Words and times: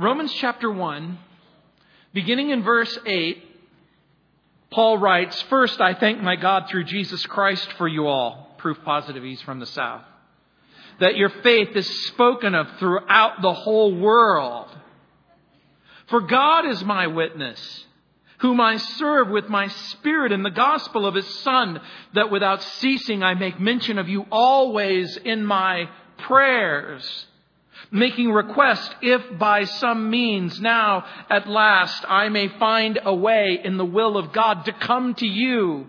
Romans 0.00 0.32
chapter 0.34 0.70
1, 0.70 1.18
beginning 2.14 2.50
in 2.50 2.62
verse 2.62 2.96
8, 3.04 3.42
Paul 4.70 4.96
writes, 4.98 5.42
First, 5.50 5.80
I 5.80 5.94
thank 5.94 6.22
my 6.22 6.36
God 6.36 6.68
through 6.68 6.84
Jesus 6.84 7.26
Christ 7.26 7.72
for 7.72 7.88
you 7.88 8.06
all. 8.06 8.54
Proof 8.58 8.78
positive 8.84 9.24
he's 9.24 9.42
from 9.42 9.58
the 9.58 9.66
South. 9.66 10.04
That 11.00 11.16
your 11.16 11.30
faith 11.42 11.74
is 11.74 12.06
spoken 12.06 12.54
of 12.54 12.68
throughout 12.78 13.42
the 13.42 13.52
whole 13.52 13.92
world. 13.92 14.68
For 16.06 16.20
God 16.20 16.64
is 16.66 16.84
my 16.84 17.08
witness, 17.08 17.86
whom 18.38 18.60
I 18.60 18.76
serve 18.76 19.30
with 19.30 19.48
my 19.48 19.66
spirit 19.66 20.30
in 20.30 20.44
the 20.44 20.50
gospel 20.50 21.06
of 21.06 21.16
his 21.16 21.26
Son, 21.40 21.80
that 22.14 22.30
without 22.30 22.62
ceasing 22.62 23.24
I 23.24 23.34
make 23.34 23.58
mention 23.58 23.98
of 23.98 24.08
you 24.08 24.26
always 24.30 25.16
in 25.16 25.44
my 25.44 25.88
prayers 26.18 27.26
making 27.90 28.30
request 28.30 28.94
if 29.02 29.38
by 29.38 29.64
some 29.64 30.10
means 30.10 30.60
now 30.60 31.04
at 31.30 31.48
last 31.48 32.04
I 32.08 32.28
may 32.28 32.48
find 32.48 32.98
a 33.02 33.14
way 33.14 33.60
in 33.62 33.76
the 33.76 33.84
will 33.84 34.16
of 34.16 34.32
God 34.32 34.64
to 34.66 34.72
come 34.72 35.14
to 35.14 35.26
you, 35.26 35.86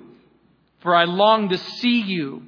for 0.81 0.95
I 0.95 1.05
long 1.05 1.49
to 1.49 1.57
see 1.57 2.02
you, 2.02 2.43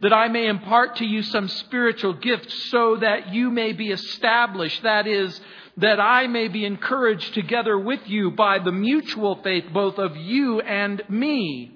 that 0.00 0.12
I 0.12 0.28
may 0.28 0.46
impart 0.46 0.96
to 0.96 1.06
you 1.06 1.22
some 1.22 1.48
spiritual 1.48 2.14
gift 2.14 2.50
so 2.50 2.96
that 2.96 3.32
you 3.32 3.50
may 3.50 3.72
be 3.72 3.90
established, 3.90 4.82
that 4.82 5.06
is, 5.06 5.40
that 5.78 6.00
I 6.00 6.26
may 6.26 6.48
be 6.48 6.64
encouraged 6.64 7.34
together 7.34 7.78
with 7.78 8.00
you 8.06 8.32
by 8.32 8.58
the 8.58 8.72
mutual 8.72 9.36
faith 9.42 9.64
both 9.72 9.98
of 9.98 10.16
you 10.16 10.60
and 10.60 11.02
me. 11.08 11.72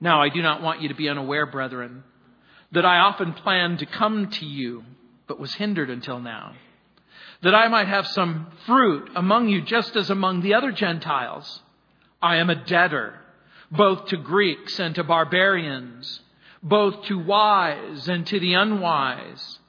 Now 0.00 0.22
I 0.22 0.28
do 0.28 0.40
not 0.40 0.62
want 0.62 0.82
you 0.82 0.88
to 0.88 0.94
be 0.94 1.08
unaware, 1.08 1.46
brethren, 1.46 2.04
that 2.72 2.86
I 2.86 2.98
often 2.98 3.32
planned 3.32 3.80
to 3.80 3.86
come 3.86 4.30
to 4.30 4.46
you 4.46 4.84
but 5.30 5.38
was 5.38 5.54
hindered 5.54 5.90
until 5.90 6.18
now. 6.18 6.54
That 7.42 7.54
I 7.54 7.68
might 7.68 7.86
have 7.86 8.08
some 8.08 8.48
fruit 8.66 9.10
among 9.14 9.48
you, 9.48 9.62
just 9.62 9.94
as 9.94 10.10
among 10.10 10.40
the 10.40 10.54
other 10.54 10.72
Gentiles. 10.72 11.62
I 12.20 12.38
am 12.38 12.50
a 12.50 12.56
debtor, 12.56 13.14
both 13.70 14.06
to 14.06 14.16
Greeks 14.16 14.80
and 14.80 14.92
to 14.96 15.04
barbarians, 15.04 16.18
both 16.64 17.04
to 17.04 17.16
wise 17.16 18.08
and 18.08 18.26
to 18.26 18.40
the 18.40 18.54
unwise. 18.54 19.59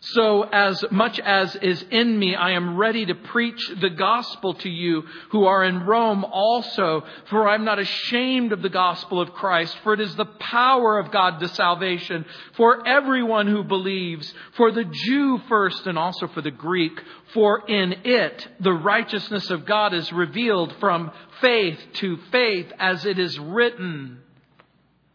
So, 0.00 0.42
as 0.44 0.84
much 0.92 1.18
as 1.18 1.56
is 1.56 1.84
in 1.90 2.16
me, 2.16 2.36
I 2.36 2.52
am 2.52 2.76
ready 2.76 3.06
to 3.06 3.16
preach 3.16 3.68
the 3.80 3.90
gospel 3.90 4.54
to 4.54 4.68
you 4.68 5.02
who 5.30 5.46
are 5.46 5.64
in 5.64 5.86
Rome 5.86 6.24
also, 6.24 7.02
for 7.28 7.48
I 7.48 7.56
am 7.56 7.64
not 7.64 7.80
ashamed 7.80 8.52
of 8.52 8.62
the 8.62 8.68
gospel 8.68 9.20
of 9.20 9.32
Christ, 9.32 9.76
for 9.82 9.94
it 9.94 10.00
is 10.00 10.14
the 10.14 10.24
power 10.24 11.00
of 11.00 11.10
God 11.10 11.40
to 11.40 11.48
salvation 11.48 12.26
for 12.54 12.86
everyone 12.86 13.48
who 13.48 13.64
believes, 13.64 14.32
for 14.56 14.70
the 14.70 14.84
Jew 14.84 15.40
first 15.48 15.84
and 15.88 15.98
also 15.98 16.28
for 16.28 16.42
the 16.42 16.52
Greek, 16.52 17.02
for 17.34 17.66
in 17.68 17.92
it 18.04 18.46
the 18.60 18.72
righteousness 18.72 19.50
of 19.50 19.66
God 19.66 19.94
is 19.94 20.12
revealed 20.12 20.76
from 20.78 21.10
faith 21.40 21.78
to 21.94 22.18
faith, 22.30 22.72
as 22.78 23.04
it 23.04 23.18
is 23.18 23.36
written, 23.36 24.20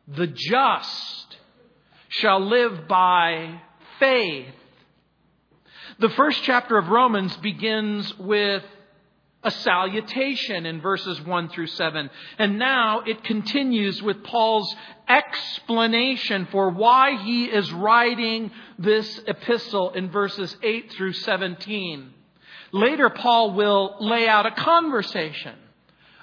the 0.09 0.27
just 0.27 1.37
shall 2.09 2.45
live 2.45 2.85
by 2.89 3.61
faith. 3.97 4.53
The 5.99 6.09
first 6.09 6.41
chapter 6.44 6.77
of 6.77 6.88
Romans 6.88 7.36
begins 7.38 8.17
with 8.17 8.63
a 9.44 9.52
salutation 9.52 10.66
in 10.66 10.81
verses 10.81 11.22
1 11.22 11.50
through 11.50 11.67
7. 11.67 12.09
And 12.39 12.58
now 12.58 13.02
it 13.02 13.23
continues 13.23 14.02
with 14.02 14.23
Paul's 14.23 14.75
explanation 15.08 16.47
for 16.52 16.72
why 16.72 17.22
he 17.22 17.45
is 17.45 17.72
writing 17.73 18.52
this 18.80 19.19
epistle 19.27 19.91
in 19.91 20.09
verses 20.09 20.55
8 20.63 20.91
through 20.94 21.13
17. 21.13 22.13
Later, 22.72 23.09
Paul 23.09 23.53
will 23.53 23.97
lay 24.00 24.28
out 24.28 24.47
a 24.47 24.52
conversation 24.52 25.55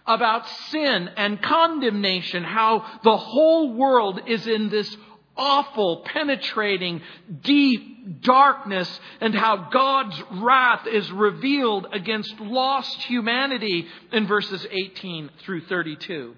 about 0.05 0.49
sin 0.71 1.11
and 1.17 1.41
condemnation, 1.41 2.43
how 2.43 2.85
the 3.05 3.17
whole 3.17 3.75
world 3.75 4.21
is 4.27 4.47
in 4.49 4.69
this 4.69 4.97
awful, 5.37 6.03
penetrating, 6.05 7.01
deep 7.43 8.23
darkness 8.23 9.01
and 9.21 9.35
how 9.35 9.69
God's 9.73 10.21
wrath 10.33 10.87
is 10.87 11.11
revealed 11.13 11.87
against 11.93 12.39
lost 12.41 13.03
humanity 13.03 13.87
in 14.13 14.27
verses 14.27 14.67
18 14.71 15.31
through 15.41 15.63
32. 15.63 16.35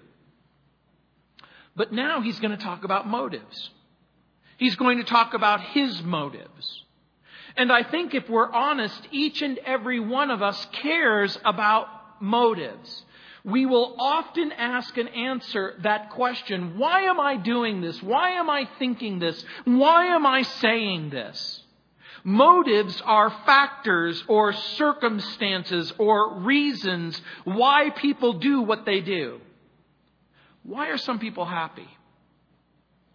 But 1.74 1.92
now 1.92 2.20
he's 2.20 2.38
going 2.40 2.56
to 2.56 2.62
talk 2.62 2.84
about 2.84 3.08
motives. 3.08 3.70
He's 4.58 4.76
going 4.76 4.98
to 4.98 5.04
talk 5.04 5.34
about 5.34 5.60
his 5.60 6.02
motives. 6.02 6.84
And 7.56 7.72
I 7.72 7.82
think 7.82 8.14
if 8.14 8.28
we're 8.28 8.50
honest, 8.50 9.08
each 9.10 9.42
and 9.42 9.58
every 9.58 10.00
one 10.00 10.30
of 10.30 10.42
us 10.42 10.66
cares 10.72 11.36
about 11.44 11.86
motives 12.20 13.04
we 13.44 13.66
will 13.66 13.96
often 13.98 14.52
ask 14.52 14.96
and 14.96 15.08
answer 15.08 15.74
that 15.82 16.10
question 16.10 16.78
why 16.78 17.02
am 17.02 17.18
I 17.18 17.36
doing 17.36 17.80
this? 17.80 18.00
Why 18.02 18.32
am 18.32 18.48
I 18.48 18.68
thinking 18.78 19.18
this? 19.18 19.44
Why 19.64 20.06
am 20.14 20.26
I 20.26 20.42
saying 20.42 21.10
this? 21.10 21.60
Motives 22.24 23.00
are 23.04 23.30
factors 23.44 24.22
or 24.28 24.52
circumstances 24.52 25.92
or 25.98 26.34
reasons 26.40 27.20
why 27.42 27.90
people 27.90 28.34
do 28.34 28.62
what 28.62 28.84
they 28.84 29.00
do. 29.00 29.40
Why 30.62 30.88
are 30.88 30.98
some 30.98 31.18
people 31.18 31.44
happy 31.44 31.88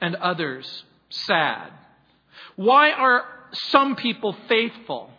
and 0.01 0.15
others 0.15 0.83
sad? 1.09 1.71
Why 2.57 2.91
are 2.91 3.23
some 3.53 3.95
people 3.95 4.35
faithful 4.49 5.09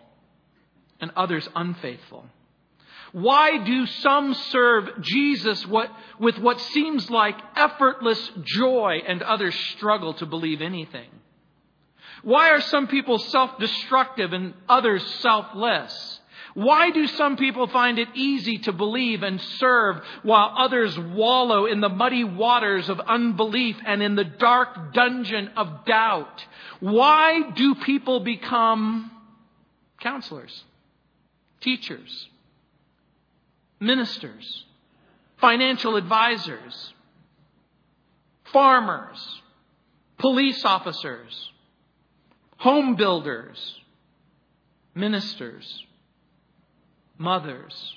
and 1.01 1.11
others 1.17 1.49
unfaithful? 1.55 2.27
Why 3.13 3.59
do 3.65 3.87
some 3.87 4.35
serve 4.35 5.01
Jesus 5.01 5.67
what, 5.67 5.91
with 6.19 6.39
what 6.39 6.61
seems 6.61 7.11
like 7.11 7.37
effortless 7.57 8.31
joy 8.43 9.03
and 9.07 9.23
others 9.23 9.55
struggle 9.73 10.15
to 10.15 10.27
believe 10.27 10.61
anything? 10.61 11.09
Why 12.23 12.51
are 12.51 12.61
some 12.61 12.89
people 12.89 13.19
self 13.19 13.59
destructive 13.59 14.33
and 14.33 14.55
others 14.69 15.05
selfless? 15.21 16.21
Why 16.55 16.91
do 16.91 17.07
some 17.07 17.37
people 17.37 17.69
find 17.69 17.99
it 17.99 18.09
easy 18.15 18.59
to 18.59 18.73
believe 18.73 19.23
and 19.23 19.41
serve 19.41 20.03
while 20.23 20.55
others 20.59 20.99
wallow 20.99 21.67
in 21.67 21.81
the 21.81 21.89
muddy 21.89 22.25
waters 22.25 22.89
of 22.89 22.99
unbelief 22.99 23.77
and 23.87 24.03
in 24.03 24.17
the 24.17 24.25
dark 24.25 24.93
dungeon 24.93 25.51
of 25.57 25.85
doubt? 25.85 26.45
Why 26.81 27.51
do 27.51 27.77
people 27.77 28.21
become 28.21 29.11
counselors, 30.01 30.65
teachers, 31.61 32.29
ministers, 33.81 34.65
financial 35.39 35.97
advisors, 35.97 36.95
farmers, 38.53 39.41
police 40.19 40.65
officers, 40.65 41.51
home 42.59 42.97
builders, 42.97 43.81
ministers, 44.95 45.85
mothers, 47.17 47.95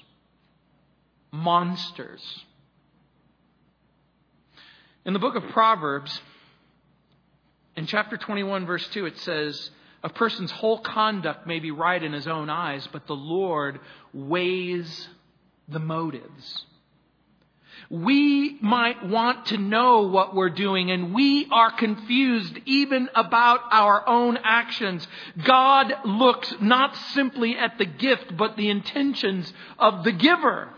monsters. 1.32 2.22
In 5.06 5.14
the 5.14 5.20
book 5.20 5.36
of 5.36 5.44
Proverbs, 5.50 6.22
in 7.76 7.88
chapter 7.88 8.18
21, 8.18 8.66
verse 8.66 8.88
2, 8.90 9.08
it 9.08 9.18
says, 9.20 9.72
A 10.04 10.10
person's 10.10 10.52
whole 10.52 10.80
conduct 10.80 11.48
may 11.48 11.60
be 11.60 11.72
right 11.72 12.02
in 12.02 12.14
his 12.14 12.28
own 12.28 12.50
eyes, 12.50 12.88
but 12.92 13.08
the 13.08 13.16
Lord 13.16 13.80
weighs 14.14 15.08
the 15.68 15.80
motives. 15.80 16.66
We 17.90 18.58
might 18.62 19.06
want 19.06 19.48
to 19.48 19.58
know 19.58 20.04
what 20.04 20.34
we're 20.34 20.50
doing 20.50 20.92
and 20.92 21.14
we 21.14 21.48
are 21.52 21.72
confused 21.72 22.58
even 22.66 23.10
about 23.16 23.62
our 23.70 24.08
own 24.08 24.38
actions. 24.44 25.06
God 25.44 25.94
looks 26.06 26.54
not 26.62 26.96
simply 27.14 27.58
at 27.58 27.78
the 27.78 27.86
gift, 27.86 28.38
but 28.38 28.56
the 28.56 28.70
intentions 28.70 29.52
of 29.78 30.04
the 30.04 30.14
giver. 30.14 30.70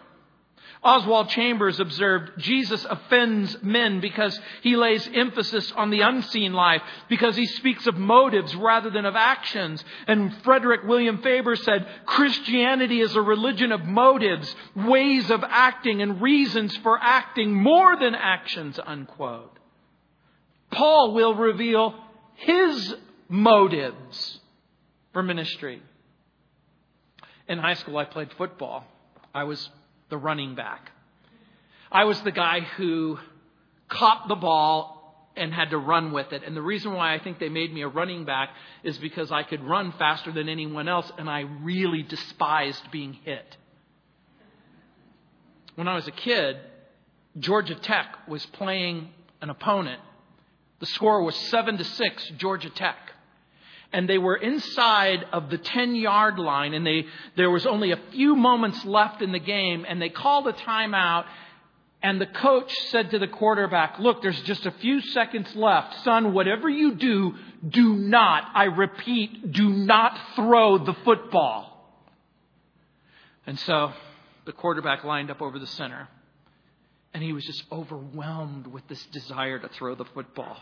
Oswald 0.84 1.30
Chambers 1.30 1.80
observed 1.80 2.32
Jesus 2.38 2.86
offends 2.86 3.58
men 3.62 4.02
because 4.02 4.38
he 4.62 4.76
lays 4.76 5.10
emphasis 5.14 5.72
on 5.72 5.90
the 5.90 6.02
unseen 6.02 6.52
life, 6.52 6.82
because 7.08 7.38
he 7.38 7.46
speaks 7.46 7.88
of 7.88 7.98
motives 7.98 8.54
rather 8.56 8.90
than 8.90 9.06
of 9.06 9.16
actions. 9.16 9.84
And 10.08 10.36
Frederick 10.44 10.82
William 10.84 11.20
Faber 11.22 11.56
said, 11.56 11.88
Christianity 12.06 13.00
is 13.00 13.16
a 13.16 13.22
religion 13.22 13.72
of 13.72 13.86
motives, 13.86 14.54
ways 14.76 15.32
of 15.32 15.44
acting, 15.48 16.02
and 16.02 16.22
reasons 16.22 16.76
for 16.78 17.00
acting 17.02 17.54
more 17.54 17.96
than 17.96 18.14
actions, 18.14 18.78
unquote. 18.86 19.58
Paul 20.70 21.14
will 21.14 21.36
reveal 21.36 21.96
his 22.36 22.96
motives 23.30 24.40
for 25.14 25.24
ministry. 25.24 25.82
In 27.48 27.60
high 27.60 27.76
school, 27.76 27.98
I 27.98 28.06
played 28.06 28.34
football. 28.34 28.86
I 29.34 29.44
was 29.46 29.70
the 30.14 30.18
running 30.20 30.54
back. 30.54 30.92
I 31.92 32.04
was 32.04 32.22
the 32.22 32.32
guy 32.32 32.60
who 32.78 33.18
caught 33.90 34.28
the 34.28 34.36
ball 34.36 35.32
and 35.36 35.52
had 35.52 35.72
to 35.72 35.78
run 35.80 36.12
with 36.12 36.32
it. 36.32 36.44
And 36.46 36.56
the 36.56 36.62
reason 36.62 36.94
why 36.94 37.16
I 37.16 37.18
think 37.18 37.40
they 37.40 37.50
made 37.50 37.74
me 37.74 37.82
a 37.82 37.88
running 37.88 38.24
back 38.24 38.50
is 38.84 38.96
because 39.00 39.32
I 39.32 39.42
could 39.42 39.64
run 39.64 39.92
faster 39.94 40.32
than 40.32 40.50
anyone 40.50 40.88
else, 40.88 41.12
and 41.18 41.28
I 41.28 41.40
really 41.64 42.04
despised 42.04 42.92
being 42.92 43.14
hit. 43.26 43.58
When 45.74 45.88
I 45.88 45.96
was 45.96 46.08
a 46.08 46.12
kid, 46.12 46.58
Georgia 47.40 47.74
Tech 47.74 48.28
was 48.28 48.46
playing 48.46 49.10
an 49.42 49.50
opponent. 49.50 50.00
The 50.80 50.86
score 50.86 51.24
was 51.24 51.36
7 51.36 51.80
to 51.80 51.84
6, 51.84 52.32
Georgia 52.38 52.70
Tech. 52.70 52.98
And 53.94 54.10
they 54.10 54.18
were 54.18 54.36
inside 54.36 55.26
of 55.32 55.50
the 55.50 55.58
10 55.60 55.96
yard 55.96 56.40
line, 56.40 56.74
and 56.74 56.86
they, 56.86 57.06
there 57.38 57.52
was 57.52 57.66
only 57.66 57.92
a 57.92 58.00
few 58.12 58.36
moments 58.36 58.84
left 58.84 59.22
in 59.22 59.32
the 59.32 59.40
game, 59.40 59.86
and 59.88 60.02
they 60.02 60.10
called 60.10 60.48
a 60.48 60.54
timeout, 60.54 61.26
and 62.02 62.20
the 62.20 62.26
coach 62.26 62.74
said 62.90 63.12
to 63.12 63.20
the 63.20 63.28
quarterback, 63.28 63.98
Look, 64.00 64.22
there's 64.22 64.42
just 64.42 64.66
a 64.66 64.72
few 64.72 65.00
seconds 65.00 65.56
left. 65.56 66.04
Son, 66.04 66.34
whatever 66.34 66.68
you 66.68 66.96
do, 66.96 67.36
do 67.66 67.94
not, 67.94 68.44
I 68.54 68.66
repeat, 68.66 69.54
do 69.54 69.70
not 69.70 70.20
throw 70.36 70.80
the 70.80 70.96
football. 71.06 71.70
And 73.46 73.58
so 73.60 73.94
the 74.46 74.52
quarterback 74.52 75.06
lined 75.06 75.32
up 75.32 75.42
over 75.42 75.58
the 75.60 75.68
center. 75.68 76.10
And 77.14 77.24
he 77.24 77.32
was 77.32 77.46
just 77.46 77.64
overwhelmed 77.72 78.68
with 78.68 78.88
this 78.88 79.06
desire 79.08 79.60
to 79.60 79.70
throw 79.70 79.96
the 79.96 80.06
football. 80.06 80.58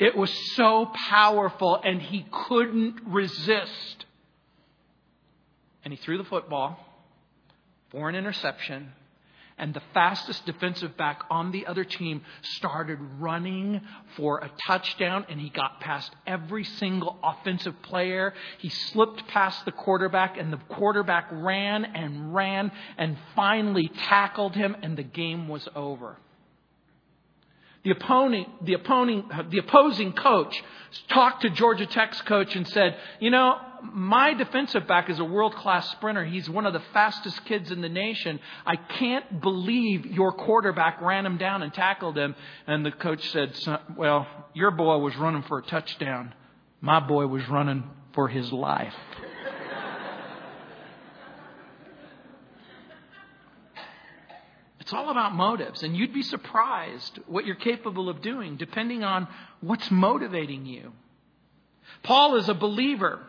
It 0.00 0.16
was 0.16 0.32
so 0.56 0.90
powerful, 1.10 1.80
and 1.82 2.02
he 2.02 2.26
couldn't 2.48 3.00
resist. 3.06 4.06
And 5.84 5.94
he 5.94 5.98
threw 5.98 6.18
the 6.18 6.24
football 6.24 6.78
for 7.90 8.08
an 8.08 8.16
interception 8.16 8.92
and 9.60 9.74
the 9.74 9.82
fastest 9.92 10.46
defensive 10.46 10.96
back 10.96 11.22
on 11.30 11.52
the 11.52 11.66
other 11.66 11.84
team 11.84 12.22
started 12.42 12.98
running 13.18 13.82
for 14.16 14.38
a 14.38 14.50
touchdown, 14.66 15.26
and 15.28 15.38
he 15.38 15.50
got 15.50 15.80
past 15.80 16.10
every 16.26 16.64
single 16.64 17.18
offensive 17.22 17.74
player. 17.82 18.32
He 18.58 18.70
slipped 18.70 19.28
past 19.28 19.66
the 19.66 19.72
quarterback, 19.72 20.38
and 20.38 20.50
the 20.50 20.56
quarterback 20.56 21.28
ran 21.30 21.84
and 21.84 22.34
ran 22.34 22.72
and 22.96 23.18
finally 23.36 23.88
tackled 24.08 24.56
him, 24.56 24.74
and 24.82 24.96
the 24.96 25.02
game 25.02 25.46
was 25.46 25.68
over. 25.76 26.16
The 27.82 27.92
opponent, 27.92 28.64
the 28.64 28.74
opposing, 28.74 29.24
the 29.50 29.58
opposing 29.58 30.12
coach 30.12 30.62
talked 31.08 31.42
to 31.42 31.50
Georgia 31.50 31.86
Tech's 31.86 32.20
coach 32.22 32.54
and 32.54 32.68
said, 32.68 32.96
you 33.20 33.30
know, 33.30 33.56
my 33.82 34.34
defensive 34.34 34.86
back 34.86 35.08
is 35.08 35.18
a 35.18 35.24
world 35.24 35.54
class 35.54 35.90
sprinter. 35.92 36.24
He's 36.24 36.50
one 36.50 36.66
of 36.66 36.74
the 36.74 36.82
fastest 36.92 37.42
kids 37.46 37.70
in 37.70 37.80
the 37.80 37.88
nation. 37.88 38.38
I 38.66 38.76
can't 38.76 39.40
believe 39.40 40.04
your 40.04 40.32
quarterback 40.32 41.00
ran 41.00 41.24
him 41.24 41.38
down 41.38 41.62
and 41.62 41.72
tackled 41.72 42.18
him. 42.18 42.34
And 42.66 42.84
the 42.84 42.92
coach 42.92 43.26
said, 43.30 43.58
well, 43.96 44.26
your 44.52 44.70
boy 44.72 44.98
was 44.98 45.16
running 45.16 45.42
for 45.44 45.58
a 45.58 45.62
touchdown. 45.62 46.34
My 46.82 47.00
boy 47.00 47.26
was 47.26 47.48
running 47.48 47.84
for 48.14 48.28
his 48.28 48.52
life. 48.52 48.94
It's 54.90 54.96
all 54.96 55.10
about 55.10 55.36
motives, 55.36 55.84
and 55.84 55.96
you'd 55.96 56.12
be 56.12 56.24
surprised 56.24 57.20
what 57.28 57.46
you're 57.46 57.54
capable 57.54 58.08
of 58.08 58.22
doing 58.22 58.56
depending 58.56 59.04
on 59.04 59.28
what's 59.60 59.88
motivating 59.88 60.66
you. 60.66 60.90
Paul 62.02 62.34
is 62.34 62.48
a 62.48 62.54
believer. 62.54 63.20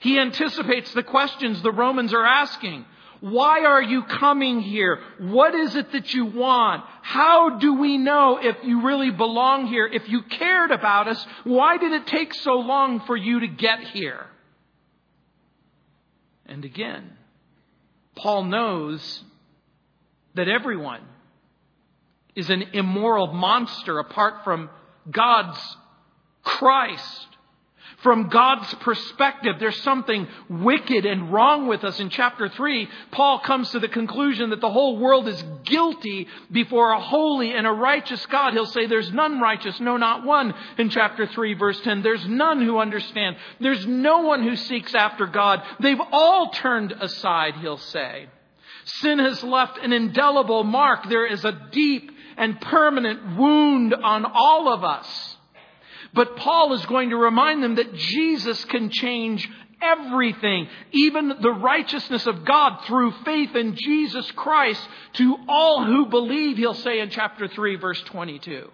He 0.00 0.18
anticipates 0.18 0.90
the 0.94 1.02
questions 1.02 1.60
the 1.60 1.72
Romans 1.72 2.14
are 2.14 2.24
asking. 2.24 2.86
Why 3.20 3.66
are 3.66 3.82
you 3.82 4.04
coming 4.04 4.60
here? 4.60 5.00
What 5.18 5.54
is 5.54 5.76
it 5.76 5.92
that 5.92 6.14
you 6.14 6.24
want? 6.24 6.84
How 7.02 7.58
do 7.58 7.74
we 7.74 7.98
know 7.98 8.38
if 8.42 8.56
you 8.64 8.80
really 8.80 9.10
belong 9.10 9.66
here? 9.66 9.86
If 9.86 10.08
you 10.08 10.22
cared 10.22 10.70
about 10.70 11.06
us, 11.06 11.22
why 11.44 11.76
did 11.76 11.92
it 11.92 12.06
take 12.06 12.32
so 12.32 12.54
long 12.54 13.00
for 13.00 13.14
you 13.14 13.40
to 13.40 13.46
get 13.46 13.80
here? 13.80 14.24
And 16.46 16.64
again, 16.64 17.12
Paul 18.14 18.44
knows 18.44 19.22
that 20.34 20.48
everyone 20.48 21.02
is 22.34 22.50
an 22.50 22.62
immoral 22.72 23.28
monster 23.28 23.98
apart 23.98 24.44
from 24.44 24.70
God's 25.10 25.60
Christ. 26.42 27.28
From 28.02 28.28
God's 28.28 28.74
perspective, 28.74 29.56
there's 29.60 29.80
something 29.82 30.26
wicked 30.48 31.06
and 31.06 31.32
wrong 31.32 31.68
with 31.68 31.84
us. 31.84 32.00
In 32.00 32.10
chapter 32.10 32.48
3, 32.48 32.88
Paul 33.12 33.38
comes 33.40 33.70
to 33.70 33.78
the 33.78 33.88
conclusion 33.88 34.50
that 34.50 34.60
the 34.60 34.72
whole 34.72 34.98
world 34.98 35.28
is 35.28 35.40
guilty 35.64 36.26
before 36.50 36.90
a 36.92 37.00
holy 37.00 37.52
and 37.52 37.64
a 37.64 37.70
righteous 37.70 38.26
God. 38.26 38.54
He'll 38.54 38.66
say, 38.66 38.86
There's 38.86 39.12
none 39.12 39.40
righteous, 39.40 39.78
no, 39.78 39.98
not 39.98 40.24
one. 40.24 40.52
In 40.78 40.90
chapter 40.90 41.28
3, 41.28 41.54
verse 41.54 41.80
10, 41.82 42.02
there's 42.02 42.26
none 42.26 42.60
who 42.60 42.78
understand. 42.78 43.36
There's 43.60 43.86
no 43.86 44.22
one 44.22 44.42
who 44.42 44.56
seeks 44.56 44.96
after 44.96 45.28
God. 45.28 45.62
They've 45.78 46.00
all 46.10 46.50
turned 46.50 46.90
aside, 46.90 47.54
he'll 47.56 47.78
say. 47.78 48.26
Sin 48.84 49.18
has 49.18 49.42
left 49.42 49.78
an 49.78 49.92
indelible 49.92 50.64
mark. 50.64 51.08
There 51.08 51.26
is 51.26 51.44
a 51.44 51.58
deep 51.70 52.10
and 52.36 52.60
permanent 52.60 53.36
wound 53.36 53.94
on 53.94 54.24
all 54.24 54.72
of 54.72 54.84
us. 54.84 55.36
But 56.14 56.36
Paul 56.36 56.74
is 56.74 56.84
going 56.86 57.10
to 57.10 57.16
remind 57.16 57.62
them 57.62 57.76
that 57.76 57.94
Jesus 57.94 58.64
can 58.66 58.90
change 58.90 59.48
everything, 59.82 60.68
even 60.92 61.28
the 61.40 61.50
righteousness 61.52 62.26
of 62.26 62.44
God 62.44 62.84
through 62.86 63.12
faith 63.24 63.54
in 63.56 63.76
Jesus 63.76 64.30
Christ 64.32 64.80
to 65.14 65.36
all 65.48 65.84
who 65.84 66.06
believe, 66.06 66.56
he'll 66.56 66.74
say 66.74 67.00
in 67.00 67.10
chapter 67.10 67.48
3, 67.48 67.76
verse 67.76 68.00
22. 68.02 68.70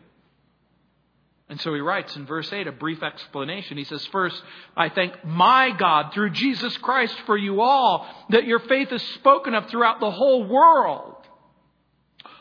And 1.51 1.61
so 1.61 1.73
he 1.73 1.81
writes 1.81 2.15
in 2.15 2.27
verse 2.27 2.53
8 2.53 2.67
a 2.67 2.73
brief 2.73 3.03
explanation. 3.03 3.79
He 3.79 3.85
says, 3.85 4.05
First, 4.07 4.41
I 4.77 4.91
thank 4.91 5.25
my 5.25 5.71
God 5.71 6.13
through 6.13 6.31
Jesus 6.31 6.77
Christ 6.79 7.17
for 7.25 7.39
you 7.39 7.63
all 7.63 8.07
that 8.31 8.47
your 8.47 8.59
faith 8.59 8.93
is 8.93 9.03
spoken 9.15 9.55
of 9.55 9.67
throughout 9.69 10.01
the 10.01 10.11
whole 10.11 10.47
world. 10.47 11.15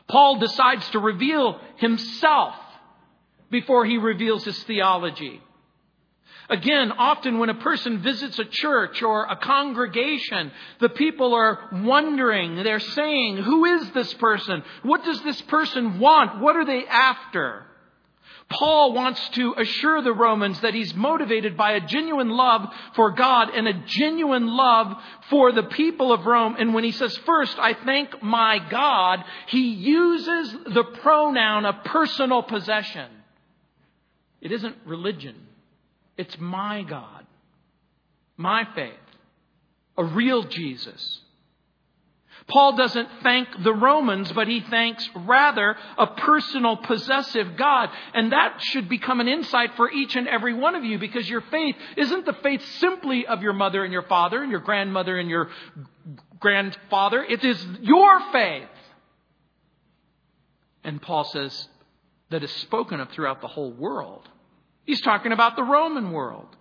Paul 0.09 0.39
decides 0.39 0.88
to 0.89 1.00
reveal 1.00 1.59
himself 1.77 2.56
before 3.50 3.86
he 3.86 3.98
reveals 3.98 4.44
his 4.44 4.62
theology. 4.63 5.42
Again, 6.50 6.94
often 6.94 7.39
when 7.39 7.50
a 7.50 7.56
person 7.56 8.01
visits 8.01 8.39
a 8.39 8.45
church 8.45 9.01
or 9.01 9.25
a 9.25 9.36
congregation, 9.36 10.51
the 10.80 10.89
people 10.89 11.33
are 11.33 11.69
wondering, 11.74 12.63
they're 12.63 12.80
saying, 12.80 13.38
Who 13.38 13.65
is 13.65 13.92
this 13.92 14.13
person? 14.15 14.63
What 14.83 15.04
does 15.04 15.21
this 15.24 15.42
person 15.44 16.00
want? 16.00 16.42
What 16.42 16.56
are 16.56 16.65
they 16.65 16.86
after? 16.86 17.65
Paul 18.49 18.94
wants 18.94 19.27
to 19.29 19.55
assure 19.57 20.01
the 20.01 20.13
Romans 20.13 20.61
that 20.61 20.73
he's 20.73 20.95
motivated 20.95 21.57
by 21.57 21.73
a 21.73 21.85
genuine 21.85 22.29
love 22.29 22.65
for 22.95 23.11
God 23.11 23.49
and 23.49 23.67
a 23.67 23.73
genuine 23.85 24.47
love 24.47 24.95
for 25.29 25.51
the 25.51 25.63
people 25.63 26.13
of 26.13 26.25
Rome. 26.25 26.56
And 26.57 26.73
when 26.73 26.85
he 26.85 26.94
says, 26.94 27.16
first, 27.25 27.59
I 27.59 27.73
thank 27.73 28.23
my 28.23 28.59
God, 28.69 29.23
he 29.47 29.71
uses 29.71 30.56
the 30.73 30.85
pronoun 31.01 31.66
of 31.66 31.83
personal 31.83 32.42
possession. 32.42 33.09
It 34.39 34.54
isn't 34.54 34.77
religion. 34.85 35.35
It's 36.16 36.39
my 36.39 36.83
God, 36.83 37.25
my 38.37 38.66
faith, 38.75 38.94
a 39.97 40.06
real 40.06 40.44
Jesus. 40.44 41.19
Paul 42.47 42.77
doesn't 42.77 43.09
thank 43.23 43.49
the 43.61 43.73
Romans, 43.73 44.31
but 44.31 44.47
he 44.47 44.61
thanks 44.61 45.07
rather 45.16 45.75
a 45.97 46.07
personal 46.07 46.77
possessive 46.77 47.57
God. 47.57 47.89
And 48.13 48.31
that 48.31 48.61
should 48.61 48.87
become 48.87 49.19
an 49.19 49.27
insight 49.27 49.75
for 49.75 49.92
each 49.92 50.16
and 50.16 50.27
every 50.30 50.54
one 50.54 50.75
of 50.75 50.85
you 50.85 50.97
because 50.97 51.30
your 51.30 51.42
faith 51.42 51.75
isn't 51.97 52.25
the 52.25 52.33
faith 52.42 52.63
simply 52.80 53.27
of 53.27 53.42
your 53.42 53.51
mother 53.54 53.83
and 53.83 53.92
your 53.92 54.04
father 54.04 54.42
and 54.42 54.49
your 54.49 54.61
grandmother 54.61 55.18
and 55.18 55.30
your 55.30 55.49
grandfather. 56.39 57.21
It 57.23 57.44
is 57.44 57.63
your 57.81 58.31
faith. 58.31 58.69
And 60.85 61.01
Paul 61.01 61.25
says 61.25 61.68
that 62.30 62.44
is 62.44 62.51
spoken 62.51 63.01
of 63.01 63.09
throughout 63.09 63.42
the 63.42 63.47
whole 63.47 63.71
world. 63.71 64.27
He's 64.85 65.01
talking 65.01 65.33
about 65.33 65.57
the 65.57 65.63
Roman 65.63 66.11
world. 66.11 66.56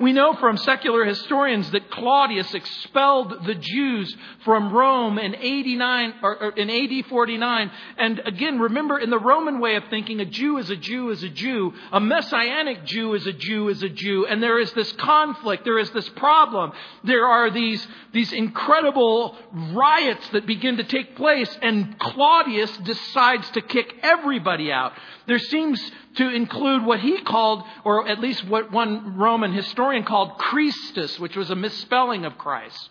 We 0.00 0.12
know 0.12 0.34
from 0.34 0.56
secular 0.56 1.04
historians 1.04 1.70
that 1.70 1.90
Claudius 1.90 2.52
expelled 2.52 3.44
the 3.46 3.54
Jews 3.54 4.14
from 4.44 4.72
Rome 4.72 5.18
in 5.18 5.36
89 5.36 6.14
or 6.22 6.50
in 6.56 6.68
AD 6.68 7.06
49. 7.06 7.70
And 7.98 8.18
again, 8.26 8.58
remember 8.58 8.98
in 8.98 9.10
the 9.10 9.18
Roman 9.18 9.60
way 9.60 9.76
of 9.76 9.84
thinking, 9.90 10.20
a 10.20 10.24
Jew 10.24 10.58
is 10.58 10.68
a 10.70 10.76
Jew 10.76 11.10
is 11.10 11.22
a 11.22 11.28
Jew. 11.28 11.72
A 11.92 12.00
messianic 12.00 12.84
Jew 12.84 13.14
is 13.14 13.26
a 13.26 13.32
Jew 13.32 13.68
is 13.68 13.82
a 13.82 13.88
Jew. 13.88 14.26
And 14.26 14.42
there 14.42 14.58
is 14.58 14.72
this 14.72 14.90
conflict. 14.92 15.64
There 15.64 15.78
is 15.78 15.90
this 15.90 16.08
problem. 16.10 16.72
There 17.04 17.26
are 17.26 17.50
these, 17.50 17.86
these 18.12 18.32
incredible 18.32 19.36
riots 19.52 20.28
that 20.30 20.46
begin 20.46 20.78
to 20.78 20.84
take 20.84 21.14
place. 21.16 21.56
And 21.62 21.98
Claudius 22.00 22.76
decides 22.78 23.48
to 23.50 23.60
kick 23.60 23.94
everybody 24.02 24.72
out. 24.72 24.92
There 25.26 25.38
seems 25.38 25.80
to 26.16 26.28
include 26.28 26.84
what 26.84 27.00
he 27.00 27.20
called, 27.22 27.64
or 27.84 28.08
at 28.08 28.20
least 28.20 28.46
what 28.46 28.70
one 28.70 29.16
Roman 29.16 29.52
historian 29.52 30.04
called 30.04 30.38
Christus, 30.38 31.18
which 31.18 31.36
was 31.36 31.50
a 31.50 31.56
misspelling 31.56 32.24
of 32.24 32.38
Christ. 32.38 32.90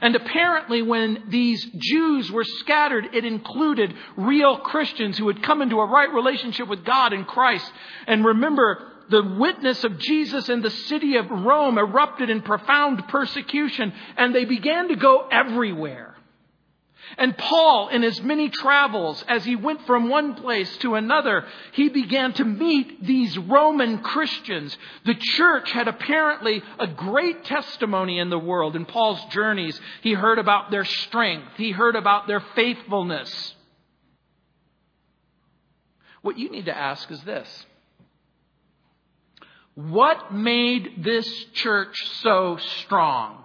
And 0.00 0.16
apparently, 0.16 0.82
when 0.82 1.24
these 1.28 1.64
Jews 1.64 2.30
were 2.30 2.44
scattered, 2.44 3.14
it 3.14 3.24
included 3.24 3.94
real 4.16 4.58
Christians 4.58 5.16
who 5.16 5.28
had 5.28 5.42
come 5.42 5.62
into 5.62 5.78
a 5.78 5.86
right 5.86 6.12
relationship 6.12 6.68
with 6.68 6.84
God 6.84 7.12
in 7.12 7.24
Christ. 7.24 7.70
And 8.06 8.24
remember, 8.24 8.90
the 9.10 9.22
witness 9.22 9.84
of 9.84 9.98
Jesus 9.98 10.48
in 10.48 10.62
the 10.62 10.70
city 10.70 11.16
of 11.16 11.30
Rome 11.30 11.78
erupted 11.78 12.30
in 12.30 12.42
profound 12.42 13.06
persecution, 13.08 13.92
and 14.16 14.34
they 14.34 14.44
began 14.44 14.88
to 14.88 14.96
go 14.96 15.28
everywhere. 15.30 16.13
And 17.16 17.36
Paul, 17.36 17.88
in 17.88 18.02
his 18.02 18.20
many 18.22 18.48
travels, 18.48 19.24
as 19.28 19.44
he 19.44 19.56
went 19.56 19.86
from 19.86 20.08
one 20.08 20.34
place 20.34 20.76
to 20.78 20.94
another, 20.94 21.44
he 21.72 21.88
began 21.88 22.32
to 22.34 22.44
meet 22.44 23.04
these 23.04 23.38
Roman 23.38 23.98
Christians. 23.98 24.76
The 25.04 25.14
church 25.14 25.70
had 25.70 25.88
apparently 25.88 26.62
a 26.78 26.86
great 26.86 27.44
testimony 27.44 28.18
in 28.18 28.30
the 28.30 28.38
world. 28.38 28.76
In 28.76 28.84
Paul's 28.84 29.24
journeys, 29.26 29.80
he 30.02 30.12
heard 30.12 30.38
about 30.38 30.70
their 30.70 30.84
strength, 30.84 31.52
he 31.56 31.70
heard 31.70 31.96
about 31.96 32.26
their 32.26 32.40
faithfulness. 32.54 33.54
What 36.22 36.38
you 36.38 36.48
need 36.48 36.64
to 36.66 36.76
ask 36.76 37.10
is 37.10 37.22
this 37.22 37.66
What 39.74 40.32
made 40.32 41.04
this 41.04 41.28
church 41.52 41.96
so 42.22 42.56
strong? 42.80 43.42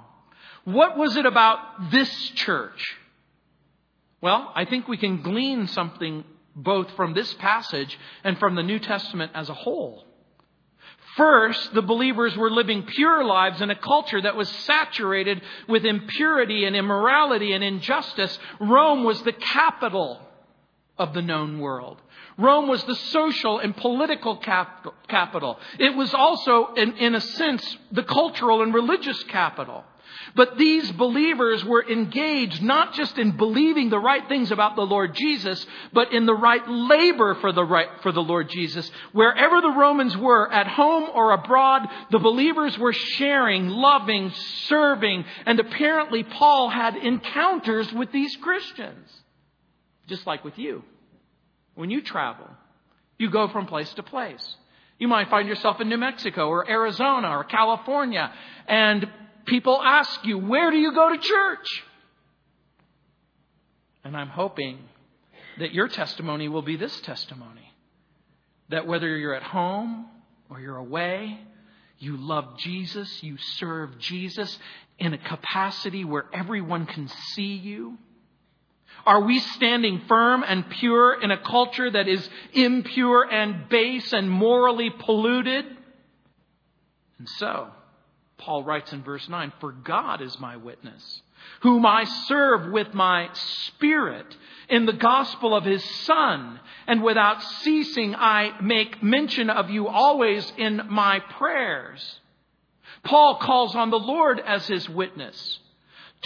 What 0.64 0.98
was 0.98 1.18
it 1.18 1.26
about 1.26 1.92
this 1.92 2.10
church? 2.36 2.99
Well, 4.22 4.52
I 4.56 4.66
think 4.66 4.88
we 4.88 4.98
can 4.98 5.22
glean 5.22 5.68
something 5.68 6.24
both 6.56 6.92
from 6.92 7.14
this 7.14 7.34
passage 7.36 7.98
and 8.24 8.38
from 8.38 8.56
the 8.56 8.64
New 8.64 8.80
Testament 8.80 9.32
as 9.34 9.50
a 9.50 9.54
whole. 9.54 10.06
First, 11.16 11.74
the 11.74 11.82
believers 11.82 12.36
were 12.38 12.52
living 12.52 12.84
pure 12.84 13.24
lives 13.24 13.62
in 13.62 13.70
a 13.70 13.76
culture 13.76 14.22
that 14.22 14.36
was 14.36 14.50
saturated 14.50 15.42
with 15.68 15.86
impurity 15.86 16.66
and 16.66 16.76
immorality 16.76 17.54
and 17.54 17.64
injustice. 17.64 18.38
Rome 18.60 19.04
was 19.04 19.22
the 19.24 19.34
capital 19.34 20.22
of 20.98 21.14
the 21.14 21.22
known 21.22 21.60
world. 21.60 22.02
Rome 22.38 22.68
was 22.68 22.84
the 22.84 22.96
social 22.96 23.60
and 23.60 23.76
political 23.76 24.38
capital. 24.38 25.60
It 25.78 25.96
was 25.96 26.14
also, 26.14 26.74
in, 26.76 26.94
in 26.98 27.16
a 27.16 27.22
sense, 27.22 27.78
the 27.92 28.04
cultural 28.04 28.62
and 28.62 28.74
religious 28.74 29.22
capital. 29.24 29.84
But 30.36 30.58
these 30.58 30.92
believers 30.92 31.64
were 31.64 31.88
engaged 31.88 32.62
not 32.62 32.94
just 32.94 33.18
in 33.18 33.38
believing 33.38 33.90
the 33.90 34.00
right 34.00 34.28
things 34.28 34.52
about 34.52 34.76
the 34.76 34.86
Lord 34.86 35.16
Jesus, 35.16 35.66
but 35.94 36.14
in 36.14 36.26
the 36.26 36.34
right 36.34 36.68
labor 36.68 37.36
for 37.36 37.52
the 37.52 37.64
right, 37.64 37.90
for 38.02 38.12
the 38.12 38.22
Lord 38.22 38.50
Jesus. 38.50 38.90
Wherever 39.12 39.62
the 39.62 39.72
Romans 39.72 40.16
were, 40.16 40.52
at 40.52 40.68
home 40.68 41.10
or 41.14 41.32
abroad, 41.32 41.88
the 42.12 42.20
believers 42.20 42.78
were 42.78 42.94
sharing, 42.94 43.70
loving, 43.70 44.32
serving, 44.68 45.26
and 45.46 45.60
apparently 45.60 46.24
Paul 46.24 46.70
had 46.70 46.96
encounters 46.96 47.92
with 47.94 48.12
these 48.12 48.36
Christians. 48.38 49.10
Just 50.08 50.26
like 50.26 50.44
with 50.44 50.58
you. 50.58 50.84
When 51.76 51.90
you 51.90 52.02
travel, 52.02 52.50
you 53.18 53.30
go 53.30 53.48
from 53.48 53.68
place 53.68 53.94
to 53.94 54.04
place. 54.04 54.56
You 54.98 55.08
might 55.08 55.30
find 55.30 55.48
yourself 55.48 55.80
in 55.80 55.88
New 55.88 55.98
Mexico 55.98 56.50
or 56.50 56.70
Arizona 56.70 57.30
or 57.30 57.46
California, 57.46 58.34
and 58.68 59.08
people 59.50 59.82
ask 59.82 60.26
you, 60.26 60.38
where 60.38 60.72
do 60.72 60.78
you 60.78 60.94
go 60.94 61.10
to 61.10 61.18
church? 61.18 61.84
And 64.04 64.16
I'm 64.16 64.30
hoping 64.30 64.80
that 65.60 65.74
your 65.74 65.88
testimony 65.88 66.48
will 66.48 66.62
be 66.62 66.78
this 66.78 67.00
testimony 67.02 67.74
that 68.70 68.86
whether 68.86 69.18
you're 69.18 69.34
at 69.34 69.44
home 69.44 70.06
or 70.50 70.60
you're 70.60 70.78
away, 70.78 71.40
you 71.98 72.16
love 72.18 72.58
Jesus, 72.60 73.22
you 73.24 73.36
serve 73.58 73.98
Jesus 74.00 74.58
in 75.00 75.14
a 75.14 75.18
capacity 75.18 76.06
where 76.06 76.26
everyone 76.34 76.86
can 76.86 77.10
see 77.34 77.56
you. 77.56 77.98
Are 79.06 79.22
we 79.22 79.40
standing 79.40 80.02
firm 80.08 80.44
and 80.48 80.70
pure 80.70 81.20
in 81.22 81.32
a 81.32 81.38
culture 81.38 81.90
that 81.90 82.08
is 82.08 82.28
impure 82.54 83.24
and 83.30 83.68
base 83.70 84.14
and 84.14 84.30
morally 84.30 84.92
polluted? 84.92 85.66
And 87.18 87.28
so, 87.38 87.70
Paul 88.40 88.64
writes 88.64 88.92
in 88.94 89.04
verse 89.04 89.28
9, 89.30 89.54
For 89.60 89.72
God 89.72 90.22
is 90.22 90.40
my 90.40 90.58
witness, 90.58 91.22
whom 91.62 91.86
I 91.86 92.06
serve 92.06 92.72
with 92.72 92.94
my 92.94 93.30
spirit 93.34 94.36
in 94.70 94.86
the 94.86 94.94
gospel 94.94 95.56
of 95.56 95.66
his 95.66 95.84
Son, 95.84 96.60
and 96.88 97.04
without 97.04 97.44
ceasing 97.44 98.16
I 98.16 98.60
make 98.62 99.04
mention 99.04 99.50
of 99.50 99.70
you 99.70 99.88
always 99.88 100.52
in 100.58 100.82
my 100.90 101.20
prayers. 101.20 102.20
Paul 103.04 103.36
calls 103.36 103.76
on 103.76 103.92
the 103.92 104.00
Lord 104.00 104.40
as 104.40 104.68
his 104.68 104.90
witness 104.90 105.60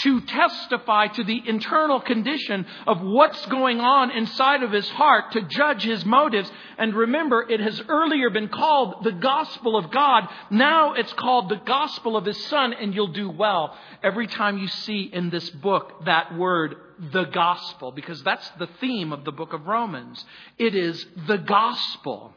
to 0.01 0.21
testify 0.21 1.07
to 1.07 1.23
the 1.23 1.41
internal 1.45 2.01
condition 2.01 2.65
of 2.87 3.01
what's 3.01 3.45
going 3.45 3.79
on 3.79 4.09
inside 4.11 4.63
of 4.63 4.71
his 4.71 4.89
heart, 4.89 5.31
to 5.33 5.41
judge 5.41 5.83
his 5.83 6.03
motives. 6.03 6.51
And 6.77 6.95
remember, 6.95 7.47
it 7.47 7.59
has 7.59 7.81
earlier 7.87 8.29
been 8.31 8.49
called 8.49 9.03
the 9.03 9.11
gospel 9.11 9.77
of 9.77 9.91
God. 9.91 10.27
Now 10.49 10.93
it's 10.93 11.13
called 11.13 11.49
the 11.49 11.61
gospel 11.63 12.17
of 12.17 12.25
his 12.25 12.43
son, 12.45 12.73
and 12.73 12.93
you'll 12.95 13.07
do 13.07 13.29
well 13.29 13.77
every 14.01 14.27
time 14.27 14.57
you 14.57 14.67
see 14.67 15.03
in 15.13 15.29
this 15.29 15.49
book 15.51 16.05
that 16.05 16.35
word, 16.35 16.75
the 17.11 17.25
gospel, 17.25 17.91
because 17.91 18.21
that's 18.23 18.49
the 18.57 18.69
theme 18.79 19.13
of 19.13 19.25
the 19.25 19.31
book 19.31 19.53
of 19.53 19.67
Romans. 19.67 20.23
It 20.57 20.73
is 20.73 21.05
the 21.27 21.37
gospel. 21.37 22.33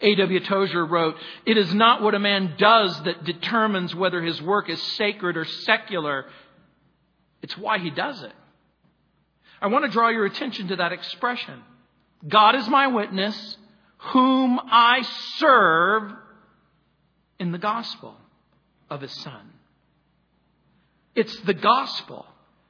A.W. 0.00 0.40
Tozer 0.40 0.84
wrote, 0.84 1.16
It 1.44 1.58
is 1.58 1.74
not 1.74 2.02
what 2.02 2.14
a 2.14 2.18
man 2.18 2.54
does 2.56 3.02
that 3.02 3.24
determines 3.24 3.94
whether 3.94 4.22
his 4.22 4.40
work 4.40 4.70
is 4.70 4.80
sacred 4.94 5.36
or 5.36 5.44
secular. 5.44 6.26
It's 7.42 7.56
why 7.56 7.78
he 7.78 7.90
does 7.90 8.22
it. 8.22 8.32
I 9.60 9.66
want 9.66 9.84
to 9.84 9.90
draw 9.90 10.08
your 10.08 10.24
attention 10.24 10.68
to 10.68 10.76
that 10.76 10.92
expression. 10.92 11.62
God 12.26 12.54
is 12.54 12.66
my 12.68 12.86
witness, 12.86 13.56
whom 13.98 14.58
I 14.62 15.02
serve 15.36 16.12
in 17.38 17.52
the 17.52 17.58
gospel 17.58 18.16
of 18.88 19.02
his 19.02 19.12
son. 19.20 19.52
It's 21.14 21.38
the 21.40 21.54
gospel 21.54 22.26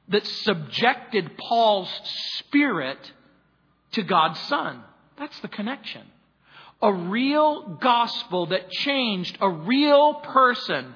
that 0.09 0.25
subjected 0.25 1.37
Paul's 1.37 1.91
spirit 2.39 3.11
to 3.93 4.03
God's 4.03 4.39
son. 4.41 4.83
That's 5.17 5.39
the 5.39 5.47
connection 5.47 6.03
a 6.81 6.93
real 6.93 7.77
gospel 7.81 8.47
that 8.47 8.69
changed 8.71 9.37
a 9.41 9.49
real 9.49 10.15
person. 10.15 10.95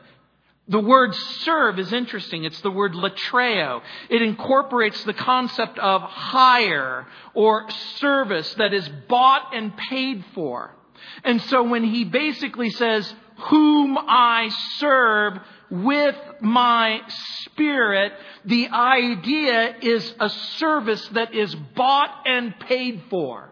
The 0.68 0.80
word 0.80 1.13
serve 1.13 1.77
is 1.77 1.94
interesting. 1.94 2.44
It's 2.44 2.62
the 2.62 2.72
word 2.72 2.94
latreo. 2.94 3.82
It 4.10 4.22
incorporates 4.24 5.04
the 5.04 5.13
concept 5.13 5.77
of 5.77 6.01
hire 6.01 7.06
or 7.36 7.70
service 7.98 8.51
that 8.56 8.74
is 8.74 8.89
bought 9.08 9.54
and 9.54 9.77
paid 9.77 10.25
for. 10.34 10.75
And 11.24 11.39
so 11.44 11.63
when 11.63 11.84
he 11.84 12.04
basically 12.04 12.72
says, 12.72 13.13
whom 13.50 13.98
I 13.98 14.50
serve 14.77 15.39
with 15.70 16.15
my 16.42 17.01
spirit, 17.44 18.13
the 18.46 18.70
idea 18.70 19.75
is 19.82 20.15
a 20.20 20.30
service 20.30 21.08
that 21.10 21.36
is 21.36 21.54
bought 21.54 22.24
and 22.25 22.58
paid 22.62 23.04
for. 23.10 23.51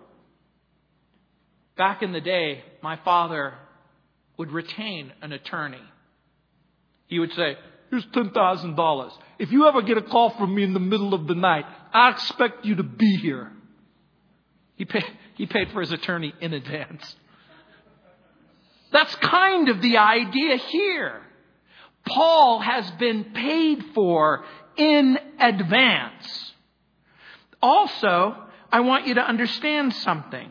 Back 1.75 2.03
in 2.03 2.11
the 2.11 2.21
day, 2.21 2.63
my 2.81 2.97
father 2.97 3.55
would 4.37 4.51
retain 4.51 5.11
an 5.21 5.31
attorney. 5.31 5.81
He 7.07 7.19
would 7.19 7.33
say, 7.33 7.57
Here's 7.89 8.05
$10,000. 8.07 9.11
If 9.37 9.51
you 9.51 9.67
ever 9.67 9.83
get 9.83 9.99
a 9.99 10.01
call 10.01 10.31
from 10.31 10.55
me 10.55 10.63
in 10.63 10.73
the 10.73 10.79
middle 10.79 11.13
of 11.13 11.27
the 11.27 11.35
night, 11.35 11.65
I 11.93 12.09
expect 12.09 12.65
you 12.65 12.75
to 12.77 12.83
be 12.83 13.17
here. 13.17 13.51
He 14.75 14.85
paid, 14.85 15.05
he 15.35 15.45
paid 15.45 15.69
for 15.71 15.81
his 15.81 15.91
attorney 15.91 16.33
in 16.41 16.53
advance. 16.53 17.15
That's 18.91 19.13
kind 19.15 19.69
of 19.69 19.81
the 19.81 19.97
idea 19.97 20.57
here. 20.57 21.21
Paul 22.07 22.59
has 22.59 22.89
been 22.91 23.25
paid 23.25 23.83
for 23.93 24.43
in 24.75 25.17
advance. 25.39 26.53
Also, 27.61 28.35
I 28.71 28.79
want 28.79 29.05
you 29.05 29.13
to 29.15 29.21
understand 29.21 29.93
something. 29.93 30.49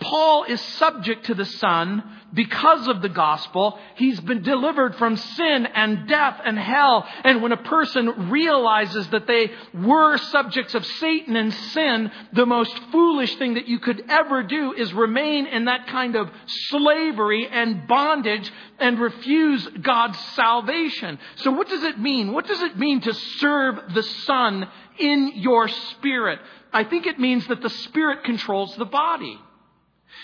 Paul 0.00 0.44
is 0.44 0.60
subject 0.60 1.26
to 1.26 1.34
the 1.34 1.44
Son 1.44 2.04
because 2.32 2.86
of 2.86 3.02
the 3.02 3.08
gospel. 3.08 3.78
He's 3.96 4.20
been 4.20 4.42
delivered 4.42 4.94
from 4.94 5.16
sin 5.16 5.66
and 5.66 6.06
death 6.06 6.40
and 6.44 6.56
hell. 6.56 7.04
And 7.24 7.42
when 7.42 7.50
a 7.50 7.56
person 7.56 8.30
realizes 8.30 9.08
that 9.08 9.26
they 9.26 9.50
were 9.74 10.16
subjects 10.18 10.74
of 10.76 10.86
Satan 10.86 11.34
and 11.34 11.52
sin, 11.52 12.12
the 12.32 12.46
most 12.46 12.78
foolish 12.92 13.34
thing 13.36 13.54
that 13.54 13.66
you 13.66 13.80
could 13.80 14.04
ever 14.08 14.44
do 14.44 14.72
is 14.72 14.92
remain 14.92 15.46
in 15.46 15.64
that 15.64 15.88
kind 15.88 16.14
of 16.14 16.30
slavery 16.46 17.48
and 17.48 17.88
bondage 17.88 18.52
and 18.78 19.00
refuse 19.00 19.66
God's 19.82 20.18
salvation. 20.36 21.18
So 21.36 21.50
what 21.50 21.68
does 21.68 21.82
it 21.82 21.98
mean? 21.98 22.32
What 22.32 22.46
does 22.46 22.62
it 22.62 22.78
mean 22.78 23.00
to 23.00 23.14
serve 23.14 23.94
the 23.94 24.04
Son 24.04 24.68
in 24.98 25.32
your 25.34 25.66
spirit? 25.66 26.38
I 26.72 26.84
think 26.84 27.06
it 27.06 27.18
means 27.18 27.48
that 27.48 27.62
the 27.62 27.70
Spirit 27.70 28.22
controls 28.22 28.76
the 28.76 28.84
body. 28.84 29.40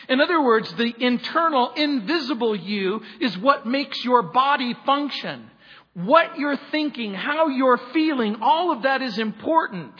In 0.08 0.20
other 0.20 0.42
words, 0.42 0.72
the 0.74 0.94
internal, 0.98 1.72
invisible 1.72 2.54
you 2.54 3.02
is 3.20 3.36
what 3.38 3.66
makes 3.66 4.04
your 4.04 4.22
body 4.22 4.74
function. 4.84 5.50
what 5.94 6.38
you're 6.38 6.58
thinking, 6.72 7.14
how 7.14 7.48
you're 7.48 7.80
feeling, 7.92 8.36
all 8.42 8.72
of 8.72 8.82
that 8.82 9.00
is 9.00 9.18
important. 9.18 9.92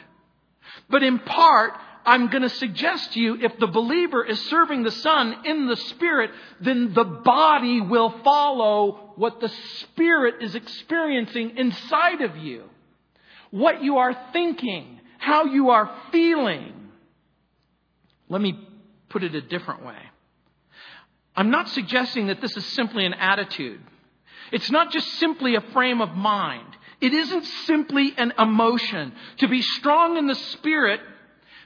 But 0.90 1.04
in 1.04 1.20
part, 1.20 1.72
I'm 2.04 2.28
going 2.28 2.42
to 2.42 2.48
suggest 2.48 3.12
to 3.12 3.20
you 3.20 3.38
if 3.40 3.58
the 3.58 3.68
believer 3.68 4.24
is 4.24 4.38
serving 4.46 4.82
the 4.82 4.90
Son 4.90 5.36
in 5.44 5.68
the 5.68 5.76
Spirit, 5.76 6.32
then 6.60 6.92
the 6.92 7.04
body 7.04 7.80
will 7.80 8.10
follow 8.24 9.12
what 9.16 9.40
the 9.40 9.48
Spirit 9.48 10.42
is 10.42 10.54
experiencing 10.54 11.56
inside 11.56 12.20
of 12.20 12.36
you. 12.36 12.64
What 13.50 13.82
you 13.82 13.98
are 13.98 14.18
thinking, 14.32 15.00
how 15.18 15.44
you 15.44 15.70
are 15.70 15.90
feeling. 16.10 16.72
Let 18.28 18.40
me 18.40 18.68
put 19.14 19.22
it 19.22 19.36
a 19.36 19.40
different 19.40 19.86
way. 19.86 20.10
I'm 21.36 21.52
not 21.52 21.68
suggesting 21.68 22.26
that 22.26 22.40
this 22.40 22.56
is 22.56 22.66
simply 22.66 23.06
an 23.06 23.14
attitude. 23.14 23.80
It's 24.50 24.72
not 24.72 24.90
just 24.90 25.08
simply 25.20 25.54
a 25.54 25.60
frame 25.60 26.00
of 26.00 26.16
mind. 26.16 26.76
It 27.00 27.14
isn't 27.14 27.44
simply 27.64 28.12
an 28.16 28.32
emotion. 28.36 29.12
To 29.38 29.46
be 29.46 29.62
strong 29.62 30.16
in 30.16 30.26
the 30.26 30.34
Spirit 30.34 31.00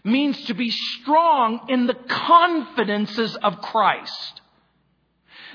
means 0.04 0.44
to 0.44 0.54
be 0.54 0.70
strong 0.70 1.68
in 1.70 1.86
the 1.86 1.94
confidences 1.94 3.34
of 3.36 3.62
Christ. 3.62 4.42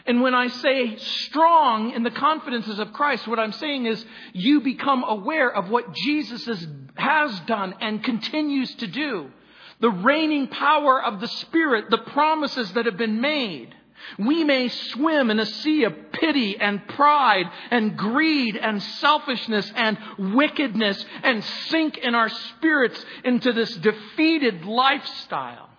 And 0.08 0.22
when 0.22 0.34
I 0.34 0.48
say 0.48 0.96
strong 0.98 1.94
in 1.94 2.02
the 2.02 2.10
confidences 2.10 2.80
of 2.80 2.92
Christ, 2.92 3.28
what 3.28 3.38
I'm 3.38 3.54
saying 3.54 3.86
is 3.86 4.04
you 4.34 4.62
become 4.62 5.04
aware 5.04 5.56
of 5.56 5.70
what 5.70 5.94
Jesus 5.94 6.46
has, 6.96 7.40
done 7.42 7.76
and 7.82 8.04
continues 8.04 8.74
to 8.78 8.88
do. 8.88 9.30
The 9.84 9.92
reigning 9.92 10.48
power 10.48 11.04
of 11.04 11.20
the 11.20 11.28
Spirit, 11.28 11.90
the 11.90 11.98
promises 11.98 12.72
that 12.72 12.86
have 12.86 12.96
been 12.96 13.20
made. 13.20 13.76
We 14.18 14.46
may 14.46 14.70
swim 14.70 15.30
in 15.30 15.42
a 15.42 15.46
sea 15.46 15.84
of 15.84 16.14
pity 16.14 16.58
and 16.58 16.88
pride 16.88 17.48
and 17.70 17.98
greed 17.98 18.56
and 18.56 18.82
selfishness 18.82 19.70
and 19.76 19.98
wickedness 20.18 21.06
and 21.22 21.44
sink 21.44 21.98
in 21.98 22.16
our 22.16 22.30
spirits 22.30 23.06
into 23.26 23.52
this 23.52 23.76
defeated 23.76 24.64
lifestyle. 24.64 25.70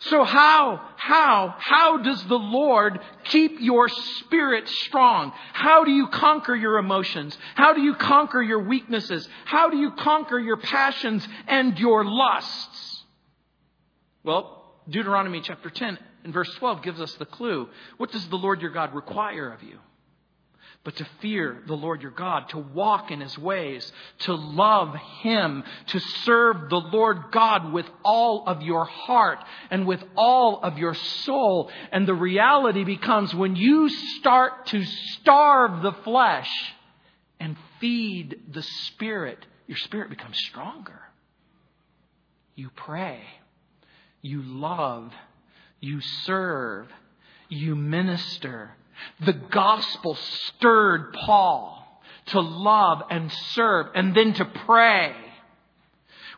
So 0.00 0.24
how, 0.24 0.78
how, 0.98 1.54
how 1.58 1.96
does 2.02 2.22
the 2.26 2.38
Lord 2.38 3.00
keep 3.24 3.58
your 3.58 3.88
spirit 3.88 4.68
strong? 4.68 5.32
How 5.54 5.84
do 5.84 5.92
you 5.92 6.08
conquer 6.08 6.54
your 6.54 6.76
emotions? 6.76 7.38
How 7.54 7.72
do 7.72 7.80
you 7.80 7.94
conquer 7.94 8.42
your 8.42 8.62
weaknesses? 8.64 9.26
How 9.46 9.70
do 9.70 9.78
you 9.78 9.92
conquer 9.92 10.38
your 10.38 10.58
passions 10.58 11.26
and 11.46 11.78
your 11.78 12.04
lusts? 12.04 12.87
Well, 14.24 14.74
Deuteronomy 14.88 15.40
chapter 15.40 15.70
10 15.70 15.98
in 16.24 16.32
verse 16.32 16.52
12 16.56 16.82
gives 16.82 17.00
us 17.00 17.14
the 17.14 17.26
clue. 17.26 17.68
What 17.96 18.12
does 18.12 18.26
the 18.28 18.36
Lord 18.36 18.60
your 18.60 18.70
God 18.70 18.94
require 18.94 19.52
of 19.52 19.62
you? 19.62 19.78
But 20.84 20.96
to 20.96 21.06
fear 21.20 21.62
the 21.66 21.74
Lord 21.74 22.02
your 22.02 22.12
God, 22.12 22.48
to 22.50 22.58
walk 22.58 23.10
in 23.10 23.20
his 23.20 23.36
ways, 23.36 23.92
to 24.20 24.34
love 24.34 24.94
him, 25.22 25.64
to 25.88 25.98
serve 25.98 26.70
the 26.70 26.80
Lord 26.80 27.32
God 27.32 27.72
with 27.72 27.86
all 28.04 28.44
of 28.46 28.62
your 28.62 28.84
heart 28.84 29.40
and 29.70 29.86
with 29.86 30.02
all 30.16 30.62
of 30.62 30.78
your 30.78 30.94
soul. 30.94 31.70
And 31.92 32.06
the 32.06 32.14
reality 32.14 32.84
becomes 32.84 33.34
when 33.34 33.56
you 33.56 33.88
start 33.88 34.66
to 34.66 34.84
starve 34.84 35.82
the 35.82 35.92
flesh 36.04 36.50
and 37.40 37.56
feed 37.80 38.40
the 38.50 38.62
spirit, 38.62 39.44
your 39.66 39.78
spirit 39.78 40.10
becomes 40.10 40.38
stronger. 40.38 41.00
You 42.54 42.70
pray. 42.74 43.20
You 44.22 44.42
love 44.42 45.12
you 45.80 46.00
serve, 46.24 46.88
you 47.48 47.76
minister. 47.76 48.70
The 49.24 49.32
gospel 49.32 50.16
stirred 50.16 51.12
Paul 51.12 51.74
to 52.26 52.40
love 52.40 53.02
and 53.10 53.32
serve 53.52 53.86
and 53.94 54.14
then 54.14 54.34
to 54.34 54.44
pray. 54.44 55.14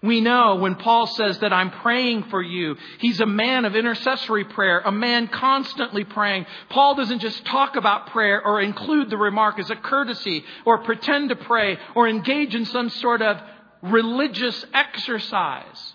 We 0.03 0.21
know 0.23 0.57
when 0.57 0.77
Paul 0.77 1.07
says 1.07 1.39
that 1.41 1.53
I'm 1.53 1.71
praying 1.71 2.25
for 2.25 2.41
you, 2.41 2.77
he's 3.01 3.21
a 3.21 3.27
man 3.27 3.67
of 3.67 3.77
intercessory 3.77 4.45
prayer, 4.45 4.81
a 4.81 4.93
man 4.93 5.29
constantly 5.29 6.05
praying. 6.05 6.47
Paul 6.71 6.95
doesn't 6.95 7.19
just 7.19 7.45
talk 7.45 7.77
about 7.77 8.07
prayer 8.09 8.43
or 8.43 8.63
include 8.63 9.11
the 9.11 9.19
remark 9.19 9.59
as 9.59 9.71
a 9.71 9.77
courtesy 9.77 10.45
or 10.65 10.79
pretend 10.85 11.31
to 11.31 11.37
pray 11.37 11.77
or 11.95 12.09
engage 12.09 12.55
in 12.55 12.65
some 12.65 12.89
sort 12.89 13.21
of 13.21 13.43
religious 13.83 14.65
exercise. 14.73 15.95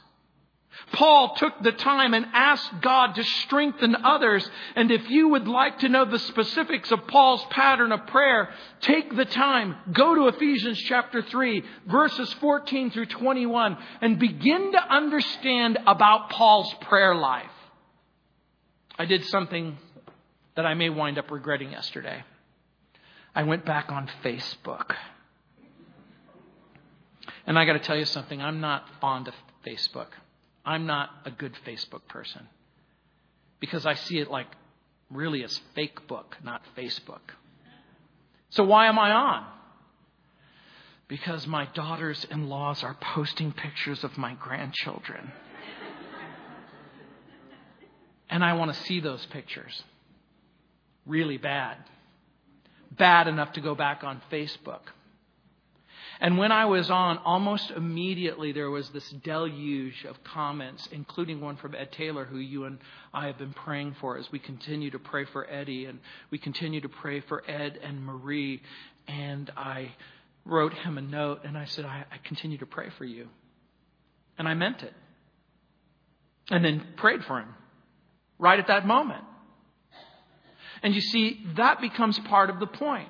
Paul 0.91 1.35
took 1.35 1.61
the 1.61 1.71
time 1.71 2.13
and 2.13 2.27
asked 2.33 2.81
God 2.81 3.15
to 3.15 3.23
strengthen 3.23 3.95
others. 4.03 4.49
And 4.75 4.91
if 4.91 5.09
you 5.09 5.29
would 5.29 5.47
like 5.47 5.79
to 5.79 5.89
know 5.89 6.05
the 6.05 6.19
specifics 6.19 6.91
of 6.91 7.07
Paul's 7.07 7.43
pattern 7.49 7.91
of 7.91 8.07
prayer, 8.07 8.49
take 8.81 9.15
the 9.15 9.25
time, 9.25 9.75
go 9.91 10.15
to 10.15 10.27
Ephesians 10.27 10.79
chapter 10.79 11.21
3, 11.21 11.63
verses 11.87 12.31
14 12.33 12.91
through 12.91 13.07
21, 13.07 13.77
and 14.01 14.19
begin 14.19 14.71
to 14.73 14.93
understand 14.93 15.79
about 15.87 16.29
Paul's 16.29 16.73
prayer 16.81 17.15
life. 17.15 17.49
I 18.97 19.05
did 19.05 19.25
something 19.25 19.77
that 20.55 20.65
I 20.65 20.73
may 20.73 20.89
wind 20.89 21.17
up 21.17 21.31
regretting 21.31 21.71
yesterday. 21.71 22.23
I 23.33 23.43
went 23.43 23.65
back 23.65 23.91
on 23.91 24.09
Facebook. 24.23 24.95
And 27.47 27.59
I 27.59 27.65
got 27.65 27.73
to 27.73 27.79
tell 27.79 27.97
you 27.97 28.05
something, 28.05 28.41
I'm 28.41 28.61
not 28.61 28.87
fond 29.01 29.27
of 29.27 29.33
Facebook. 29.65 30.07
I'm 30.65 30.85
not 30.87 31.09
a 31.25 31.31
good 31.31 31.53
Facebook 31.65 32.07
person 32.07 32.47
because 33.59 33.85
I 33.85 33.93
see 33.93 34.19
it 34.19 34.29
like 34.31 34.47
really 35.09 35.43
as 35.43 35.59
fake 35.75 36.07
book, 36.07 36.35
not 36.43 36.61
Facebook. 36.77 37.21
So 38.49 38.63
why 38.63 38.87
am 38.87 38.97
I 38.97 39.11
on? 39.11 39.45
Because 41.07 41.45
my 41.45 41.67
daughters 41.73 42.25
in 42.31 42.49
laws 42.49 42.83
are 42.83 42.95
posting 42.99 43.51
pictures 43.51 44.03
of 44.03 44.17
my 44.17 44.33
grandchildren. 44.35 45.31
and 48.29 48.43
I 48.43 48.53
want 48.53 48.73
to 48.73 48.79
see 48.81 48.99
those 48.99 49.23
pictures. 49.27 49.83
Really 51.05 51.37
bad. 51.37 51.77
Bad 52.91 53.27
enough 53.27 53.53
to 53.53 53.61
go 53.61 53.75
back 53.75 54.03
on 54.03 54.21
Facebook. 54.31 54.81
And 56.19 56.37
when 56.37 56.51
I 56.51 56.65
was 56.65 56.89
on, 56.89 57.17
almost 57.19 57.71
immediately 57.71 58.51
there 58.51 58.69
was 58.69 58.89
this 58.89 59.09
deluge 59.09 60.05
of 60.05 60.23
comments, 60.23 60.87
including 60.91 61.41
one 61.41 61.57
from 61.57 61.75
Ed 61.75 61.91
Taylor, 61.91 62.25
who 62.25 62.37
you 62.37 62.65
and 62.65 62.79
I 63.13 63.27
have 63.27 63.37
been 63.37 63.53
praying 63.53 63.95
for 63.99 64.17
as 64.17 64.31
we 64.31 64.39
continue 64.39 64.91
to 64.91 64.99
pray 64.99 65.25
for 65.25 65.49
Eddie 65.49 65.85
and 65.85 65.99
we 66.31 66.37
continue 66.37 66.81
to 66.81 66.89
pray 66.89 67.19
for 67.21 67.43
Ed 67.49 67.79
and 67.83 68.03
Marie. 68.05 68.61
And 69.07 69.51
I 69.57 69.91
wrote 70.45 70.73
him 70.73 70.97
a 70.97 71.01
note 71.01 71.41
and 71.43 71.57
I 71.57 71.65
said, 71.65 71.85
I, 71.85 72.05
I 72.11 72.17
continue 72.23 72.57
to 72.59 72.65
pray 72.65 72.89
for 72.97 73.03
you. 73.03 73.27
And 74.37 74.47
I 74.47 74.53
meant 74.53 74.83
it. 74.83 74.93
And 76.49 76.63
then 76.63 76.85
prayed 76.95 77.23
for 77.25 77.39
him 77.39 77.53
right 78.39 78.59
at 78.59 78.67
that 78.67 78.85
moment. 78.85 79.23
And 80.83 80.93
you 80.93 81.01
see, 81.01 81.43
that 81.55 81.81
becomes 81.81 82.19
part 82.19 82.49
of 82.49 82.59
the 82.59 82.67
point 82.67 83.09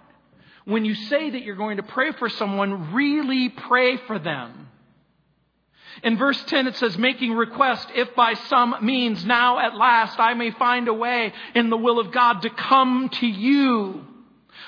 when 0.66 0.84
you 0.84 0.96
say 0.96 1.30
that 1.30 1.44
you're 1.44 1.56
going 1.56 1.78
to 1.78 1.84
pray 1.84 2.12
for 2.12 2.28
someone, 2.28 2.94
really 2.94 3.50
pray 3.50 3.98
for 3.98 4.20
them. 4.20 4.70
In 6.04 6.18
verse 6.18 6.44
10 6.46 6.68
it 6.68 6.76
says, 6.76 6.98
making 6.98 7.34
request, 7.34 7.88
if 7.96 8.14
by 8.16 8.34
some 8.34 8.76
means 8.82 9.24
now 9.24 9.60
at 9.60 9.76
last 9.76 10.20
I 10.20 10.34
may 10.34 10.52
find 10.52 10.88
a 10.88 10.94
way 10.94 11.32
in 11.54 11.70
the 11.70 11.78
will 11.78 12.00
of 12.00 12.12
God 12.12 12.42
to 12.42 12.50
come 12.50 13.10
to 13.10 13.28
you. 13.28 14.06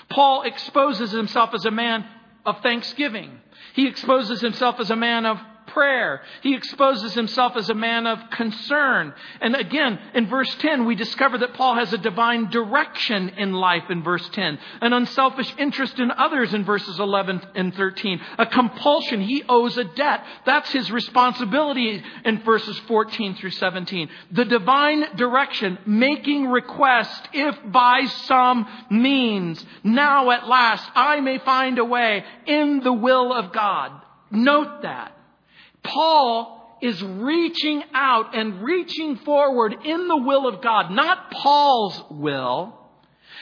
Paul 0.09 0.43
exposes 0.43 1.11
himself 1.11 1.53
as 1.53 1.65
a 1.65 1.71
man 1.71 2.05
of 2.45 2.61
thanksgiving. 2.61 3.41
He 3.73 3.87
exposes 3.87 4.39
himself 4.39 4.79
as 4.79 4.89
a 4.89 4.95
man 4.95 5.25
of 5.25 5.39
prayer. 5.77 6.21
He 6.41 6.55
exposes 6.55 7.13
himself 7.13 7.55
as 7.55 7.69
a 7.69 7.75
man 7.75 8.07
of 8.07 8.31
concern. 8.31 9.13
And 9.41 9.55
again, 9.55 9.99
in 10.15 10.27
verse 10.27 10.53
10, 10.55 10.85
we 10.85 10.95
discover 10.95 11.37
that 11.37 11.53
Paul 11.53 11.75
has 11.75 11.93
a 11.93 11.99
divine 11.99 12.49
direction 12.49 13.29
in 13.29 13.53
life 13.53 13.83
in 13.91 14.01
verse 14.01 14.27
10, 14.29 14.57
an 14.81 14.93
unselfish 14.93 15.53
interest 15.59 15.99
in 15.99 16.09
others 16.09 16.55
in 16.55 16.65
verses 16.65 16.99
11 16.99 17.41
and 17.53 17.75
13, 17.75 18.19
a 18.39 18.47
compulsion. 18.47 19.21
He 19.21 19.43
owes 19.47 19.77
a 19.77 19.83
debt. 19.83 20.23
That's 20.47 20.71
his 20.71 20.91
responsibility 20.91 22.01
in 22.25 22.41
verses 22.41 22.79
14 22.87 23.35
through 23.35 23.51
17. 23.51 24.09
The 24.31 24.45
divine 24.45 25.15
direction, 25.15 25.77
making 25.85 26.47
request 26.47 27.29
if 27.33 27.55
by 27.71 28.05
some 28.25 28.65
means, 28.89 29.63
now 29.83 30.31
at 30.31 30.47
last 30.47 30.89
I 30.95 31.21
may 31.21 31.37
find 31.37 31.77
a 31.77 31.85
way 31.85 32.23
in 32.47 32.79
the 32.79 32.93
will 32.93 33.31
of 33.31 33.53
God. 33.53 33.91
Note 34.31 34.81
that. 34.81 35.16
Paul 35.87 36.77
is 36.81 37.01
reaching 37.01 37.83
out 37.93 38.35
and 38.35 38.63
reaching 38.63 39.17
forward 39.17 39.75
in 39.83 40.07
the 40.07 40.17
will 40.17 40.47
of 40.47 40.61
God, 40.61 40.91
not 40.91 41.31
Paul's 41.31 42.03
will. 42.11 42.73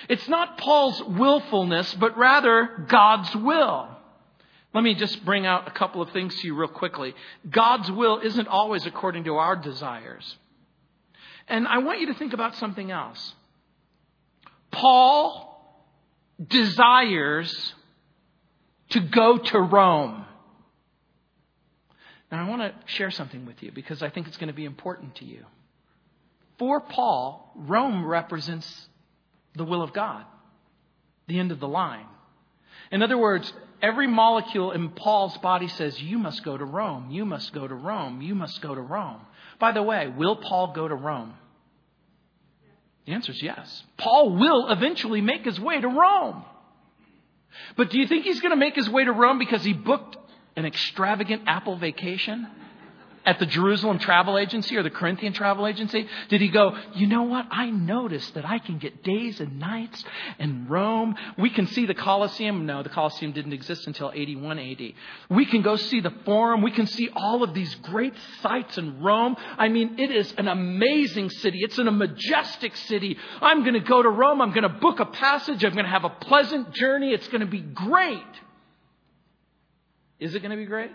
It's 0.08 0.28
not 0.30 0.58
Paul's 0.58 1.02
willfulness, 1.04 1.94
but 1.96 2.18
rather 2.18 2.86
God's 2.88 3.36
will. 3.36 3.90
Let 4.74 4.84
me 4.84 4.94
just 4.94 5.24
bring 5.26 5.46
out 5.46 5.68
a 5.68 5.72
couple 5.72 6.02
of 6.02 6.12
things 6.12 6.36
to 6.36 6.48
you 6.48 6.56
real 6.56 6.68
quickly. 6.68 7.16
God's 7.50 7.90
will 7.92 8.20
isn't 8.20 8.48
always 8.48 8.86
according 8.86 9.24
to 9.24 9.36
our 9.36 9.56
desires. 9.56 10.38
And 11.48 11.68
I 11.68 11.80
want 11.80 12.02
you 12.02 12.08
to 12.08 12.14
think 12.14 12.34
about 12.34 12.56
something 12.56 12.92
else. 12.92 13.34
Paul 14.72 15.52
desires 16.46 17.74
to 18.90 19.00
go 19.00 19.38
to 19.38 19.60
Rome. 19.60 20.26
Now, 22.32 22.46
I 22.46 22.50
want 22.50 22.62
to 22.62 22.74
share 22.92 23.12
something 23.12 23.46
with 23.46 23.62
you 23.62 23.72
because 23.72 24.02
I 24.02 24.10
think 24.10 24.28
it's 24.28 24.38
going 24.38 24.48
to 24.48 24.54
be 24.54 24.66
important 24.66 25.16
to 25.16 25.26
you. 25.26 25.46
For 26.58 26.80
Paul, 26.80 27.52
Rome 27.56 28.06
represents 28.06 28.88
the 29.56 29.64
will 29.64 29.82
of 29.82 29.94
God, 29.94 30.26
the 31.28 31.40
end 31.40 31.52
of 31.52 31.60
the 31.60 31.68
line. 31.68 32.06
In 32.92 33.02
other 33.02 33.18
words, 33.18 33.52
every 33.82 34.08
molecule 34.08 34.72
in 34.72 34.90
Paul's 34.90 35.38
body 35.38 35.68
says, 35.68 36.02
You 36.02 36.18
must 36.18 36.44
go 36.44 36.58
to 36.58 36.66
Rome, 36.66 37.10
you 37.12 37.26
must 37.26 37.54
go 37.54 37.68
to 37.68 37.76
Rome, 37.76 38.22
you 38.22 38.36
must 38.36 38.62
go 38.62 38.74
to 38.74 38.82
Rome. 38.82 39.22
By 39.60 39.72
the 39.72 39.84
way, 39.84 40.08
will 40.08 40.36
Paul 40.38 40.74
go 40.74 40.88
to 40.88 40.96
Rome? 40.96 41.34
The 43.06 43.14
answer 43.14 43.32
is 43.32 43.42
yes. 43.42 43.84
Paul 43.98 44.36
will 44.36 44.70
eventually 44.70 45.22
make 45.22 45.46
his 45.46 45.60
way 45.60 45.80
to 45.80 45.88
Rome. 45.88 46.44
But 47.78 47.90
do 47.90 48.00
you 48.00 48.08
think 48.08 48.26
he's 48.26 48.42
going 48.42 48.52
to 48.52 48.58
make 48.58 48.76
his 48.76 48.90
way 48.90 49.06
to 49.06 49.12
Rome 49.12 49.40
because 49.40 49.64
he 49.64 49.74
booked 49.74 50.18
an 50.56 50.66
extravagant 50.66 51.44
Apple 51.48 51.78
vacation? 51.78 52.48
at 53.26 53.40
the 53.40 53.46
Jerusalem 53.46 53.98
travel 53.98 54.38
agency 54.38 54.78
or 54.78 54.84
the 54.84 54.90
Corinthian 54.90 55.34
travel 55.34 55.68
agency? 55.68 56.08
Did 56.30 56.42
he 56.42 56.50
go, 56.50 56.78
you 56.94 57.08
know 57.08 57.24
what? 57.24 57.48
I 57.50 57.70
noticed 57.70 58.36
that 58.36 58.46
I 58.46 58.60
can 58.60 58.78
get 58.78 59.04
days 59.04 59.40
and 59.40 59.60
nights 59.60 60.04
in 60.40 60.68
Rome. 60.68 61.16
We 61.38 61.50
can 61.50 61.68
see 61.68 61.86
the 61.86 61.94
Colosseum. 61.94 62.66
No, 62.66 62.84
the 62.84 62.90
Colosseum 62.90 63.32
didn't 63.32 63.54
exist 63.54 63.88
until 63.88 64.12
81 64.14 64.60
AD. 64.60 64.94
We 65.30 65.46
can 65.46 65.62
go 65.62 65.76
see 65.76 66.02
the 66.02 66.14
Forum. 66.24 66.62
We 66.62 66.72
can 66.72 66.88
see 66.88 67.10
all 67.16 67.44
of 67.44 67.54
these 67.54 67.74
great 67.76 68.14
sights 68.42 68.78
in 68.78 69.02
Rome. 69.02 69.36
I 69.58 69.70
mean, 69.70 70.00
it 70.00 70.12
is 70.12 70.34
an 70.38 70.48
amazing 70.48 71.32
city. 71.32 71.60
It's 71.62 71.80
in 71.80 71.88
a 71.88 71.92
majestic 71.92 72.76
city. 72.76 73.18
I'm 73.42 73.62
going 73.62 73.74
to 73.74 73.80
go 73.80 74.02
to 74.02 74.10
Rome. 74.10 74.42
I'm 74.42 74.52
going 74.52 74.64
to 74.64 74.70
book 74.70 75.00
a 75.00 75.06
passage. 75.06 75.64
I'm 75.64 75.74
going 75.74 75.86
to 75.86 75.92
have 75.92 76.06
a 76.06 76.10
pleasant 76.10 76.74
journey. 76.74 77.12
It's 77.12 77.28
going 77.28 77.42
to 77.42 77.48
be 77.48 77.62
great. 77.62 78.22
Is 80.20 80.36
it 80.36 80.40
going 80.40 80.52
to 80.52 80.58
be 80.58 80.66
great? 80.66 80.92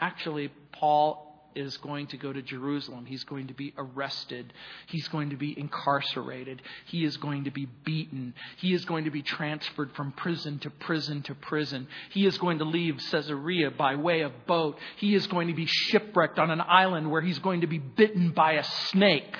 Actually, 0.00 0.50
Paul 0.72 1.26
is 1.56 1.78
going 1.78 2.06
to 2.08 2.18
go 2.18 2.32
to 2.32 2.42
Jerusalem. 2.42 3.06
He's 3.06 3.24
going 3.24 3.46
to 3.46 3.54
be 3.54 3.72
arrested. 3.78 4.52
He's 4.88 5.08
going 5.08 5.30
to 5.30 5.36
be 5.36 5.58
incarcerated. 5.58 6.60
He 6.84 7.04
is 7.04 7.16
going 7.16 7.44
to 7.44 7.50
be 7.50 7.66
beaten. 7.84 8.34
He 8.58 8.74
is 8.74 8.84
going 8.84 9.04
to 9.04 9.10
be 9.10 9.22
transferred 9.22 9.92
from 9.96 10.12
prison 10.12 10.58
to 10.60 10.70
prison 10.70 11.22
to 11.22 11.34
prison. 11.34 11.88
He 12.10 12.26
is 12.26 12.36
going 12.36 12.58
to 12.58 12.64
leave 12.64 12.98
Caesarea 13.10 13.70
by 13.70 13.96
way 13.96 14.20
of 14.20 14.46
boat. 14.46 14.78
He 14.96 15.14
is 15.14 15.26
going 15.26 15.48
to 15.48 15.54
be 15.54 15.66
shipwrecked 15.66 16.38
on 16.38 16.50
an 16.50 16.60
island 16.60 17.10
where 17.10 17.22
he's 17.22 17.38
going 17.38 17.62
to 17.62 17.66
be 17.66 17.78
bitten 17.78 18.32
by 18.32 18.52
a 18.52 18.64
snake. 18.64 19.34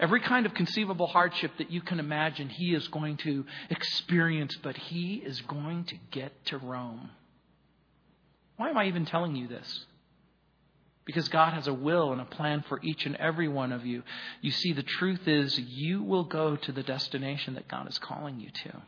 Every 0.00 0.20
kind 0.20 0.46
of 0.46 0.54
conceivable 0.54 1.06
hardship 1.06 1.52
that 1.58 1.70
you 1.70 1.82
can 1.82 2.00
imagine, 2.00 2.48
he 2.48 2.74
is 2.74 2.88
going 2.88 3.18
to 3.18 3.44
experience, 3.68 4.56
but 4.62 4.76
he 4.76 5.16
is 5.16 5.42
going 5.42 5.84
to 5.84 5.96
get 6.10 6.32
to 6.46 6.56
Rome. 6.56 7.10
Why 8.56 8.70
am 8.70 8.78
I 8.78 8.86
even 8.86 9.04
telling 9.04 9.36
you 9.36 9.46
this? 9.46 9.84
Because 11.04 11.28
God 11.28 11.52
has 11.52 11.66
a 11.66 11.74
will 11.74 12.12
and 12.12 12.20
a 12.20 12.24
plan 12.24 12.64
for 12.66 12.80
each 12.82 13.04
and 13.04 13.14
every 13.16 13.48
one 13.48 13.72
of 13.72 13.84
you. 13.84 14.02
You 14.40 14.52
see, 14.52 14.72
the 14.72 14.82
truth 14.82 15.28
is, 15.28 15.58
you 15.58 16.02
will 16.02 16.24
go 16.24 16.56
to 16.56 16.72
the 16.72 16.82
destination 16.82 17.54
that 17.54 17.68
God 17.68 17.86
is 17.88 17.98
calling 17.98 18.40
you 18.40 18.50
to. 18.64 18.82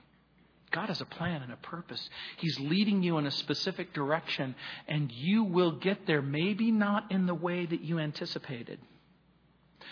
God 0.71 0.89
has 0.89 1.03
a 1.03 1.07
plan 1.07 1.43
and 1.43 1.53
a 1.53 1.57
purpose. 1.57 2.09
He's 2.39 2.59
leading 2.59 3.03
you 3.03 3.19
in 3.19 3.27
a 3.27 3.31
specific 3.31 3.93
direction, 3.93 4.55
and 4.89 5.13
you 5.13 5.45
will 5.45 5.73
get 5.73 6.07
there, 6.07 6.23
maybe 6.23 6.71
not 6.71 7.13
in 7.13 7.27
the 7.27 7.35
way 7.35 7.67
that 7.67 7.83
you 7.83 7.99
anticipated, 7.99 8.79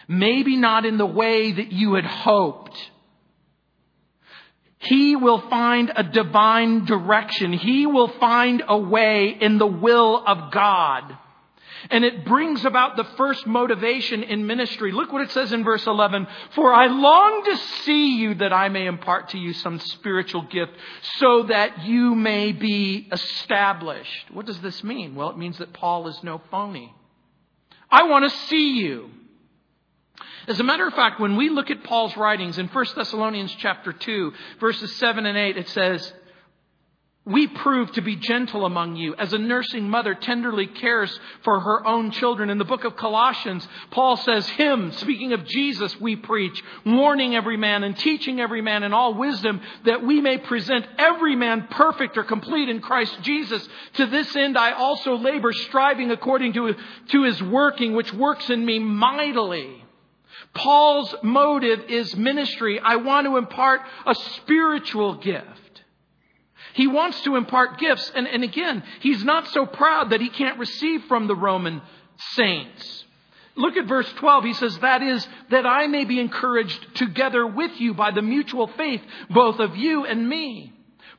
maybe 0.08 0.56
not 0.56 0.84
in 0.84 0.98
the 0.98 1.06
way 1.06 1.52
that 1.52 1.72
you 1.72 1.94
had 1.94 2.04
hoped. 2.04 2.76
He 4.78 5.14
will 5.14 5.40
find 5.50 5.92
a 5.94 6.02
divine 6.02 6.86
direction. 6.86 7.52
He 7.52 7.86
will 7.86 8.08
find 8.08 8.62
a 8.66 8.78
way 8.78 9.36
in 9.38 9.58
the 9.58 9.66
will 9.66 10.22
of 10.26 10.50
God. 10.52 11.16
And 11.90 12.04
it 12.04 12.24
brings 12.24 12.64
about 12.64 12.96
the 12.96 13.04
first 13.16 13.46
motivation 13.46 14.22
in 14.22 14.46
ministry. 14.46 14.92
Look 14.92 15.12
what 15.12 15.22
it 15.22 15.30
says 15.30 15.52
in 15.52 15.64
verse 15.64 15.86
11. 15.86 16.26
For 16.54 16.72
I 16.72 16.86
long 16.86 17.44
to 17.44 17.56
see 17.84 18.16
you 18.16 18.34
that 18.34 18.52
I 18.52 18.68
may 18.68 18.86
impart 18.86 19.30
to 19.30 19.38
you 19.38 19.52
some 19.54 19.78
spiritual 19.78 20.42
gift 20.42 20.72
so 21.18 21.44
that 21.44 21.84
you 21.84 22.14
may 22.14 22.52
be 22.52 23.08
established. 23.10 24.30
What 24.32 24.46
does 24.46 24.60
this 24.60 24.84
mean? 24.84 25.14
Well, 25.14 25.30
it 25.30 25.38
means 25.38 25.58
that 25.58 25.72
Paul 25.72 26.08
is 26.08 26.22
no 26.22 26.40
phony. 26.50 26.94
I 27.90 28.04
want 28.04 28.30
to 28.30 28.36
see 28.48 28.78
you. 28.80 29.10
As 30.48 30.60
a 30.60 30.64
matter 30.64 30.86
of 30.86 30.94
fact, 30.94 31.20
when 31.20 31.36
we 31.36 31.48
look 31.48 31.70
at 31.70 31.84
Paul's 31.84 32.16
writings 32.16 32.58
in 32.58 32.68
1 32.68 32.86
Thessalonians 32.96 33.54
chapter 33.58 33.92
2, 33.92 34.32
verses 34.58 34.94
7 34.96 35.26
and 35.26 35.36
8, 35.36 35.56
it 35.56 35.68
says, 35.68 36.12
we 37.26 37.46
prove 37.46 37.92
to 37.92 38.00
be 38.00 38.16
gentle 38.16 38.64
among 38.64 38.96
you 38.96 39.14
as 39.14 39.34
a 39.34 39.38
nursing 39.38 39.90
mother 39.90 40.14
tenderly 40.14 40.66
cares 40.66 41.16
for 41.44 41.60
her 41.60 41.86
own 41.86 42.12
children. 42.12 42.48
In 42.48 42.56
the 42.56 42.64
book 42.64 42.84
of 42.84 42.96
Colossians, 42.96 43.66
Paul 43.90 44.16
says, 44.16 44.48
Him, 44.48 44.90
speaking 44.92 45.34
of 45.34 45.44
Jesus, 45.44 46.00
we 46.00 46.16
preach, 46.16 46.60
warning 46.86 47.36
every 47.36 47.58
man 47.58 47.84
and 47.84 47.96
teaching 47.96 48.40
every 48.40 48.62
man 48.62 48.84
in 48.84 48.94
all 48.94 49.12
wisdom 49.12 49.60
that 49.84 50.02
we 50.02 50.22
may 50.22 50.38
present 50.38 50.86
every 50.96 51.36
man 51.36 51.68
perfect 51.70 52.16
or 52.16 52.24
complete 52.24 52.70
in 52.70 52.80
Christ 52.80 53.16
Jesus. 53.20 53.68
To 53.94 54.06
this 54.06 54.34
end, 54.34 54.56
I 54.56 54.72
also 54.72 55.16
labor, 55.16 55.52
striving 55.52 56.10
according 56.10 56.54
to, 56.54 56.74
to 57.10 57.22
his 57.24 57.40
working, 57.42 57.94
which 57.94 58.12
works 58.14 58.48
in 58.48 58.64
me 58.64 58.78
mightily. 58.78 59.84
Paul's 60.54 61.14
motive 61.22 61.84
is 61.88 62.16
ministry. 62.16 62.80
I 62.80 62.96
want 62.96 63.26
to 63.26 63.36
impart 63.36 63.82
a 64.06 64.14
spiritual 64.14 65.14
gift. 65.14 65.82
He 66.74 66.86
wants 66.86 67.20
to 67.22 67.36
impart 67.36 67.78
gifts. 67.78 68.10
And, 68.14 68.26
and 68.26 68.44
again, 68.44 68.82
he's 69.00 69.24
not 69.24 69.48
so 69.48 69.66
proud 69.66 70.10
that 70.10 70.20
he 70.20 70.28
can't 70.28 70.58
receive 70.58 71.04
from 71.04 71.26
the 71.26 71.34
Roman 71.34 71.82
saints. 72.34 73.04
Look 73.56 73.76
at 73.76 73.86
verse 73.86 74.10
12. 74.14 74.44
He 74.44 74.54
says, 74.54 74.78
That 74.78 75.02
is, 75.02 75.26
that 75.50 75.66
I 75.66 75.86
may 75.86 76.04
be 76.04 76.20
encouraged 76.20 76.96
together 76.96 77.46
with 77.46 77.72
you 77.80 77.94
by 77.94 78.10
the 78.12 78.22
mutual 78.22 78.68
faith, 78.68 79.02
both 79.28 79.58
of 79.58 79.76
you 79.76 80.06
and 80.06 80.28
me. 80.28 80.72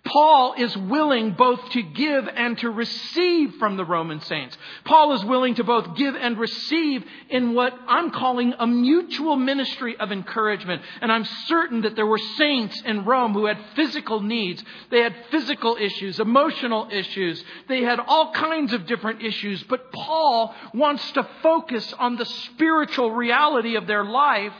Paul 0.04 0.56
is 0.58 0.76
willing 0.76 1.34
both 1.34 1.70
to 1.72 1.84
give 1.84 2.28
and 2.28 2.58
to 2.60 2.72
receive 2.72 3.56
from 3.60 3.78
the 3.78 3.86
Roman 3.86 4.20
saints. 4.22 4.58
Paul 4.84 5.14
is 5.14 5.24
willing 5.24 5.56
to 5.56 5.64
both 5.64 5.96
give 5.96 6.16
and 6.16 6.40
receive 6.40 7.04
in 7.30 7.54
what 7.54 7.74
I'm 7.88 8.10
calling 8.10 8.54
a 8.58 8.66
mutual 8.66 9.36
ministry 9.36 9.96
of 9.98 10.12
encouragement. 10.12 10.82
And 11.02 11.12
I'm 11.12 11.26
certain 11.46 11.82
that 11.82 11.96
there 11.96 12.08
were 12.08 12.18
saints 12.18 12.82
in 12.84 13.06
Rome 13.06 13.34
who 13.34 13.46
had 13.46 13.60
physical 13.76 14.22
needs. 14.22 14.64
They 14.90 15.02
had 15.02 15.16
physical 15.30 15.78
issues, 15.80 16.20
emotional 16.20 16.88
issues. 16.92 17.44
They 17.68 17.84
had 17.84 18.00
all 18.00 18.34
kinds 18.34 18.74
of 18.74 18.88
different 18.88 19.22
issues. 19.22 19.62
But 19.64 19.92
Paul 19.92 20.56
wants 20.74 21.12
to 21.12 21.28
focus 21.44 21.94
on 22.00 22.16
the 22.16 22.26
spiritual 22.26 23.12
reality 23.12 23.76
of 23.76 23.86
their 23.86 24.04
life 24.04 24.54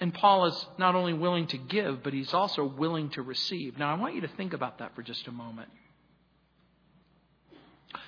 and 0.00 0.14
Paul 0.14 0.46
is 0.46 0.66
not 0.78 0.94
only 0.94 1.12
willing 1.12 1.46
to 1.48 1.58
give, 1.58 2.02
but 2.02 2.14
he's 2.14 2.32
also 2.32 2.64
willing 2.64 3.10
to 3.10 3.22
receive. 3.22 3.78
Now, 3.78 3.94
I 3.94 3.98
want 3.98 4.14
you 4.14 4.22
to 4.22 4.28
think 4.28 4.54
about 4.54 4.78
that 4.78 4.94
for 4.94 5.02
just 5.02 5.26
a 5.28 5.32
moment. 5.32 5.68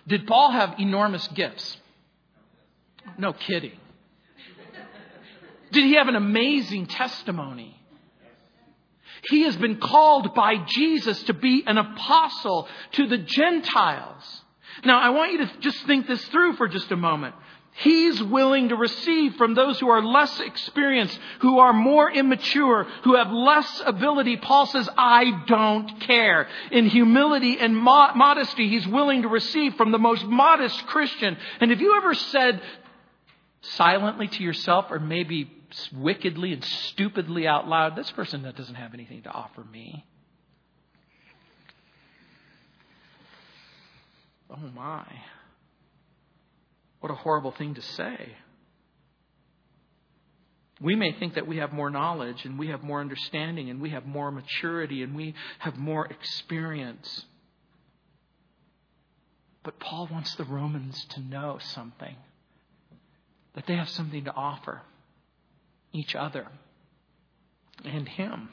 Did 0.07 0.27
Paul 0.27 0.53
have 0.53 0.81
enormous 0.81 1.27
gifts? 1.29 1.77
No 3.19 3.33
kidding. 3.33 3.79
Did 5.71 5.85
he 5.85 5.95
have 5.95 6.09
an 6.09 6.17
amazing 6.17 6.87
testimony? 6.87 7.79
He 9.29 9.43
has 9.45 9.57
been 9.57 9.79
called 9.79 10.35
by 10.35 10.57
Jesus 10.67 11.23
to 11.25 11.35
be 11.35 11.63
an 11.67 11.79
apostle 11.79 12.69
to 12.93 13.07
the 13.07 13.19
Gentiles. 13.19 14.43
Now, 14.85 14.99
I 14.99 15.11
want 15.11 15.33
you 15.33 15.39
to 15.39 15.51
just 15.61 15.87
think 15.87 16.07
this 16.07 16.25
through 16.27 16.55
for 16.55 16.69
just 16.69 16.91
a 16.91 16.97
moment. 16.97 17.35
He's 17.75 18.23
willing 18.23 18.69
to 18.69 18.77
receive 18.77 19.37
from 19.37 19.55
those 19.55 19.81
who 19.81 19.89
are 19.89 20.03
less 20.03 20.39
experienced, 20.41 21.19
who 21.41 21.59
are 21.59 21.73
more 21.73 22.11
immature, 22.11 22.85
who 23.05 23.17
have 23.17 23.33
less 23.33 23.83
ability. 23.87 24.37
Paul 24.37 24.67
says, 24.67 24.89
I 24.97 25.43
don't 25.47 26.01
care. 26.01 26.49
In 26.71 26.87
humility 26.87 27.59
and 27.59 27.75
mo- 27.75 28.13
modesty, 28.15 28.69
he's 28.69 28.87
willing 28.87 29.23
to 29.23 29.29
receive 29.29 29.75
from 29.77 29.91
the 29.91 29.99
most 29.99 30.25
modest 30.27 30.87
Christian. 30.87 31.37
And 31.61 31.71
have 31.71 31.81
you 31.81 31.97
ever 31.97 32.13
said 32.13 32.61
silently 33.63 34.29
to 34.29 34.43
yourself, 34.43 34.87
or 34.91 35.01
maybe 35.01 35.51
wickedly 35.95 36.53
and 36.53 36.63
stupidly 36.63 37.47
out 37.47 37.69
loud, 37.69 37.97
this 37.97 38.11
person 38.11 38.43
that 38.43 38.55
doesn't 38.55 38.75
have 38.75 38.93
anything 38.93 39.23
to 39.23 39.31
offer 39.31 39.65
me? 39.65 40.05
Oh 44.51 44.71
my. 44.75 45.07
What 47.03 47.11
a 47.11 47.17
horrible 47.17 47.51
thing 47.51 47.75
to 47.75 47.83
say. 47.83 48.37
We 50.81 50.95
may 50.95 51.11
think 51.19 51.35
that 51.35 51.49
we 51.49 51.57
have 51.57 51.73
more 51.73 51.91
knowledge 51.91 52.45
and 52.45 52.57
we 52.57 52.69
have 52.69 52.85
more 52.85 53.01
understanding 53.01 53.71
and 53.71 53.81
we 53.81 53.91
have 53.91 54.07
more 54.07 54.31
maturity 54.31 55.03
and 55.03 55.17
we 55.17 55.35
have 55.59 55.77
more 55.77 56.07
experience. 56.07 57.25
But 59.65 59.81
Paul 59.81 60.09
wants 60.13 60.33
the 60.37 60.45
Romans 60.45 61.05
to 61.11 61.21
know 61.21 61.59
something 61.61 62.15
that 63.55 63.67
they 63.67 63.75
have 63.75 63.89
something 63.89 64.23
to 64.27 64.33
offer 64.33 64.83
each 65.93 66.15
other 66.15 66.47
and 67.85 68.09
him. 68.09 68.49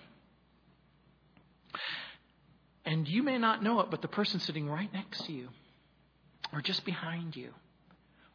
And 2.84 3.08
you 3.08 3.22
may 3.22 3.38
not 3.38 3.62
know 3.64 3.82
it, 3.82 3.92
but 3.92 4.02
the 4.02 4.08
person 4.08 4.40
sitting 4.40 4.68
right 4.68 4.92
next 4.92 5.26
to 5.26 5.34
you, 5.34 5.50
or 6.52 6.62
just 6.62 6.84
behind 6.84 7.36
you, 7.36 7.50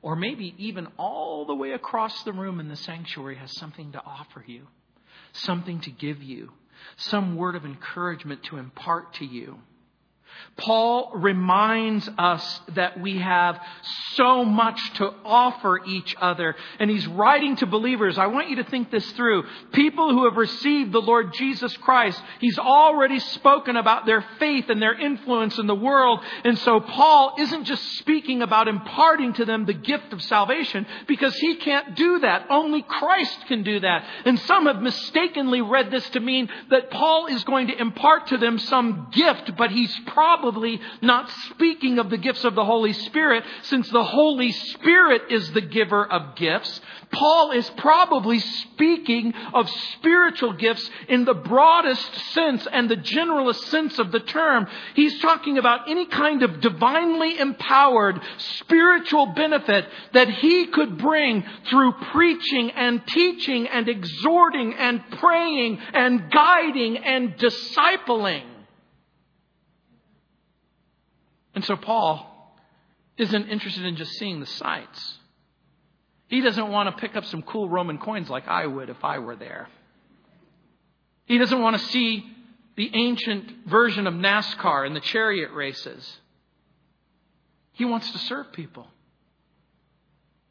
or 0.05 0.15
maybe 0.15 0.55
even 0.59 0.87
all 0.99 1.47
the 1.47 1.55
way 1.55 1.73
across 1.73 2.25
the 2.25 2.33
room 2.33 2.61
in 2.61 2.69
the 2.69 2.77
sanctuary 2.77 3.37
has 3.37 3.51
something 3.57 3.91
to 3.93 4.03
offer 4.05 4.45
you, 4.47 4.67
something 5.33 5.81
to 5.81 5.91
give 5.91 6.23
you, 6.23 6.53
some 6.99 7.37
word 7.37 7.57
of 7.57 7.65
encouragement 7.65 8.43
to 8.43 8.59
impart 8.59 9.15
to 9.15 9.25
you. 9.25 9.57
Paul 10.57 11.13
reminds 11.17 12.09
us 12.17 12.61
that 12.75 13.01
we 13.01 13.19
have 13.19 13.61
so 14.15 14.45
much 14.45 14.81
to 14.95 15.13
offer 15.25 15.81
each 15.85 16.15
other. 16.21 16.55
And 16.79 16.89
he's 16.89 17.07
writing 17.07 17.57
to 17.57 17.67
believers. 17.67 18.19
I 18.19 18.27
want 18.29 18.51
you 18.51 18.57
to 18.57 18.65
think 18.65 18.91
this 18.91 19.11
through. 19.13 19.45
People 19.73 20.13
who 20.13 20.25
have 20.25 20.37
received 20.37 20.93
the 20.93 21.01
Lord 21.01 21.33
Jesus 21.35 21.77
Christ, 21.79 22.21
he's 22.41 22.59
already 22.59 23.19
spoken 23.19 23.77
about 23.77 24.07
their 24.07 24.25
faith 24.39 24.67
and 24.69 24.81
their 24.81 24.95
influence 24.95 25.59
in 25.59 25.67
the 25.67 25.75
world. 25.75 26.21
And 26.45 26.57
so 26.59 26.81
Paul 26.81 27.35
isn't 27.39 27.65
just 27.65 27.83
speaking 27.99 28.43
about 28.43 28.69
imparting 28.69 29.33
to 29.35 29.45
them 29.45 29.67
the 29.67 29.75
gift 29.75 30.13
of 30.13 30.23
salvation 30.23 30.87
because 31.09 31.35
he 31.37 31.57
can't 31.57 31.97
do 31.97 32.21
that. 32.21 32.47
Only 32.49 32.83
Christ 32.83 33.47
can 33.49 33.63
do 33.65 33.81
that. 33.81 34.05
And 34.25 34.39
some 34.41 34.67
have 34.67 34.81
mistakenly 34.81 35.63
read 35.63 35.91
this 35.91 36.09
to 36.11 36.21
mean 36.21 36.49
that 36.71 36.91
Paul 36.91 37.27
is 37.27 37.43
going 37.45 37.69
to 37.69 37.81
impart 37.81 38.29
to 38.29 38.39
them 38.39 38.59
some 38.59 39.09
gift, 39.13 39.57
but 39.57 39.71
he's 39.71 39.95
probably 40.25 40.81
not 41.03 41.29
speaking 41.51 41.99
of 41.99 42.09
the 42.09 42.17
gifts 42.17 42.45
of 42.45 42.55
the 42.55 42.65
Holy 42.65 42.95
Spirit 42.95 43.45
since 43.65 43.91
the 43.91 44.03
Holy 44.03 44.53
Spirit 44.53 45.21
is 45.29 45.53
the 45.53 45.61
giver 45.61 46.03
of 46.11 46.35
gifts. 46.35 46.81
Paul 47.13 47.51
is 47.51 47.69
probably 47.77 48.39
speaking 48.39 49.35
of 49.53 49.69
spiritual 49.69 50.55
gifts 50.55 50.89
in 51.11 51.27
the 51.27 51.35
broadest 51.35 52.11
sense 52.33 52.67
and 52.73 52.89
the 52.89 52.97
generalist 52.97 53.65
sense 53.67 53.99
of 53.99 54.13
the 54.13 54.21
term. 54.21 54.67
He's 54.95 55.21
talking 55.21 55.59
about 55.59 55.91
any 55.91 56.07
kind 56.07 56.43
of 56.43 56.59
divinely 56.63 57.39
empowered 57.39 58.19
spiritual 58.39 59.27
benefit 59.27 59.87
that 60.15 60.31
he 60.31 60.69
could 60.69 60.97
bring 60.97 61.45
through 61.69 61.93
preaching 62.13 62.71
and 62.71 63.07
teaching 63.09 63.69
and 63.69 63.91
exhorting 63.91 64.73
and 64.73 65.03
praying 65.19 65.81
and 65.93 66.33
guiding 66.33 66.97
and 66.97 67.37
discipling. 67.37 68.54
And 71.55 71.65
so 71.65 71.77
Paul 71.77 72.31
isn't 73.17 73.49
interested 73.49 73.85
in 73.85 73.97
just 73.97 74.13
seeing 74.13 74.41
the 74.41 74.47
sights. 74.47 75.19
He 76.27 76.41
doesn't 76.41 76.69
want 76.69 76.89
to 76.95 77.01
pick 77.01 77.17
up 77.17 77.25
some 77.27 77.43
cool 77.43 77.69
Roman 77.69 77.99
coins 77.99 78.29
like 78.29 78.49
I 78.49 78.67
would 78.67 78.89
if 78.89 79.05
I 79.05 79.19
were 79.19 79.37
there. 79.37 79.69
He 81.27 81.39
doesn't 81.39 81.61
want 81.61 81.79
to 81.79 81.87
see 81.87 82.25
the 82.77 82.91
ancient 82.93 83.67
version 83.67 84.07
of 84.07 84.15
NASCAR 84.15 84.87
and 84.87 84.97
the 84.97 85.01
chariot 85.01 85.53
races. 85.53 86.19
He 87.73 87.85
wants 87.85 88.11
to 88.13 88.19
serve 88.19 88.53
people. 88.53 88.89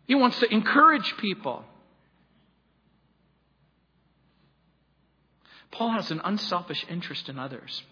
He 0.06 0.16
wants 0.16 0.39
to 0.39 0.54
encourage 0.54 1.16
people. 1.18 1.63
Paul 5.72 5.92
has 5.92 6.12
an 6.12 6.22
unselfish 6.24 6.86
interest 6.89 7.30
in 7.30 7.39
others. 7.39 7.84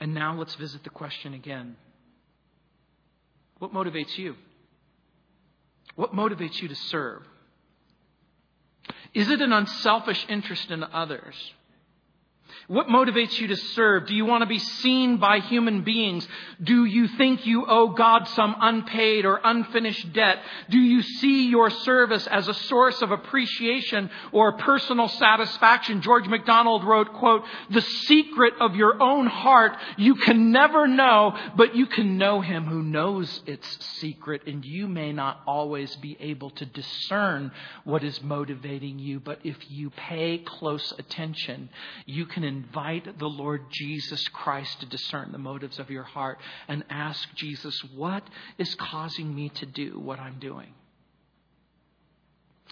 And 0.00 0.14
now 0.14 0.36
let's 0.36 0.54
visit 0.54 0.82
the 0.82 0.90
question 0.90 1.34
again. 1.34 1.76
What 3.58 3.74
motivates 3.74 4.16
you? 4.16 4.36
What 5.94 6.14
motivates 6.14 6.60
you 6.62 6.68
to 6.68 6.74
serve? 6.74 7.22
Is 9.12 9.28
it 9.28 9.40
an 9.42 9.52
unselfish 9.52 10.24
interest 10.28 10.70
in 10.70 10.82
others? 10.82 11.34
What 12.68 12.86
motivates 12.86 13.38
you 13.38 13.48
to 13.48 13.56
serve? 13.56 14.06
Do 14.06 14.14
you 14.14 14.24
want 14.24 14.42
to 14.42 14.46
be 14.46 14.58
seen 14.58 15.16
by 15.16 15.40
human 15.40 15.82
beings? 15.82 16.26
Do 16.62 16.84
you 16.84 17.08
think 17.08 17.46
you 17.46 17.66
owe 17.66 17.88
God 17.88 18.28
some 18.28 18.54
unpaid 18.60 19.24
or 19.24 19.40
unfinished 19.42 20.12
debt? 20.12 20.38
Do 20.68 20.78
you 20.78 21.02
see 21.02 21.48
your 21.48 21.70
service 21.70 22.26
as 22.26 22.48
a 22.48 22.54
source 22.54 23.02
of 23.02 23.10
appreciation 23.10 24.10
or 24.32 24.56
personal 24.58 25.08
satisfaction? 25.08 26.02
George 26.02 26.28
MacDonald 26.28 26.84
wrote, 26.84 27.12
quote, 27.14 27.44
the 27.70 27.80
secret 27.80 28.54
of 28.60 28.76
your 28.76 29.02
own 29.02 29.26
heart 29.26 29.76
you 29.96 30.14
can 30.14 30.52
never 30.52 30.86
know, 30.86 31.36
but 31.56 31.74
you 31.74 31.86
can 31.86 32.18
know 32.18 32.40
him 32.40 32.64
who 32.64 32.82
knows 32.82 33.42
its 33.46 33.84
secret, 33.98 34.46
and 34.46 34.64
you 34.64 34.86
may 34.86 35.12
not 35.12 35.40
always 35.46 35.94
be 35.96 36.16
able 36.20 36.50
to 36.50 36.66
discern 36.66 37.50
what 37.84 38.04
is 38.04 38.22
motivating 38.22 38.98
you, 38.98 39.20
but 39.20 39.40
if 39.44 39.56
you 39.70 39.90
pay 39.90 40.38
close 40.38 40.92
attention, 40.98 41.68
you 42.06 42.26
can 42.26 42.44
invite 42.50 43.18
the 43.18 43.28
Lord 43.28 43.66
Jesus 43.70 44.26
Christ 44.28 44.80
to 44.80 44.86
discern 44.86 45.30
the 45.30 45.38
motives 45.38 45.78
of 45.78 45.88
your 45.88 46.02
heart 46.02 46.38
and 46.66 46.84
ask 46.90 47.32
Jesus, 47.36 47.80
what 47.94 48.24
is 48.58 48.74
causing 48.74 49.32
me 49.32 49.50
to 49.50 49.66
do 49.66 50.00
what 50.00 50.18
I'm 50.18 50.40
doing? 50.40 50.74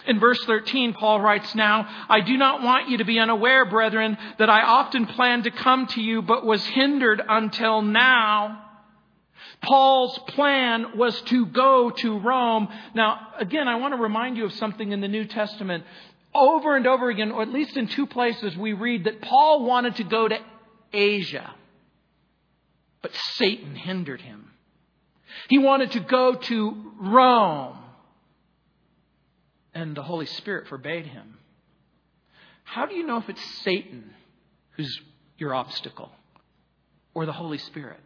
In 0.05 0.19
verse 0.19 0.43
13, 0.45 0.93
Paul 0.93 1.21
writes, 1.21 1.55
Now, 1.55 1.87
I 2.09 2.19
do 2.21 2.37
not 2.37 2.61
want 2.61 2.89
you 2.89 2.97
to 2.97 3.05
be 3.05 3.19
unaware, 3.19 3.65
brethren, 3.65 4.17
that 4.37 4.49
I 4.49 4.61
often 4.63 5.05
planned 5.05 5.45
to 5.45 5.51
come 5.51 5.87
to 5.87 6.01
you, 6.01 6.21
but 6.21 6.45
was 6.45 6.65
hindered 6.65 7.21
until 7.27 7.81
now. 7.81 8.65
Paul's 9.61 10.17
plan 10.29 10.97
was 10.97 11.19
to 11.23 11.45
go 11.45 11.89
to 11.89 12.19
Rome. 12.19 12.69
Now, 12.95 13.19
again, 13.37 13.67
I 13.67 13.75
want 13.75 13.93
to 13.93 14.01
remind 14.01 14.37
you 14.37 14.45
of 14.45 14.53
something 14.53 14.91
in 14.91 15.01
the 15.01 15.07
New 15.07 15.25
Testament 15.25 15.83
over 16.33 16.75
and 16.75 16.85
over 16.87 17.09
again, 17.09 17.31
or 17.31 17.41
at 17.41 17.49
least 17.49 17.75
in 17.77 17.87
two 17.87 18.05
places, 18.05 18.55
we 18.55 18.73
read 18.73 19.05
that 19.05 19.21
Paul 19.21 19.65
wanted 19.65 19.95
to 19.97 20.03
go 20.03 20.27
to 20.27 20.37
Asia, 20.93 21.53
but 23.01 23.11
Satan 23.35 23.75
hindered 23.75 24.21
him. 24.21 24.51
He 25.47 25.57
wanted 25.57 25.91
to 25.91 25.99
go 25.99 26.35
to 26.35 26.91
Rome, 26.99 27.77
and 29.73 29.95
the 29.95 30.03
Holy 30.03 30.25
Spirit 30.25 30.67
forbade 30.67 31.05
him. 31.05 31.37
How 32.63 32.85
do 32.85 32.95
you 32.95 33.05
know 33.05 33.17
if 33.17 33.29
it's 33.29 33.43
Satan 33.63 34.11
who's 34.79 35.01
your 35.37 35.53
obstacle 35.53 36.09
or 37.13 37.25
the 37.25 37.33
Holy 37.33 37.57
Spirit? 37.57 37.99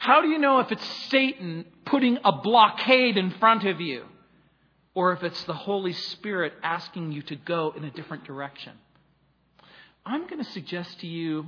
How 0.00 0.20
do 0.20 0.28
you 0.28 0.38
know 0.38 0.58
if 0.58 0.72
it's 0.72 0.86
Satan 1.10 1.64
putting 1.84 2.18
a 2.24 2.32
blockade 2.32 3.16
in 3.16 3.30
front 3.32 3.64
of 3.64 3.80
you? 3.80 4.04
Or 4.98 5.12
if 5.12 5.22
it's 5.22 5.44
the 5.44 5.54
Holy 5.54 5.92
Spirit 5.92 6.52
asking 6.60 7.12
you 7.12 7.22
to 7.22 7.36
go 7.36 7.72
in 7.76 7.84
a 7.84 7.90
different 7.92 8.24
direction. 8.24 8.72
I'm 10.04 10.26
going 10.26 10.42
to 10.44 10.50
suggest 10.50 10.98
to 11.02 11.06
you 11.06 11.46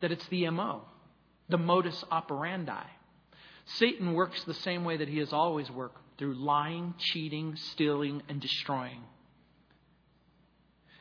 that 0.00 0.10
it's 0.10 0.26
the 0.26 0.50
MO, 0.50 0.82
the 1.48 1.58
modus 1.58 2.02
operandi. 2.10 2.82
Satan 3.76 4.14
works 4.14 4.42
the 4.42 4.52
same 4.52 4.84
way 4.84 4.96
that 4.96 5.06
he 5.06 5.18
has 5.18 5.32
always 5.32 5.70
worked 5.70 6.00
through 6.18 6.34
lying, 6.34 6.94
cheating, 6.98 7.54
stealing, 7.54 8.20
and 8.28 8.40
destroying. 8.40 9.04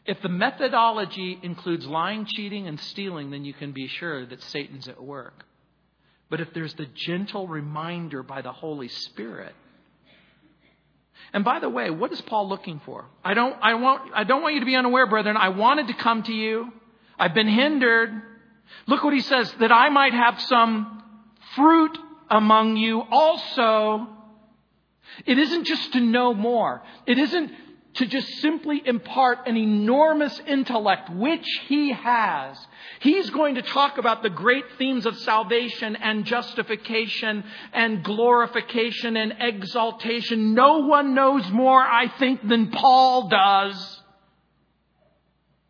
If 0.06 0.22
the 0.22 0.30
methodology 0.30 1.40
includes 1.42 1.88
lying, 1.88 2.28
cheating, 2.28 2.68
and 2.68 2.80
stealing, 2.80 3.32
then 3.32 3.44
you 3.44 3.56
can 3.56 3.72
be 3.72 3.88
sure 3.88 4.24
that 4.24 4.44
Satan's 4.44 4.88
at 4.88 5.04
work. 5.04 5.46
But 6.30 6.42
if 6.42 6.54
there's 6.54 6.76
the 6.76 6.86
gentle 6.94 7.48
reminder 7.48 8.22
by 8.22 8.44
the 8.44 8.52
Holy 8.52 8.90
Spirit 8.90 9.56
and 11.32 11.44
by 11.44 11.60
the 11.60 11.70
way, 11.70 11.90
what 11.90 12.12
is 12.12 12.22
Paul 12.22 12.50
looking 12.50 12.82
for? 12.86 13.06
I 13.24 13.34
don't, 13.34 13.56
I, 13.62 13.76
want, 13.76 14.12
I 14.14 14.24
don't 14.24 14.42
want 14.42 14.56
you 14.56 14.60
to 14.60 14.66
be 14.66 14.76
unaware, 14.76 15.08
brethren. 15.08 15.38
I 15.38 15.50
wanted 15.50 15.88
to 15.88 15.94
come 15.94 16.24
to 16.24 16.34
you. 16.34 16.72
I've 17.18 17.34
been 17.34 17.48
hindered. 17.48 18.10
Look 18.88 19.04
what 19.04 19.14
he 19.14 19.22
says, 19.22 19.54
that 19.60 19.72
I 19.72 19.90
might 19.90 20.14
have 20.14 20.42
some 20.42 21.04
fruit 21.56 21.98
among 22.30 22.78
you 22.78 23.02
also. 23.02 24.08
It 25.26 25.38
isn't 25.38 25.66
just 25.66 25.94
to 25.94 26.00
know 26.00 26.34
more. 26.34 26.84
It 27.06 27.18
isn't 27.18 27.52
to 27.96 28.08
just 28.08 28.28
simply 28.40 28.82
impart 28.86 29.48
an 29.48 29.56
enormous 29.56 30.40
intellect, 30.48 31.10
which 31.12 31.48
he 31.68 31.92
has. 31.92 32.58
He's 33.00 33.30
going 33.30 33.56
to 33.56 33.62
talk 33.62 33.98
about 33.98 34.24
the 34.24 34.30
great 34.30 34.66
themes 34.78 35.06
of 35.06 35.18
salvation 35.20 35.96
and 35.96 36.26
justification 36.26 37.44
and 37.72 38.04
glorification 38.04 39.16
and 39.16 39.36
exaltation. 39.40 40.56
No 40.56 40.80
one 40.80 41.14
knows 41.14 41.48
more, 41.52 41.82
I 41.82 42.08
think, 42.18 42.48
than 42.48 42.72
Paul 42.72 43.30
does. 43.30 44.02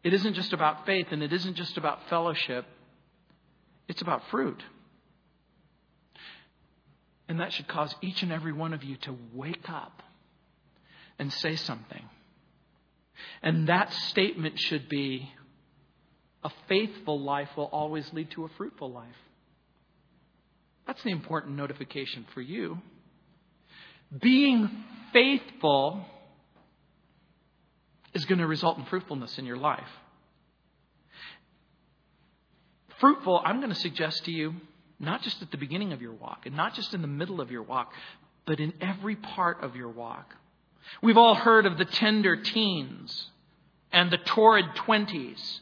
It 0.03 0.13
isn't 0.13 0.33
just 0.33 0.53
about 0.53 0.85
faith 0.85 1.07
and 1.11 1.21
it 1.21 1.33
isn't 1.33 1.55
just 1.55 1.77
about 1.77 2.09
fellowship. 2.09 2.65
It's 3.89 4.01
about 4.01 4.21
fruit. 4.29 4.63
And 7.27 7.39
that 7.39 7.51
should 7.51 7.67
cause 7.67 7.93
each 8.01 8.23
and 8.23 8.31
every 8.31 8.53
one 8.53 8.73
of 8.73 8.83
you 8.83 8.95
to 8.97 9.15
wake 9.33 9.69
up 9.69 10.03
and 11.19 11.31
say 11.31 11.55
something. 11.55 12.03
And 13.41 13.67
that 13.69 13.93
statement 13.93 14.59
should 14.59 14.89
be 14.89 15.29
a 16.43 16.51
faithful 16.67 17.19
life 17.19 17.49
will 17.55 17.65
always 17.65 18.11
lead 18.13 18.31
to 18.31 18.45
a 18.45 18.49
fruitful 18.57 18.91
life. 18.91 19.15
That's 20.85 21.01
the 21.03 21.11
important 21.11 21.55
notification 21.55 22.25
for 22.33 22.41
you. 22.41 22.79
Being 24.21 24.69
faithful 25.13 26.05
is 28.13 28.25
going 28.25 28.39
to 28.39 28.47
result 28.47 28.77
in 28.77 28.85
fruitfulness 28.85 29.37
in 29.37 29.45
your 29.45 29.57
life. 29.57 29.87
fruitful, 32.99 33.41
I'm 33.43 33.57
going 33.57 33.69
to 33.69 33.75
suggest 33.75 34.23
to 34.25 34.31
you, 34.31 34.53
not 34.97 35.23
just 35.23 35.41
at 35.41 35.51
the 35.51 35.57
beginning 35.57 35.91
of 35.91 36.01
your 36.01 36.13
walk 36.13 36.45
and 36.45 36.55
not 36.55 36.73
just 36.73 36.93
in 36.93 37.01
the 37.01 37.07
middle 37.07 37.41
of 37.41 37.51
your 37.51 37.63
walk, 37.63 37.91
but 38.45 38.61
in 38.61 38.71
every 38.79 39.17
part 39.17 39.61
of 39.61 39.75
your 39.75 39.89
walk. 39.89 40.33
We've 41.01 41.17
all 41.17 41.35
heard 41.35 41.65
of 41.65 41.77
the 41.77 41.85
tender 41.85 42.35
teens 42.35 43.29
and 43.91 44.11
the 44.11 44.17
torrid 44.17 44.65
20s 44.75 45.59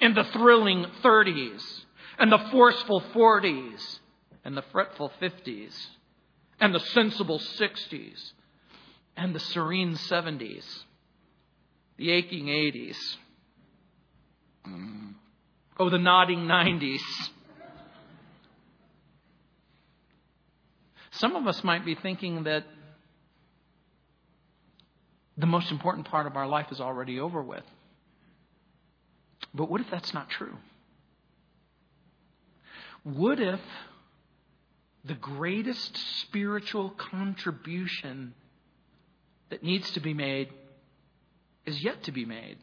and 0.00 0.16
the 0.16 0.24
thrilling 0.24 0.86
30s 1.02 1.84
and 2.18 2.30
the 2.30 2.38
forceful 2.50 3.00
40s 3.00 4.00
and 4.44 4.56
the 4.56 4.62
fretful 4.62 5.12
50s 5.20 5.74
and 6.60 6.74
the 6.74 6.80
sensible 6.80 7.38
60s 7.38 8.32
and 9.16 9.34
the 9.34 9.40
serene 9.40 9.94
70s, 9.94 10.64
the 11.96 12.10
aching 12.10 12.46
80s, 12.46 12.96
oh, 15.78 15.90
the 15.90 15.98
nodding 15.98 16.40
90s. 16.40 17.00
Some 21.12 21.36
of 21.36 21.46
us 21.46 21.62
might 21.62 21.84
be 21.84 21.94
thinking 21.94 22.44
that 22.44 22.64
the 25.36 25.46
most 25.46 25.70
important 25.70 26.06
part 26.06 26.26
of 26.26 26.36
our 26.36 26.46
life 26.46 26.66
is 26.70 26.80
already 26.80 27.18
over 27.18 27.42
with. 27.42 27.64
But 29.54 29.70
what 29.70 29.80
if 29.80 29.90
that's 29.90 30.14
not 30.14 30.30
true? 30.30 30.56
What 33.04 33.40
if 33.40 33.60
the 35.04 35.14
greatest 35.14 35.96
spiritual 36.20 36.90
contribution 36.90 38.34
that 39.50 39.62
needs 39.62 39.90
to 39.92 40.00
be 40.00 40.14
made 40.14 40.48
is 41.66 41.82
yet 41.82 42.04
to 42.04 42.12
be 42.12 42.24
made? 42.24 42.58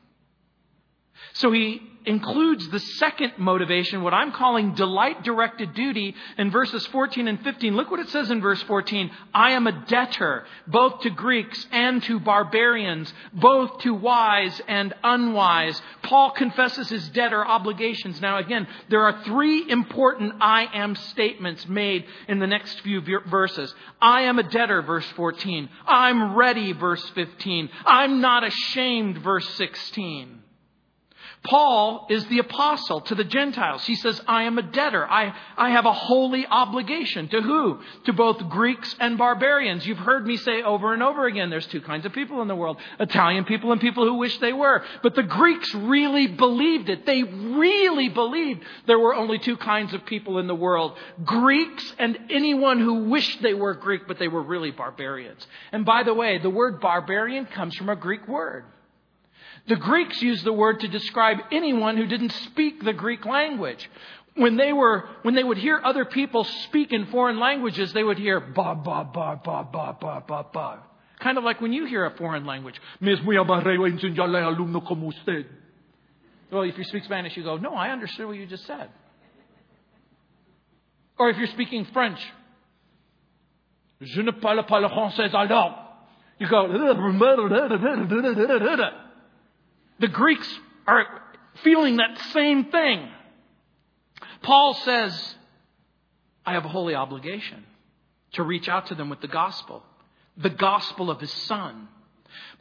So 1.34 1.52
he 1.52 1.82
includes 2.06 2.68
the 2.70 2.80
second 2.80 3.34
motivation, 3.38 4.04
what 4.04 4.14
I'm 4.14 4.32
calling 4.32 4.74
delight 4.74 5.24
directed 5.24 5.74
duty, 5.74 6.16
in 6.38 6.50
verses 6.50 6.86
14 6.88 7.28
and 7.28 7.42
15. 7.44 7.76
Look 7.76 7.92
what 7.92 8.00
it 8.00 8.10
says 8.10 8.32
in 8.32 8.42
verse 8.42 8.62
14. 8.64 9.12
I 9.34 9.52
am 9.52 9.68
a 9.68 9.86
debtor, 9.86 10.46
both 10.68 11.02
to 11.02 11.10
Greeks 11.10 11.68
and 11.72 12.02
to 12.04 12.20
barbarians, 12.20 13.14
both 13.34 13.80
to 13.80 13.94
wise 13.94 14.60
and 14.68 14.94
unwise. 15.04 15.80
Paul 16.02 16.32
confesses 16.32 16.90
his 16.90 17.08
debtor 17.10 17.46
obligations. 17.46 18.22
Now 18.22 18.38
again, 18.38 18.68
there 18.90 19.04
are 19.04 19.24
three 19.24 19.70
important 19.70 20.34
I 20.42 20.68
am 20.74 20.96
statements 20.96 21.68
made 21.68 22.06
in 22.28 22.40
the 22.40 22.48
next 22.48 22.82
few 22.82 23.02
verses. 23.28 23.74
I 24.02 24.22
am 24.22 24.40
a 24.40 24.44
debtor, 24.44 24.82
verse 24.82 25.08
14. 25.16 25.70
I'm 25.86 26.36
ready, 26.36 26.72
verse 26.72 27.08
15. 27.10 27.70
I'm 27.86 28.22
not 28.22 28.44
ashamed, 28.44 29.20
verse 29.20 29.48
16. 29.56 30.44
Paul 31.44 32.08
is 32.10 32.26
the 32.26 32.40
apostle 32.40 33.00
to 33.02 33.16
the 33.16 33.24
Gentiles. 33.24 33.86
He 33.86 33.96
says, 33.96 34.22
I 34.28 34.44
am 34.44 34.58
a 34.58 34.62
debtor. 34.62 35.10
I, 35.10 35.34
I 35.56 35.70
have 35.70 35.86
a 35.86 35.94
holy 35.94 36.46
obligation. 36.46 37.30
To 37.30 37.42
who? 37.42 37.80
To 38.06 38.14
both 38.14 38.50
Greeks 38.50 38.94
and 39.00 39.18
barbarians. 39.18 39.86
You've 39.86 40.00
heard 40.00 40.28
me 40.28 40.36
say 40.36 40.62
over 40.62 40.94
and 40.94 41.02
over 41.02 41.26
again, 41.28 41.50
there's 41.50 41.66
two 41.68 41.80
kinds 41.80 42.06
of 42.06 42.12
people 42.12 42.42
in 42.42 42.50
the 42.50 42.56
world. 42.56 42.78
Italian 43.00 43.46
people 43.46 43.72
and 43.72 43.80
people 43.80 44.06
who 44.06 44.16
wish 44.16 44.38
they 44.40 44.52
were. 44.52 44.84
But 45.02 45.16
the 45.16 45.24
Greeks 45.24 45.74
really 45.74 46.28
believed 46.28 46.90
it. 46.90 47.06
They 47.06 47.24
really 47.24 48.10
believed 48.10 48.62
there 48.86 49.00
were 49.00 49.16
only 49.16 49.40
two 49.40 49.56
kinds 49.56 49.94
of 49.94 50.06
people 50.06 50.40
in 50.40 50.48
the 50.48 50.56
world. 50.56 50.98
Greeks 51.24 51.94
and 51.98 52.18
anyone 52.30 52.82
who 52.82 53.06
wished 53.06 53.42
they 53.42 53.54
were 53.54 53.76
Greek, 53.76 54.10
but 54.10 54.20
they 54.20 54.28
were 54.28 54.44
really 54.44 54.72
barbarians. 54.72 55.48
And 55.72 55.86
by 55.86 56.04
the 56.04 56.14
way, 56.14 56.38
the 56.38 56.50
word 56.50 56.82
barbarian 56.82 57.46
comes 57.46 57.76
from 57.76 57.88
a 57.88 57.96
Greek 57.96 58.28
word. 58.28 58.66
The 59.68 59.76
Greeks 59.76 60.22
used 60.22 60.44
the 60.44 60.54
word 60.54 60.80
to 60.82 60.88
describe 60.88 61.38
anyone 61.52 61.98
who 61.98 62.06
didn't 62.06 62.32
speak 62.32 62.84
the 62.84 62.94
Greek 62.94 63.26
language. 63.26 63.90
When 64.36 64.56
they 64.58 64.72
were, 64.72 65.10
when 65.24 65.36
they 65.36 65.44
would 65.44 65.58
hear 65.58 65.82
other 65.84 66.06
people 66.06 66.44
speak 66.44 66.94
in 66.94 67.08
foreign 67.08 67.40
languages, 67.40 67.92
they 67.94 68.04
would 68.04 68.18
hear 68.18 68.40
ba, 68.40 68.76
ba, 68.76 69.08
ba, 69.12 69.40
ba, 69.44 69.68
ba, 69.72 69.98
ba, 70.00 70.24
ba, 70.26 70.46
ba. 70.54 70.80
Kind 71.20 71.38
of 71.38 71.44
like 71.44 71.60
when 71.60 71.74
you 71.74 71.86
hear 71.86 72.06
a 72.06 72.12
foreign 72.12 72.46
language. 72.46 72.80
Well, 76.52 76.64
if 76.64 76.78
you 76.78 76.84
speak 76.86 77.04
Spanish, 77.04 77.36
you 77.36 77.44
go, 77.44 77.58
no, 77.58 77.74
I 77.74 77.90
understood 77.90 78.28
what 78.28 78.38
you 78.38 78.46
just 78.46 78.66
said. 78.66 78.90
Or 81.18 81.30
if 81.30 81.38
you're 81.38 81.48
speaking 81.48 81.86
French, 81.92 82.20
je 84.02 84.22
ne 84.22 84.32
parle 84.32 84.64
pas 84.64 84.80
le 84.80 84.88
français 84.88 85.34
alors. 85.34 85.76
You 86.40 86.48
go, 86.48 86.66
the 90.00 90.08
Greeks 90.08 90.48
are 90.88 91.06
feeling 91.64 91.98
that 91.98 92.18
same 92.34 92.66
thing. 92.66 93.08
Paul 94.42 94.74
says, 94.74 95.36
I 96.46 96.54
have 96.54 96.66
a 96.66 96.70
holy 96.70 96.96
obligation 96.96 97.66
to 98.34 98.44
reach 98.44 98.70
out 98.70 98.88
to 98.88 98.96
them 98.96 99.10
with 99.10 99.22
the 99.22 99.28
gospel, 99.28 99.84
the 100.38 100.50
gospel 100.50 101.12
of 101.12 101.20
his 101.20 101.32
son. 101.32 101.88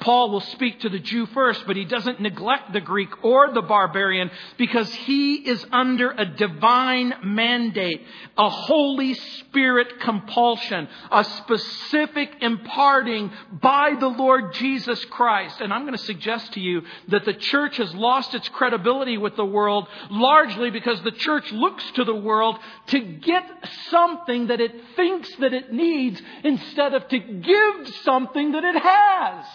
Paul 0.00 0.30
will 0.30 0.40
speak 0.40 0.80
to 0.80 0.88
the 0.88 1.00
Jew 1.00 1.26
first, 1.26 1.66
but 1.66 1.74
he 1.74 1.84
doesn't 1.84 2.20
neglect 2.20 2.72
the 2.72 2.80
Greek 2.80 3.24
or 3.24 3.52
the 3.52 3.62
barbarian 3.62 4.30
because 4.56 4.92
he 4.94 5.36
is 5.36 5.64
under 5.72 6.12
a 6.12 6.24
divine 6.24 7.14
mandate, 7.24 8.06
a 8.36 8.48
Holy 8.48 9.14
Spirit 9.14 9.98
compulsion, 9.98 10.88
a 11.10 11.24
specific 11.24 12.30
imparting 12.40 13.32
by 13.50 13.96
the 13.98 14.06
Lord 14.06 14.54
Jesus 14.54 15.04
Christ. 15.06 15.60
And 15.60 15.72
I'm 15.72 15.82
going 15.82 15.98
to 15.98 16.04
suggest 16.04 16.52
to 16.52 16.60
you 16.60 16.82
that 17.08 17.24
the 17.24 17.34
church 17.34 17.78
has 17.78 17.92
lost 17.92 18.34
its 18.34 18.48
credibility 18.50 19.18
with 19.18 19.34
the 19.34 19.44
world 19.44 19.88
largely 20.10 20.70
because 20.70 21.02
the 21.02 21.10
church 21.10 21.50
looks 21.50 21.84
to 21.92 22.04
the 22.04 22.14
world 22.14 22.56
to 22.86 23.00
get 23.00 23.44
something 23.90 24.46
that 24.46 24.60
it 24.60 24.74
thinks 24.94 25.28
that 25.36 25.52
it 25.52 25.72
needs 25.72 26.22
instead 26.44 26.94
of 26.94 27.08
to 27.08 27.18
give 27.18 27.88
something 28.04 28.52
that 28.52 28.62
it 28.62 28.76
has 28.80 29.46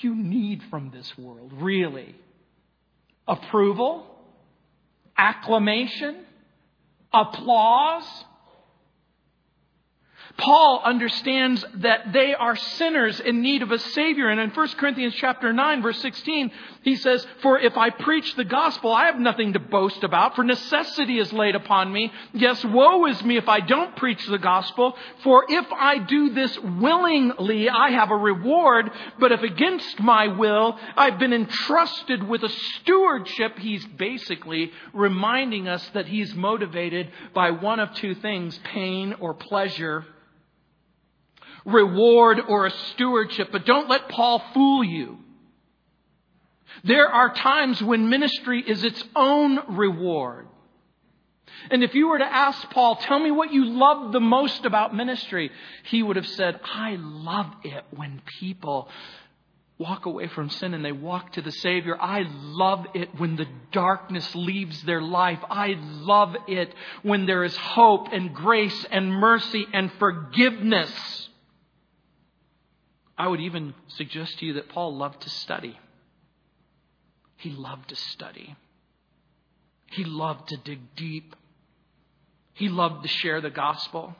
do 0.00 0.08
you 0.08 0.14
need 0.14 0.62
from 0.70 0.90
this 0.90 1.16
world, 1.18 1.52
really? 1.54 2.14
Approval? 3.26 4.06
Acclamation? 5.16 6.24
Applause? 7.12 8.24
Paul 10.36 10.82
understands 10.84 11.64
that 11.76 12.12
they 12.12 12.34
are 12.34 12.56
sinners 12.56 13.20
in 13.20 13.40
need 13.40 13.62
of 13.62 13.70
a 13.70 13.78
Savior. 13.78 14.28
And 14.28 14.40
in 14.40 14.50
1 14.50 14.68
Corinthians 14.76 15.14
chapter 15.14 15.52
9, 15.52 15.82
verse 15.82 16.00
16, 16.00 16.50
he 16.82 16.96
says, 16.96 17.24
For 17.40 17.60
if 17.60 17.76
I 17.76 17.90
preach 17.90 18.34
the 18.34 18.44
gospel, 18.44 18.92
I 18.92 19.06
have 19.06 19.18
nothing 19.18 19.52
to 19.52 19.60
boast 19.60 20.02
about, 20.02 20.34
for 20.34 20.42
necessity 20.42 21.20
is 21.20 21.32
laid 21.32 21.54
upon 21.54 21.92
me. 21.92 22.12
Yes, 22.32 22.64
woe 22.64 23.06
is 23.06 23.22
me 23.22 23.36
if 23.36 23.48
I 23.48 23.60
don't 23.60 23.94
preach 23.96 24.26
the 24.26 24.38
gospel, 24.38 24.96
for 25.22 25.44
if 25.48 25.66
I 25.72 25.98
do 25.98 26.30
this 26.34 26.58
willingly, 26.58 27.68
I 27.68 27.90
have 27.90 28.10
a 28.10 28.16
reward, 28.16 28.90
but 29.20 29.30
if 29.30 29.42
against 29.42 30.00
my 30.00 30.26
will, 30.26 30.76
I've 30.96 31.20
been 31.20 31.32
entrusted 31.32 32.22
with 32.24 32.42
a 32.42 32.48
stewardship, 32.48 33.58
he's 33.60 33.86
basically 33.86 34.72
reminding 34.92 35.68
us 35.68 35.88
that 35.94 36.06
he's 36.06 36.34
motivated 36.34 37.10
by 37.32 37.52
one 37.52 37.78
of 37.78 37.94
two 37.94 38.16
things, 38.16 38.58
pain 38.64 39.14
or 39.20 39.32
pleasure 39.34 40.04
reward 41.64 42.40
or 42.48 42.66
a 42.66 42.70
stewardship, 42.92 43.48
but 43.52 43.64
don't 43.64 43.88
let 43.88 44.08
Paul 44.08 44.42
fool 44.52 44.84
you. 44.84 45.18
There 46.82 47.08
are 47.08 47.34
times 47.34 47.82
when 47.82 48.08
ministry 48.08 48.62
is 48.66 48.84
its 48.84 49.02
own 49.14 49.76
reward. 49.76 50.48
And 51.70 51.82
if 51.82 51.94
you 51.94 52.08
were 52.08 52.18
to 52.18 52.24
ask 52.24 52.68
Paul, 52.70 52.96
tell 52.96 53.18
me 53.18 53.30
what 53.30 53.52
you 53.52 53.64
love 53.64 54.12
the 54.12 54.20
most 54.20 54.66
about 54.66 54.94
ministry, 54.94 55.50
he 55.84 56.02
would 56.02 56.16
have 56.16 56.26
said, 56.26 56.60
I 56.62 56.96
love 56.98 57.46
it 57.62 57.84
when 57.90 58.20
people 58.38 58.88
walk 59.78 60.06
away 60.06 60.28
from 60.28 60.50
sin 60.50 60.74
and 60.74 60.84
they 60.84 60.92
walk 60.92 61.32
to 61.32 61.42
the 61.42 61.50
Savior. 61.50 61.96
I 62.00 62.26
love 62.28 62.86
it 62.94 63.18
when 63.18 63.36
the 63.36 63.48
darkness 63.72 64.34
leaves 64.34 64.82
their 64.82 65.00
life. 65.00 65.40
I 65.48 65.76
love 65.78 66.36
it 66.46 66.72
when 67.02 67.26
there 67.26 67.44
is 67.44 67.56
hope 67.56 68.08
and 68.12 68.34
grace 68.34 68.86
and 68.90 69.12
mercy 69.12 69.66
and 69.72 69.90
forgiveness. 69.98 71.30
I 73.16 73.28
would 73.28 73.40
even 73.40 73.74
suggest 73.88 74.38
to 74.38 74.46
you 74.46 74.54
that 74.54 74.68
Paul 74.68 74.96
loved 74.96 75.22
to 75.22 75.30
study. 75.30 75.78
He 77.36 77.50
loved 77.50 77.90
to 77.90 77.96
study. 77.96 78.56
He 79.86 80.04
loved 80.04 80.48
to 80.48 80.56
dig 80.56 80.80
deep. 80.96 81.36
He 82.54 82.68
loved 82.68 83.02
to 83.02 83.08
share 83.08 83.40
the 83.40 83.50
gospel. 83.50 84.14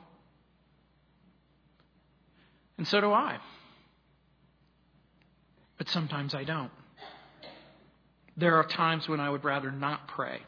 And 2.77 2.87
so 2.87 3.01
do 3.01 3.11
I. 3.11 3.39
But 5.77 5.89
sometimes 5.89 6.33
I 6.33 6.43
don't. 6.43 6.71
There 8.37 8.55
are 8.55 8.65
times 8.65 9.07
when 9.07 9.19
I 9.19 9.29
would 9.29 9.43
rather 9.43 9.71
not 9.71 10.07
pray. 10.07 10.39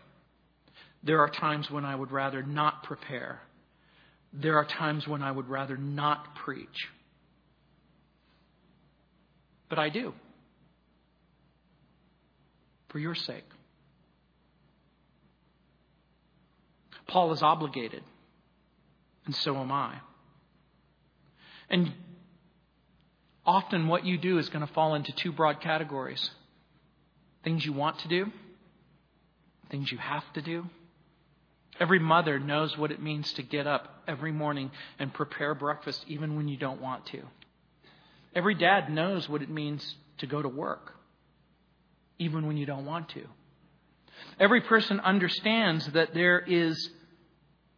There 1.03 1.19
are 1.19 1.29
times 1.29 1.71
when 1.71 1.85
I 1.85 1.95
would 1.95 2.11
rather 2.11 2.43
not 2.43 2.83
prepare. 2.83 3.41
There 4.33 4.57
are 4.57 4.65
times 4.65 5.07
when 5.07 5.21
I 5.21 5.31
would 5.31 5.47
rather 5.47 5.77
not 5.77 6.35
preach. 6.35 6.87
But 9.69 9.79
I 9.79 9.89
do. 9.89 10.13
For 12.89 12.99
your 12.99 13.15
sake. 13.15 13.43
Paul 17.07 17.31
is 17.31 17.41
obligated, 17.41 18.03
and 19.25 19.35
so 19.35 19.55
am 19.57 19.71
I. 19.71 19.95
And 21.69 21.91
often 23.45 23.87
what 23.87 24.05
you 24.05 24.17
do 24.17 24.37
is 24.37 24.49
going 24.49 24.65
to 24.65 24.73
fall 24.73 24.95
into 24.95 25.11
two 25.13 25.31
broad 25.31 25.61
categories 25.61 26.29
things 27.43 27.65
you 27.65 27.71
want 27.71 27.97
to 27.99 28.09
do, 28.09 28.25
things 29.69 29.89
you 29.89 29.97
have 29.97 30.23
to 30.33 30.41
do. 30.41 30.65
Every 31.79 31.99
mother 31.99 32.39
knows 32.39 32.77
what 32.77 32.91
it 32.91 33.01
means 33.01 33.31
to 33.33 33.43
get 33.43 33.67
up 33.67 34.03
every 34.05 34.33
morning 34.33 34.71
and 34.99 35.13
prepare 35.13 35.55
breakfast 35.55 36.03
even 36.07 36.35
when 36.35 36.49
you 36.49 36.57
don't 36.57 36.81
want 36.81 37.05
to. 37.07 37.21
Every 38.37 38.53
dad 38.53 38.91
knows 38.91 39.27
what 39.27 39.41
it 39.41 39.49
means 39.49 39.95
to 40.19 40.27
go 40.27 40.39
to 40.39 40.47
work 40.47 40.93
even 42.19 42.45
when 42.45 42.55
you 42.55 42.67
don't 42.67 42.85
want 42.85 43.09
to. 43.09 43.23
Every 44.39 44.61
person 44.61 44.99
understands 44.99 45.87
that 45.93 46.13
there 46.13 46.39
is 46.39 46.91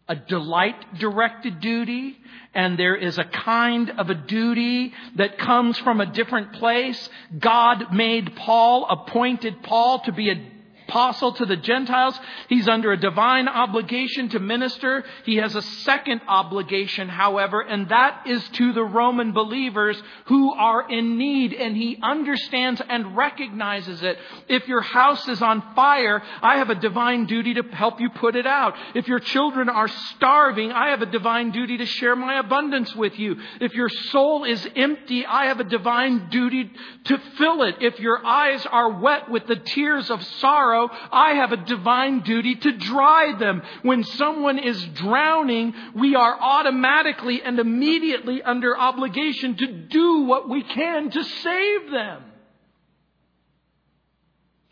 a 0.09 0.17
delight 0.17 0.99
directed 0.99 1.61
duty 1.61 2.17
and 2.53 2.77
there 2.77 2.97
is 2.97 3.17
a 3.17 3.23
kind 3.23 3.89
of 3.91 4.09
a 4.09 4.15
duty 4.15 4.91
that 5.15 5.37
comes 5.37 5.77
from 5.77 6.01
a 6.01 6.11
different 6.11 6.51
place. 6.53 7.09
God 7.37 7.93
made 7.93 8.35
Paul, 8.35 8.85
appointed 8.89 9.63
Paul 9.63 10.01
to 10.01 10.11
be 10.11 10.29
a 10.29 10.51
apostle 10.89 11.33
to 11.33 11.45
the 11.45 11.55
Gentiles. 11.55 12.19
He's 12.47 12.67
under 12.67 12.91
a 12.91 12.97
divine 12.97 13.47
obligation 13.47 14.29
to 14.29 14.39
minister. 14.39 15.03
He 15.23 15.35
has 15.35 15.55
a 15.55 15.61
second 15.61 16.21
obligation, 16.27 17.07
however, 17.07 17.61
and 17.61 17.89
that 17.89 18.23
is 18.25 18.47
to 18.49 18.73
the 18.73 18.83
Roman 18.83 19.31
believers 19.31 20.01
who 20.25 20.51
are 20.53 20.89
in 20.89 21.17
need. 21.17 21.53
And 21.53 21.77
he 21.77 21.99
understands 22.01 22.81
and 22.87 23.15
recognizes 23.15 24.01
it. 24.01 24.17
If 24.47 24.67
your 24.67 24.81
house 24.81 25.27
is 25.27 25.41
on 25.41 25.75
fire, 25.75 26.21
I 26.41 26.57
have 26.57 26.69
a 26.69 26.75
divine 26.75 27.27
duty 27.27 27.53
to 27.53 27.63
help 27.71 28.01
you 28.01 28.09
put 28.09 28.35
it 28.35 28.47
out. 28.47 28.73
If 28.95 29.07
your 29.07 29.19
children 29.19 29.69
are 29.69 29.87
starving, 29.87 30.71
I 30.71 30.89
have 30.89 31.01
a 31.01 31.05
divine 31.05 31.51
duty 31.51 31.77
to 31.77 31.85
share 31.85 32.15
my 32.15 32.39
abundance 32.39 32.95
with 32.95 33.17
you. 33.19 33.37
If 33.61 33.75
your 33.75 33.89
soul 33.89 34.43
is 34.43 34.67
empty, 34.75 35.25
I 35.25 35.45
have 35.45 35.59
a 35.59 35.63
divine 35.63 36.29
duty 36.29 36.71
to 37.05 37.17
fill 37.37 37.63
it. 37.63 37.75
If 37.81 37.99
your 37.99 38.25
eyes 38.25 38.65
are 38.65 38.99
wet 38.99 39.29
with 39.29 39.45
the 39.45 39.55
tears 39.55 40.09
of 40.09 40.23
sorrow, 40.23 40.78
I 41.11 41.31
have 41.33 41.51
a 41.51 41.57
divine 41.57 42.21
duty 42.21 42.55
to 42.55 42.71
dry 42.77 43.35
them. 43.37 43.61
When 43.81 44.03
someone 44.03 44.59
is 44.59 44.83
drowning, 44.93 45.73
we 45.95 46.15
are 46.15 46.39
automatically 46.39 47.41
and 47.41 47.59
immediately 47.59 48.41
under 48.41 48.77
obligation 48.77 49.55
to 49.57 49.67
do 49.67 50.21
what 50.21 50.49
we 50.49 50.63
can 50.63 51.09
to 51.11 51.23
save 51.23 51.91
them. 51.91 52.23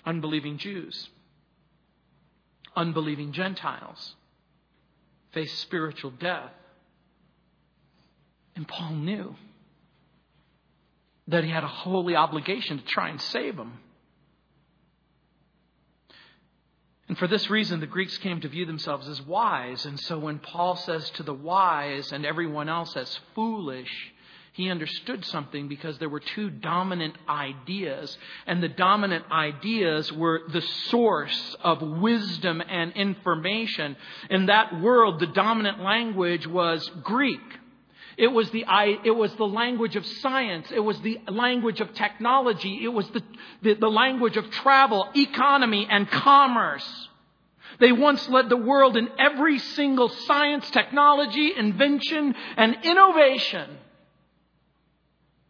Unbelieving 0.06 0.58
Jews, 0.58 1.10
unbelieving 2.76 3.34
Gentiles 3.34 4.16
face 5.34 5.54
spiritual 5.60 6.12
death. 6.12 6.52
And 8.56 8.68
Paul 8.68 8.92
knew 8.92 9.36
that 11.28 11.44
he 11.44 11.50
had 11.50 11.64
a 11.64 11.68
holy 11.68 12.16
obligation 12.16 12.80
to 12.80 12.86
try 12.86 13.10
and 13.10 13.22
save 13.22 13.58
them. 13.58 13.80
And 17.08 17.18
for 17.18 17.28
this 17.28 17.50
reason, 17.50 17.80
the 17.80 17.88
Greeks 17.88 18.18
came 18.18 18.42
to 18.42 18.50
view 18.50 18.66
themselves 18.66 19.08
as 19.08 19.22
wise. 19.22 19.86
And 19.86 20.00
so 20.00 20.20
when 20.20 20.40
Paul 20.40 20.76
says 20.76 21.10
to 21.12 21.24
the 21.24 21.34
wise 21.34 22.12
and 22.12 22.26
everyone 22.26 22.68
else 22.68 22.98
as 22.98 23.20
foolish, 23.34 24.14
he 24.52 24.70
understood 24.70 25.24
something 25.24 25.68
because 25.68 26.00
there 26.00 26.10
were 26.10 26.20
two 26.20 26.50
dominant 26.50 27.16
ideas. 27.30 28.18
And 28.46 28.62
the 28.62 28.68
dominant 28.68 29.26
ideas 29.32 30.12
were 30.12 30.42
the 30.50 30.64
source 30.90 31.56
of 31.62 31.82
wisdom 31.82 32.62
and 32.68 32.92
information. 32.94 33.96
In 34.30 34.48
that 34.48 34.82
world, 34.82 35.20
the 35.20 35.28
dominant 35.28 35.80
language 35.80 36.46
was 36.48 36.90
Greek. 37.04 37.40
It 38.18 38.28
was 38.28 38.50
the, 38.50 38.66
it 39.04 39.16
was 39.16 39.34
the 39.36 39.46
language 39.46 39.96
of 39.96 40.06
science. 40.06 40.72
It 40.74 40.80
was 40.80 41.00
the 41.02 41.20
language 41.30 41.80
of 41.82 41.94
technology. 41.94 42.80
It 42.84 42.88
was 42.88 43.08
the, 43.12 43.22
the, 43.62 43.76
the 43.76 43.90
language 43.90 44.38
of 44.38 44.50
travel, 44.50 45.08
economy, 45.16 45.88
and 45.88 46.10
commerce. 46.10 47.10
They 47.80 47.92
once 47.92 48.28
led 48.28 48.50
the 48.50 48.58
world 48.58 48.98
in 48.98 49.10
every 49.20 49.60
single 49.60 50.10
science, 50.10 50.68
technology, 50.72 51.54
invention, 51.56 52.34
and 52.58 52.78
innovation. 52.84 53.78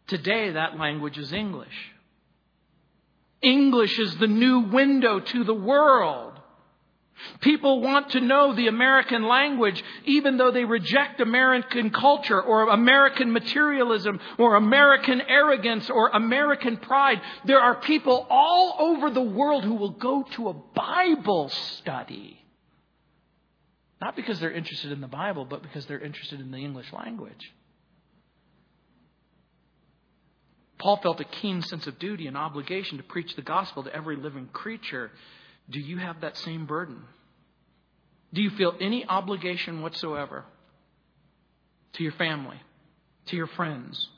Today, 0.08 0.50
that 0.50 0.78
language 0.78 1.16
is 1.16 1.32
English. 1.32 1.92
English 3.40 3.98
is 3.98 4.14
the 4.16 4.26
new 4.26 4.60
window 4.60 5.20
to 5.20 5.44
the 5.44 5.54
world. 5.54 6.27
People 7.40 7.80
want 7.80 8.10
to 8.10 8.20
know 8.20 8.54
the 8.54 8.68
American 8.68 9.24
language 9.26 9.82
even 10.04 10.36
though 10.36 10.50
they 10.50 10.64
reject 10.64 11.20
American 11.20 11.90
culture 11.90 12.40
or 12.40 12.68
American 12.68 13.32
materialism 13.32 14.20
or 14.38 14.56
American 14.56 15.20
arrogance 15.20 15.90
or 15.90 16.08
American 16.08 16.76
pride. 16.76 17.20
There 17.44 17.60
are 17.60 17.76
people 17.80 18.26
all 18.30 18.76
over 18.78 19.10
the 19.10 19.22
world 19.22 19.64
who 19.64 19.74
will 19.74 19.90
go 19.90 20.24
to 20.32 20.48
a 20.48 20.54
Bible 20.54 21.48
study. 21.48 22.44
Not 24.00 24.14
because 24.14 24.38
they're 24.38 24.52
interested 24.52 24.92
in 24.92 25.00
the 25.00 25.08
Bible, 25.08 25.44
but 25.44 25.62
because 25.62 25.86
they're 25.86 26.00
interested 26.00 26.40
in 26.40 26.50
the 26.50 26.58
English 26.58 26.92
language. 26.92 27.52
Paul 30.78 30.98
felt 30.98 31.20
a 31.20 31.24
keen 31.24 31.62
sense 31.62 31.86
of 31.88 31.98
duty 31.98 32.28
and 32.28 32.36
obligation 32.36 32.98
to 32.98 33.02
preach 33.02 33.34
the 33.34 33.42
gospel 33.42 33.82
to 33.82 33.94
every 33.94 34.16
living 34.16 34.48
creature. 34.52 35.10
Do 35.70 35.80
you 35.80 35.98
have 35.98 36.22
that 36.22 36.36
same 36.38 36.66
burden? 36.66 37.02
Do 38.32 38.42
you 38.42 38.50
feel 38.50 38.74
any 38.80 39.06
obligation 39.06 39.82
whatsoever 39.82 40.44
to 41.94 42.02
your 42.02 42.12
family, 42.12 42.60
to 43.26 43.36
your 43.36 43.46
friends, 43.46 44.08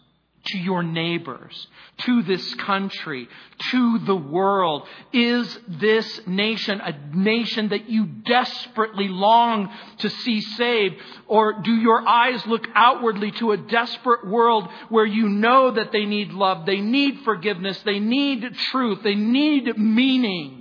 to 0.46 0.59
your 0.59 0.82
neighbors, 0.82 1.66
to 1.98 2.22
this 2.22 2.55
country, 2.55 3.28
to 3.70 3.98
the 4.01 4.16
world? 4.16 4.86
Is 5.12 5.59
this 5.68 6.20
nation 6.26 6.80
a 6.80 6.94
nation 7.14 7.68
that 7.68 7.88
you 7.88 8.07
desperately 8.07 9.09
long 9.09 9.70
to 9.98 10.09
see 10.09 10.40
saved? 10.40 10.96
Or 11.26 11.61
do 11.62 11.72
your 11.72 12.07
eyes 12.07 12.44
look 12.46 12.66
outwardly 12.74 13.32
to 13.32 13.53
a 13.53 13.57
desperate 13.57 14.26
world 14.26 14.68
where 14.88 15.07
you 15.07 15.28
know 15.28 15.72
that 15.72 15.92
they 15.92 16.05
need 16.05 16.32
love, 16.32 16.66
they 16.66 16.80
need 16.80 17.20
forgiveness, 17.20 17.80
they 17.84 18.01
need 18.01 18.55
truth, 18.70 19.01
they 19.03 19.14
need 19.14 19.76
meaning? 19.76 20.60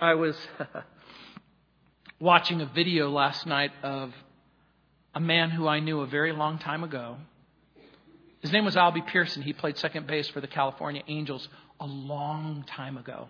I 0.00 0.14
was 0.14 0.36
watching 2.20 2.60
a 2.60 2.66
video 2.66 3.10
last 3.10 3.46
night 3.46 3.72
of 3.82 4.12
a 5.12 5.18
man 5.18 5.50
who 5.50 5.66
I 5.66 5.80
knew 5.80 6.00
a 6.00 6.06
very 6.06 6.32
long 6.32 6.58
time 6.58 6.84
ago. 6.84 7.16
His 8.40 8.52
name 8.52 8.64
was 8.64 8.76
Albie 8.76 9.04
Pearson. 9.08 9.42
He 9.42 9.52
played 9.52 9.76
second 9.76 10.06
base 10.06 10.28
for 10.28 10.40
the 10.40 10.46
California 10.46 11.02
Angels 11.08 11.48
a 11.80 11.86
long 11.86 12.64
time 12.68 12.96
ago. 12.96 13.28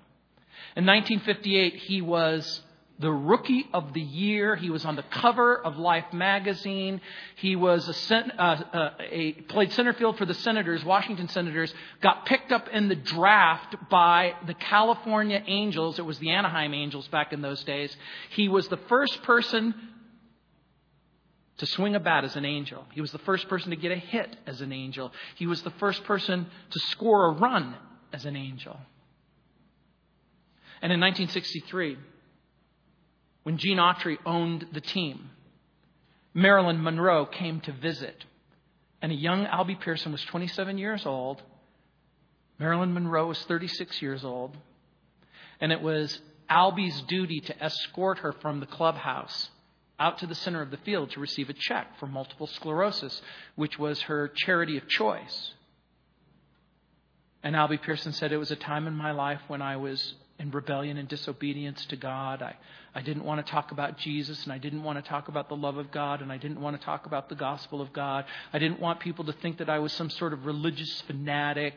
In 0.76 0.84
1958, 0.84 1.74
he 1.76 2.02
was 2.02 2.60
the 2.98 3.12
rookie 3.12 3.66
of 3.72 3.92
the 3.92 4.00
year. 4.00 4.56
He 4.56 4.70
was 4.70 4.84
on 4.84 4.96
the 4.96 5.04
cover 5.04 5.56
of 5.56 5.76
Life 5.76 6.12
magazine. 6.12 7.00
He 7.36 7.54
was 7.54 7.88
a, 7.88 8.16
uh, 8.16 8.42
uh, 8.42 8.90
a, 8.98 9.32
played 9.32 9.72
center 9.72 9.92
field 9.92 10.18
for 10.18 10.26
the 10.26 10.34
Senators, 10.34 10.84
Washington 10.84 11.28
Senators. 11.28 11.72
Got 12.02 12.26
picked 12.26 12.50
up 12.50 12.68
in 12.68 12.88
the 12.88 12.96
draft 12.96 13.76
by 13.88 14.34
the 14.46 14.54
California 14.54 15.42
Angels. 15.46 15.98
It 15.98 16.04
was 16.04 16.18
the 16.18 16.30
Anaheim 16.30 16.74
Angels 16.74 17.06
back 17.08 17.32
in 17.32 17.40
those 17.40 17.62
days. 17.64 17.96
He 18.30 18.48
was 18.48 18.66
the 18.68 18.78
first 18.88 19.22
person 19.22 19.74
to 21.58 21.66
swing 21.66 21.94
a 21.94 22.00
bat 22.00 22.24
as 22.24 22.36
an 22.36 22.44
angel. 22.44 22.84
He 22.92 23.00
was 23.00 23.12
the 23.12 23.18
first 23.18 23.48
person 23.48 23.70
to 23.70 23.76
get 23.76 23.92
a 23.92 23.96
hit 23.96 24.36
as 24.46 24.60
an 24.60 24.72
angel. 24.72 25.12
He 25.36 25.46
was 25.46 25.62
the 25.62 25.72
first 25.72 26.04
person 26.04 26.46
to 26.70 26.80
score 26.90 27.26
a 27.26 27.32
run 27.32 27.76
as 28.12 28.24
an 28.24 28.36
angel. 28.36 28.76
And 30.80 30.92
in 30.92 31.00
1963, 31.00 31.98
when 33.48 33.56
Gene 33.56 33.78
Autry 33.78 34.18
owned 34.26 34.66
the 34.74 34.80
team. 34.82 35.30
Marilyn 36.34 36.82
Monroe 36.82 37.24
came 37.24 37.62
to 37.62 37.72
visit, 37.72 38.26
and 39.00 39.10
a 39.10 39.14
young 39.14 39.46
Albie 39.46 39.80
Pearson 39.80 40.12
was 40.12 40.22
27 40.24 40.76
years 40.76 41.06
old. 41.06 41.40
Marilyn 42.58 42.92
Monroe 42.92 43.28
was 43.28 43.42
36 43.44 44.02
years 44.02 44.22
old, 44.22 44.54
and 45.62 45.72
it 45.72 45.80
was 45.80 46.20
Albie's 46.50 47.00
duty 47.08 47.40
to 47.40 47.64
escort 47.64 48.18
her 48.18 48.32
from 48.32 48.60
the 48.60 48.66
clubhouse 48.66 49.48
out 49.98 50.18
to 50.18 50.26
the 50.26 50.34
center 50.34 50.60
of 50.60 50.70
the 50.70 50.76
field 50.76 51.12
to 51.12 51.20
receive 51.20 51.48
a 51.48 51.54
check 51.54 51.98
for 51.98 52.06
multiple 52.06 52.48
sclerosis, 52.48 53.22
which 53.54 53.78
was 53.78 54.02
her 54.02 54.28
charity 54.28 54.76
of 54.76 54.86
choice. 54.88 55.54
And 57.42 57.56
Albie 57.56 57.80
Pearson 57.80 58.12
said, 58.12 58.30
It 58.30 58.36
was 58.36 58.50
a 58.50 58.56
time 58.56 58.86
in 58.86 58.94
my 58.94 59.12
life 59.12 59.40
when 59.48 59.62
I 59.62 59.78
was 59.78 60.16
in 60.38 60.50
rebellion 60.50 60.96
and 60.96 61.08
disobedience 61.08 61.84
to 61.86 61.96
God. 61.96 62.42
I, 62.42 62.56
I 62.98 63.02
didn't 63.02 63.22
want 63.22 63.46
to 63.46 63.48
talk 63.48 63.70
about 63.70 63.96
Jesus, 63.96 64.42
and 64.42 64.52
I 64.52 64.58
didn't 64.58 64.82
want 64.82 65.02
to 65.02 65.08
talk 65.08 65.28
about 65.28 65.48
the 65.48 65.54
love 65.54 65.76
of 65.76 65.92
God, 65.92 66.20
and 66.20 66.32
I 66.32 66.36
didn't 66.36 66.60
want 66.60 66.76
to 66.80 66.84
talk 66.84 67.06
about 67.06 67.28
the 67.28 67.36
gospel 67.36 67.80
of 67.80 67.92
God. 67.92 68.24
I 68.52 68.58
didn't 68.58 68.80
want 68.80 68.98
people 68.98 69.24
to 69.26 69.32
think 69.34 69.58
that 69.58 69.70
I 69.70 69.78
was 69.78 69.92
some 69.92 70.10
sort 70.10 70.32
of 70.32 70.46
religious 70.46 71.00
fanatic. 71.02 71.74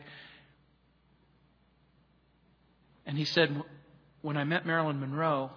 And 3.06 3.16
he 3.16 3.24
said, 3.24 3.62
when 4.22 4.36
I 4.36 4.42
met 4.42 4.66
Marilyn 4.66 4.98
Monroe, 4.98 5.52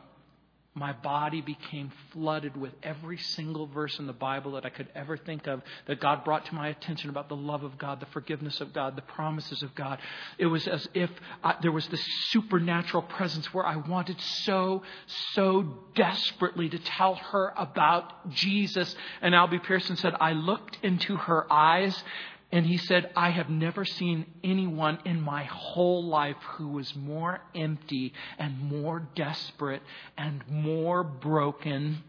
my 0.77 0.91
body 0.91 1.39
became 1.39 1.89
flooded 2.11 2.57
with 2.57 2.73
every 2.83 3.17
single 3.17 3.65
verse 3.65 3.97
in 3.97 4.07
the 4.07 4.13
Bible 4.13 4.51
that 4.53 4.65
I 4.65 4.69
could 4.69 4.89
ever 4.93 5.15
think 5.15 5.47
of 5.47 5.61
that 5.87 6.01
God 6.01 6.25
brought 6.25 6.45
to 6.47 6.53
my 6.53 6.67
attention 6.67 7.09
about 7.09 7.29
the 7.29 7.35
love 7.35 7.63
of 7.63 7.77
God, 7.77 8.01
the 8.01 8.05
forgiveness 8.07 8.59
of 8.59 8.73
God, 8.73 8.97
the 8.97 9.01
promises 9.01 9.63
of 9.63 9.73
God. 9.73 9.99
It 10.37 10.47
was 10.47 10.67
as 10.67 10.85
if 10.93 11.09
I, 11.41 11.55
there 11.61 11.71
was 11.71 11.87
this 11.87 12.05
supernatural 12.29 13.03
presence 13.03 13.53
where 13.53 13.65
I 13.65 13.77
wanted 13.77 14.19
so, 14.19 14.83
so 15.33 15.79
desperately 15.95 16.67
to 16.67 16.79
tell 16.79 17.15
her 17.15 17.53
about 17.55 18.29
Jesus. 18.31 18.93
And 19.21 19.33
Albie 19.33 19.63
Pearson 19.63 19.95
said, 19.95 20.13
I 20.19 20.33
looked 20.33 20.77
into 20.83 21.15
her 21.15 21.51
eyes 21.51 22.03
and 22.55 22.65
he 22.65 22.77
said, 22.77 23.11
I 23.17 23.31
have 23.31 23.49
never 23.49 23.83
seen 23.83 24.25
anyone 24.41 24.99
in 25.03 25.19
my 25.19 25.43
whole 25.43 26.05
life 26.05 26.37
who 26.53 26.69
was 26.69 26.95
more 26.95 27.41
empty 27.53 28.13
and 28.39 28.57
more 28.61 29.09
desperate 29.13 29.81
and 30.17 30.41
more 30.47 31.03
broken. 31.03 32.01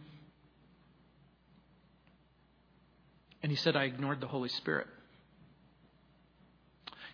And 3.42 3.50
he 3.50 3.56
said, 3.56 3.74
I 3.74 3.86
ignored 3.86 4.20
the 4.20 4.28
Holy 4.28 4.48
Spirit. 4.48 4.86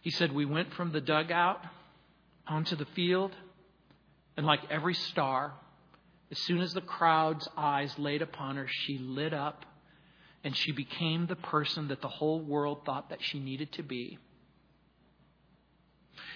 He 0.02 0.10
said, 0.10 0.30
We 0.30 0.44
went 0.44 0.74
from 0.74 0.92
the 0.92 1.00
dugout 1.00 1.64
onto 2.46 2.76
the 2.76 2.86
field, 2.94 3.34
and 4.36 4.44
like 4.44 4.60
every 4.68 4.94
star, 4.94 5.54
as 6.30 6.38
soon 6.40 6.60
as 6.60 6.74
the 6.74 6.82
crowd's 6.82 7.48
eyes 7.56 7.98
laid 7.98 8.20
upon 8.20 8.56
her, 8.56 8.66
she 8.68 8.98
lit 8.98 9.32
up 9.32 9.64
and 10.44 10.56
she 10.56 10.72
became 10.72 11.26
the 11.26 11.36
person 11.36 11.88
that 11.88 12.00
the 12.00 12.08
whole 12.08 12.40
world 12.40 12.84
thought 12.84 13.10
that 13.10 13.22
she 13.22 13.38
needed 13.38 13.72
to 13.72 13.82
be. 13.82 14.18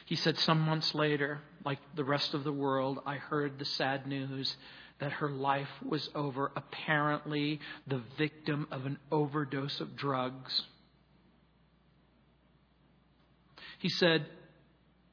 He 0.05 0.15
said, 0.15 0.39
Some 0.39 0.61
months 0.61 0.95
later, 0.95 1.41
like 1.65 1.79
the 1.97 2.05
rest 2.05 2.33
of 2.33 2.45
the 2.45 2.53
world, 2.53 3.01
I 3.05 3.17
heard 3.17 3.59
the 3.59 3.65
sad 3.65 4.07
news 4.07 4.57
that 4.99 5.13
her 5.13 5.29
life 5.29 5.69
was 5.85 6.09
over, 6.15 6.53
apparently 6.57 7.61
the 7.87 8.03
victim 8.17 8.67
of 8.71 8.87
an 8.87 8.99
overdose 9.11 9.81
of 9.81 9.97
drugs. 9.97 10.63
He 13.79 13.89
said, 13.89 14.27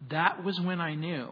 That 0.10 0.44
was 0.44 0.62
when 0.62 0.80
I 0.80 0.96
knew 0.96 1.30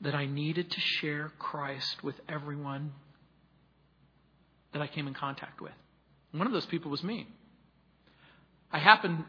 that 0.00 0.14
I 0.16 0.26
needed 0.26 0.70
to 0.72 0.80
share 0.80 1.32
Christ 1.38 2.02
with 2.02 2.20
everyone 2.28 2.92
that 4.72 4.82
I 4.82 4.86
came 4.86 5.06
in 5.06 5.14
contact 5.14 5.60
with. 5.60 5.72
One 6.32 6.46
of 6.46 6.52
those 6.52 6.66
people 6.66 6.90
was 6.90 7.02
me. 7.02 7.26
I 8.70 8.78
happened 8.78 9.24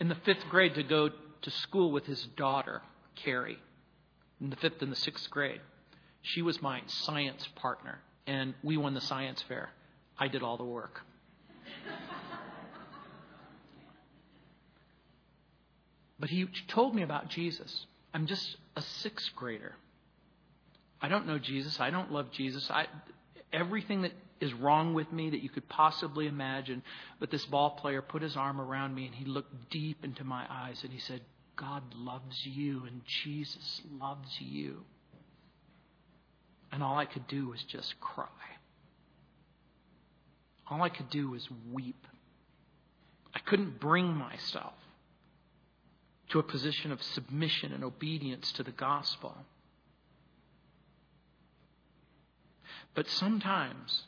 in 0.00 0.08
the 0.08 0.16
fifth 0.16 0.44
grade 0.50 0.74
to 0.74 0.82
go 0.82 1.10
to 1.42 1.50
school 1.50 1.92
with 1.92 2.06
his 2.06 2.22
daughter, 2.36 2.82
Carrie, 3.14 3.58
in 4.40 4.50
the 4.50 4.56
fifth 4.56 4.82
and 4.82 4.90
the 4.90 4.96
sixth 4.96 5.30
grade. 5.30 5.60
She 6.22 6.42
was 6.42 6.60
my 6.60 6.82
science 6.86 7.48
partner, 7.54 8.00
and 8.26 8.54
we 8.62 8.76
won 8.76 8.94
the 8.94 9.00
science 9.00 9.40
fair. 9.42 9.70
I 10.18 10.26
did 10.28 10.42
all 10.42 10.56
the 10.56 10.64
work. 10.64 11.02
but 16.18 16.30
he 16.30 16.46
told 16.66 16.96
me 16.96 17.02
about 17.02 17.28
Jesus. 17.30 17.86
I'm 18.12 18.26
just 18.26 18.56
a 18.74 18.82
sixth 18.82 19.30
grader. 19.36 19.76
I 21.00 21.08
don't 21.08 21.28
know 21.28 21.38
Jesus. 21.38 21.78
I 21.78 21.90
don't 21.90 22.10
love 22.10 22.32
Jesus. 22.32 22.68
I, 22.70 22.86
everything 23.52 24.02
that 24.02 24.12
is 24.40 24.52
wrong 24.54 24.94
with 24.94 25.12
me 25.12 25.30
that 25.30 25.42
you 25.42 25.48
could 25.48 25.68
possibly 25.68 26.26
imagine. 26.26 26.82
But 27.18 27.30
this 27.30 27.44
ball 27.46 27.70
player 27.70 28.02
put 28.02 28.22
his 28.22 28.36
arm 28.36 28.60
around 28.60 28.94
me 28.94 29.06
and 29.06 29.14
he 29.14 29.24
looked 29.24 29.70
deep 29.70 30.04
into 30.04 30.24
my 30.24 30.46
eyes 30.48 30.80
and 30.82 30.92
he 30.92 31.00
said, 31.00 31.20
God 31.56 31.82
loves 31.96 32.46
you 32.46 32.84
and 32.86 33.00
Jesus 33.24 33.82
loves 34.00 34.40
you. 34.40 34.84
And 36.70 36.82
all 36.82 36.96
I 36.96 37.06
could 37.06 37.26
do 37.26 37.48
was 37.48 37.62
just 37.64 37.98
cry. 38.00 38.26
All 40.70 40.82
I 40.82 40.90
could 40.90 41.10
do 41.10 41.30
was 41.30 41.48
weep. 41.72 42.06
I 43.34 43.40
couldn't 43.40 43.80
bring 43.80 44.14
myself 44.14 44.74
to 46.30 46.38
a 46.38 46.42
position 46.42 46.92
of 46.92 47.02
submission 47.02 47.72
and 47.72 47.82
obedience 47.82 48.52
to 48.52 48.62
the 48.62 48.70
gospel. 48.70 49.34
But 52.94 53.08
sometimes 53.08 54.02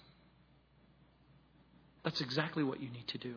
that's 2.05 2.21
exactly 2.21 2.63
what 2.63 2.81
you 2.81 2.91
need 2.91 3.09
to 3.09 3.19
do. 3.19 3.37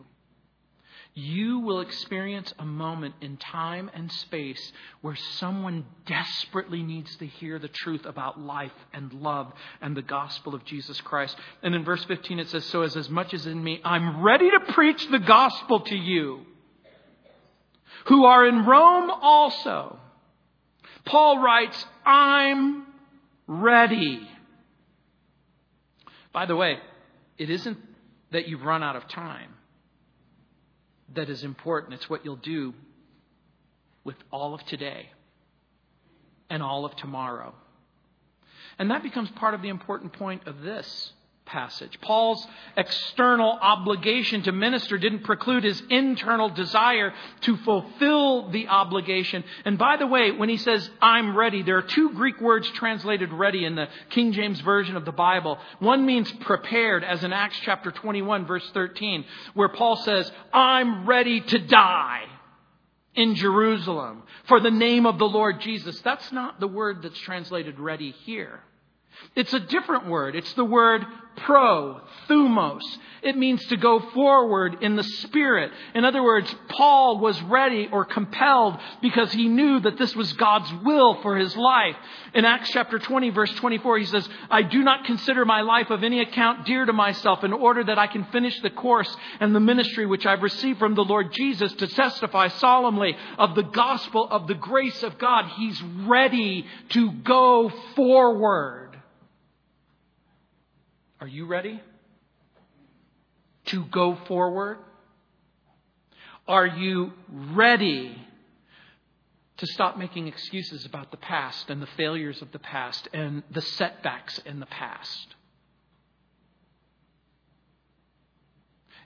You 1.16 1.59
will 1.59 1.82
experience 1.82 2.51
a 2.57 2.66
moment 2.66 3.14
in 3.22 3.38
time 3.38 3.91
and 3.93 4.11
space 4.11 4.72
where 5.01 5.16
someone 5.38 5.86
desperately 6.07 6.82
needs 6.82 7.16
to 7.18 7.28
hear 7.28 7.59
the 7.59 7.68
truth 7.68 8.05
about 8.05 8.39
life 8.39 8.72
and 8.93 9.14
love 9.14 9.53
and 9.80 9.95
the 9.95 10.01
gospel 10.01 10.55
of 10.55 10.66
Jesus 10.66 10.99
Christ. 11.01 11.38
And 11.61 11.76
in 11.76 11.84
verse 11.84 12.03
15 12.05 12.39
it 12.39 12.49
says, 12.49 12.66
So 12.66 12.82
as, 12.82 12.97
as 12.97 13.09
much 13.11 13.34
as 13.36 13.45
in 13.45 13.64
me, 13.64 13.80
I'm 13.86 14.24
ready 14.24 14.49
to 14.49 14.74
preach 14.74 15.07
the 15.11 15.20
gospel 15.20 15.82
to 15.82 15.95
you 15.95 16.45
who 18.05 18.26
are 18.26 18.47
in 18.47 18.66
Rome 18.66 19.11
also. 19.11 19.99
Paul 21.05 21.43
writes, 21.43 21.86
I'm 22.05 22.88
ready. 23.47 24.28
By 26.32 26.45
the 26.45 26.55
way, 26.55 26.80
it 27.38 27.49
isn't 27.49 27.78
that 28.34 28.48
you've 28.48 28.64
run 28.64 28.84
out 28.84 28.96
of 28.96 29.08
time 29.08 29.54
that 31.16 31.30
is 31.30 31.44
important. 31.44 31.94
It's 31.94 32.10
what 32.10 32.26
you'll 32.26 32.36
do 32.36 32.74
with 34.04 34.16
all 34.32 34.54
of 34.54 34.66
today 34.66 35.10
and 36.50 36.62
all 36.62 36.86
of 36.86 36.96
tomorrow. 36.98 37.54
And 38.78 38.92
that 38.92 39.04
becomes 39.04 39.30
part 39.32 39.54
of 39.54 39.62
the 39.62 39.70
important 39.70 40.14
point 40.14 40.48
of 40.48 40.62
this 40.62 41.14
passage. 41.46 42.00
Paul's 42.02 42.46
external 42.78 43.58
obligation 43.62 44.44
to 44.44 44.52
minister 44.52 44.98
didn't 44.98 45.24
preclude 45.24 45.64
his 45.64 45.82
internal 45.89 46.50
desire 46.50 47.14
to 47.41 47.58
fulfill 47.58 48.50
the 48.50 48.68
obligation. 48.68 49.44
And 49.66 49.78
by 49.78 49.98
the 49.98 50.08
way, 50.08 50.32
when 50.32 50.50
he 50.50 50.58
says, 50.58 50.89
I'm 51.02 51.36
ready, 51.36 51.64
there 51.64 51.78
are 51.78 51.84
two 51.84 52.14
Greek 52.14 52.39
words 52.41 52.70
translated 52.72 53.32
ready 53.32 53.66
in 53.66 53.76
the 53.76 53.88
King 54.10 54.32
James 54.34 54.60
Version 54.62 54.96
of 54.96 55.06
the 55.06 55.12
Bible. 55.12 55.58
One 55.80 56.06
means 56.06 56.32
prepared, 56.32 57.04
as 57.04 57.24
in 57.24 57.34
Acts 57.34 57.60
chapter 57.62 57.91
21, 57.91 58.46
verse 58.46 58.70
13, 58.74 59.26
where 59.54 59.70
Paul 59.70 59.98
says, 59.98 60.32
I'm 60.54 61.06
ready 61.06 61.41
to 61.41 61.60
die 61.60 62.24
in 63.16 63.36
Jerusalem 63.36 64.24
for 64.48 64.60
the 64.60 64.72
name 64.72 65.06
of 65.06 65.20
the 65.20 65.26
Lord 65.26 65.62
Jesus. 65.62 66.00
That's 66.02 66.32
not 66.32 66.60
the 66.60 66.68
word 66.68 67.04
that's 67.04 67.20
translated 67.20 67.80
ready 67.80 68.12
here. 68.12 68.62
It's 69.36 69.53
a 69.53 69.59
different 69.59 70.07
word. 70.07 70.36
It's 70.36 70.53
the 70.53 70.66
word 70.66 71.05
pro, 71.36 71.99
thumos. 72.30 72.82
It 73.22 73.38
means 73.38 73.66
to 73.68 73.78
go 73.78 73.99
forward 73.99 74.84
in 74.84 74.95
the 74.95 75.03
Spirit. 75.03 75.72
In 75.95 76.03
other 76.03 76.22
words, 76.22 76.53
Paul 76.68 77.20
was 77.20 77.41
ready 77.43 77.88
or 77.91 78.05
compelled 78.05 78.78
because 79.01 79.32
he 79.32 79.47
knew 79.47 79.80
that 79.80 79.97
this 79.97 80.16
was 80.16 80.34
God's 80.34 80.72
will 80.84 81.22
for 81.22 81.38
his 81.38 81.55
life. 81.55 81.95
In 82.34 82.45
Acts 82.45 82.72
chapter 82.72 82.99
20, 82.99 83.30
verse 83.30 83.53
24, 83.55 83.99
he 83.99 84.05
says, 84.05 84.28
I 84.49 84.61
do 84.61 84.84
not 84.84 85.05
consider 85.05 85.45
my 85.45 85.61
life 85.61 85.89
of 85.89 86.03
any 86.03 86.20
account 86.20 86.66
dear 86.66 86.86
to 86.86 86.93
myself 86.93 87.43
in 87.43 87.53
order 87.53 87.84
that 87.84 87.97
I 87.97 88.07
can 88.07 88.26
finish 88.26 88.59
the 88.61 88.70
course 88.70 89.16
and 89.39 89.55
the 89.55 89.59
ministry 89.59 90.05
which 90.05 90.26
I've 90.26 90.43
received 90.43 90.80
from 90.80 90.95
the 90.95 91.05
Lord 91.05 91.32
Jesus 91.32 91.72
to 91.74 91.88
testify 91.88 92.49
solemnly 92.49 93.16
of 93.38 93.55
the 93.55 93.64
gospel 93.64 94.28
of 94.30 94.47
the 94.47 94.55
grace 94.55 95.01
of 95.01 95.18
God. 95.18 95.45
He's 95.55 95.82
ready 96.05 96.66
to 96.89 97.11
go 97.11 97.72
forward. 97.95 98.83
Are 101.24 101.28
you 101.30 101.46
ready 101.46 101.82
to 103.68 103.86
go 103.86 104.18
forward? 104.28 104.80
Are 106.50 106.68
you 106.68 107.14
ready 107.32 108.14
to 109.56 109.66
stop 109.68 109.98
making 109.98 110.28
excuses 110.28 110.84
about 110.84 111.12
the 111.12 111.18
past 111.18 111.70
and 111.70 111.82
the 111.82 111.88
failures 111.96 112.42
of 112.42 112.52
the 112.52 112.60
past 112.60 113.08
and 113.14 113.42
the 113.52 113.62
setbacks 113.62 114.38
in 114.40 114.60
the 114.60 114.66
past? 114.66 115.36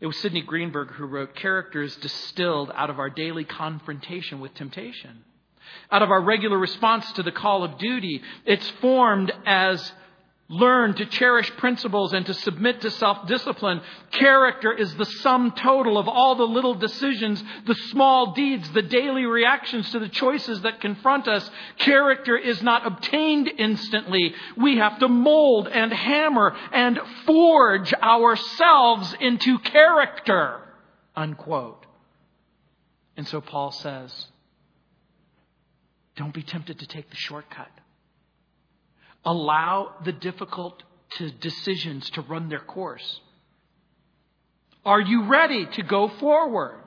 It 0.01 0.07
was 0.07 0.17
Sidney 0.17 0.41
Greenberg 0.41 0.93
who 0.93 1.05
wrote 1.05 1.35
Characters 1.35 1.95
distilled 1.97 2.71
out 2.73 2.89
of 2.89 2.97
our 2.97 3.11
daily 3.11 3.43
confrontation 3.43 4.39
with 4.39 4.55
temptation. 4.55 5.23
Out 5.91 6.01
of 6.01 6.09
our 6.09 6.23
regular 6.23 6.57
response 6.57 7.11
to 7.11 7.21
the 7.21 7.31
call 7.31 7.63
of 7.63 7.77
duty, 7.77 8.23
it's 8.43 8.67
formed 8.81 9.31
as 9.45 9.91
learn 10.49 10.93
to 10.93 11.05
cherish 11.05 11.49
principles 11.57 12.13
and 12.13 12.25
to 12.25 12.33
submit 12.33 12.81
to 12.81 12.91
self 12.91 13.27
discipline. 13.27 13.81
Character 14.11 14.71
is 14.71 14.93
the 14.95 15.05
sum 15.05 15.51
total 15.51 15.97
of 15.97 16.07
all 16.07 16.35
the 16.35 16.43
little 16.43 16.73
decisions, 16.73 17.43
the 17.65 17.75
small 17.91 18.33
deeds, 18.33 18.69
the 18.71 18.81
daily 18.81 19.25
reactions 19.25 19.91
to 19.91 19.99
the 19.99 20.09
choices 20.09 20.61
that 20.61 20.79
confront 20.79 21.27
us. 21.27 21.49
Character 21.77 22.37
is 22.37 22.61
not 22.63 22.87
obtained 22.87 23.49
instantly. 23.57 24.33
We 24.55 24.77
have 24.77 24.99
to 24.99 25.07
mold 25.09 25.67
and 25.67 25.91
hammer 25.91 26.55
and 26.71 26.99
forge 27.25 27.93
ourselves 27.93 29.13
into 29.19 29.59
character. 29.59 30.61
Unquote. 31.15 31.85
And 33.17 33.27
so 33.27 33.41
Paul 33.41 33.71
says, 33.71 34.27
don't 36.15 36.33
be 36.33 36.43
tempted 36.43 36.79
to 36.79 36.87
take 36.87 37.09
the 37.09 37.15
shortcut. 37.15 37.71
Allow 39.27 39.93
the 40.05 40.13
difficult 40.13 40.81
to 41.17 41.29
decisions 41.29 42.09
to 42.11 42.21
run 42.21 42.47
their 42.47 42.61
course? 42.61 43.19
Are 44.85 45.01
you 45.01 45.25
ready 45.25 45.65
to 45.73 45.83
go 45.83 46.07
forward? 46.07 46.81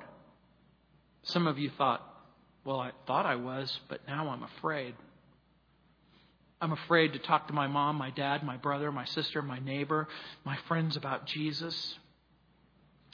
Some 1.22 1.47
of 1.47 1.59
you 1.59 1.70
thought, 1.76 2.03
well, 2.64 2.80
I 2.80 2.93
thought 3.07 3.26
I 3.26 3.36
was, 3.36 3.78
but 3.88 4.01
now 4.09 4.30
I'm 4.30 4.43
afraid. 4.43 4.95
I'm 6.62 6.72
afraid 6.72 7.12
to 7.12 7.18
talk 7.18 7.49
to 7.49 7.53
my 7.53 7.66
mom, 7.66 7.97
my 7.97 8.11
dad, 8.11 8.43
my 8.43 8.57
brother, 8.57 8.91
my 8.91 9.05
sister, 9.05 9.43
my 9.43 9.59
neighbor, 9.59 10.09
my 10.43 10.57
friends 10.66 10.97
about 10.97 11.26
Jesus. 11.26 11.99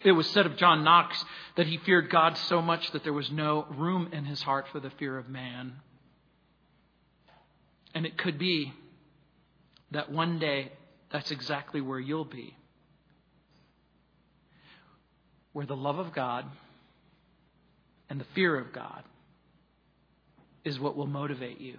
It 0.04 0.12
was 0.12 0.28
said 0.30 0.46
of 0.46 0.56
John 0.56 0.84
Knox 0.84 1.24
that 1.56 1.66
he 1.66 1.78
feared 1.78 2.10
God 2.10 2.38
so 2.38 2.62
much 2.62 2.92
that 2.92 3.02
there 3.02 3.12
was 3.12 3.30
no 3.32 3.66
room 3.70 4.10
in 4.12 4.24
his 4.24 4.42
heart 4.42 4.66
for 4.70 4.78
the 4.78 4.90
fear 4.90 5.18
of 5.18 5.28
man. 5.28 5.74
And 7.92 8.06
it 8.06 8.16
could 8.16 8.38
be 8.38 8.72
that 9.96 10.12
one 10.12 10.38
day 10.38 10.70
that's 11.10 11.30
exactly 11.30 11.80
where 11.80 11.98
you'll 11.98 12.26
be. 12.26 12.54
Where 15.54 15.64
the 15.64 15.74
love 15.74 15.98
of 15.98 16.12
God 16.12 16.44
and 18.10 18.20
the 18.20 18.26
fear 18.34 18.58
of 18.58 18.74
God 18.74 19.04
is 20.64 20.78
what 20.78 20.98
will 20.98 21.06
motivate 21.06 21.62
you 21.62 21.78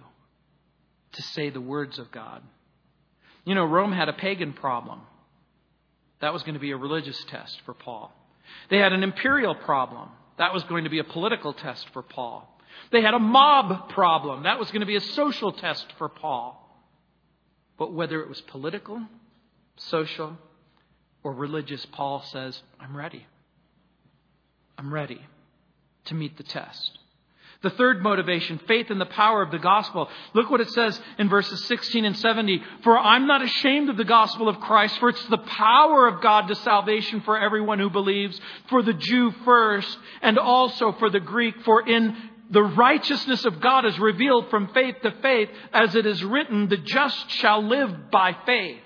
to 1.12 1.22
say 1.22 1.50
the 1.50 1.60
words 1.60 2.00
of 2.00 2.10
God. 2.10 2.42
You 3.44 3.54
know, 3.54 3.64
Rome 3.64 3.92
had 3.92 4.08
a 4.08 4.12
pagan 4.12 4.52
problem. 4.52 5.00
That 6.20 6.32
was 6.32 6.42
going 6.42 6.54
to 6.54 6.60
be 6.60 6.72
a 6.72 6.76
religious 6.76 7.22
test 7.28 7.60
for 7.64 7.72
Paul. 7.72 8.12
They 8.68 8.78
had 8.78 8.92
an 8.92 9.04
imperial 9.04 9.54
problem. 9.54 10.08
That 10.38 10.52
was 10.52 10.64
going 10.64 10.82
to 10.82 10.90
be 10.90 10.98
a 10.98 11.04
political 11.04 11.52
test 11.52 11.88
for 11.92 12.02
Paul. 12.02 12.52
They 12.90 13.00
had 13.00 13.14
a 13.14 13.20
mob 13.20 13.90
problem. 13.90 14.42
That 14.42 14.58
was 14.58 14.72
going 14.72 14.80
to 14.80 14.86
be 14.86 14.96
a 14.96 15.00
social 15.00 15.52
test 15.52 15.86
for 15.98 16.08
Paul. 16.08 16.64
But 17.78 17.92
whether 17.92 18.20
it 18.20 18.28
was 18.28 18.40
political, 18.42 19.00
social, 19.76 20.36
or 21.22 21.32
religious, 21.32 21.86
Paul 21.86 22.22
says, 22.22 22.60
I'm 22.80 22.96
ready. 22.96 23.26
I'm 24.76 24.92
ready 24.92 25.20
to 26.06 26.14
meet 26.14 26.36
the 26.36 26.42
test. 26.42 26.98
The 27.60 27.70
third 27.70 28.02
motivation, 28.02 28.60
faith 28.68 28.88
in 28.88 29.00
the 29.00 29.06
power 29.06 29.42
of 29.42 29.50
the 29.50 29.58
gospel. 29.58 30.08
Look 30.32 30.48
what 30.48 30.60
it 30.60 30.70
says 30.70 31.00
in 31.18 31.28
verses 31.28 31.64
16 31.64 32.04
and 32.04 32.16
70. 32.16 32.62
For 32.84 32.96
I'm 32.96 33.26
not 33.26 33.42
ashamed 33.42 33.88
of 33.88 33.96
the 33.96 34.04
gospel 34.04 34.48
of 34.48 34.60
Christ, 34.60 34.96
for 35.00 35.08
it's 35.08 35.24
the 35.26 35.38
power 35.38 36.06
of 36.06 36.20
God 36.20 36.46
to 36.48 36.54
salvation 36.54 37.20
for 37.22 37.36
everyone 37.36 37.80
who 37.80 37.90
believes, 37.90 38.40
for 38.68 38.82
the 38.82 38.92
Jew 38.92 39.32
first, 39.44 39.98
and 40.22 40.38
also 40.38 40.92
for 40.92 41.10
the 41.10 41.18
Greek. 41.18 41.60
For 41.64 41.86
in 41.88 42.16
the 42.50 42.62
righteousness 42.62 43.44
of 43.44 43.60
God 43.60 43.84
is 43.84 43.98
revealed 43.98 44.50
from 44.50 44.68
faith 44.68 44.96
to 45.02 45.10
faith, 45.22 45.48
as 45.72 45.94
it 45.94 46.06
is 46.06 46.24
written, 46.24 46.68
the 46.68 46.76
just 46.76 47.30
shall 47.30 47.62
live 47.62 48.10
by 48.10 48.36
faith. 48.46 48.80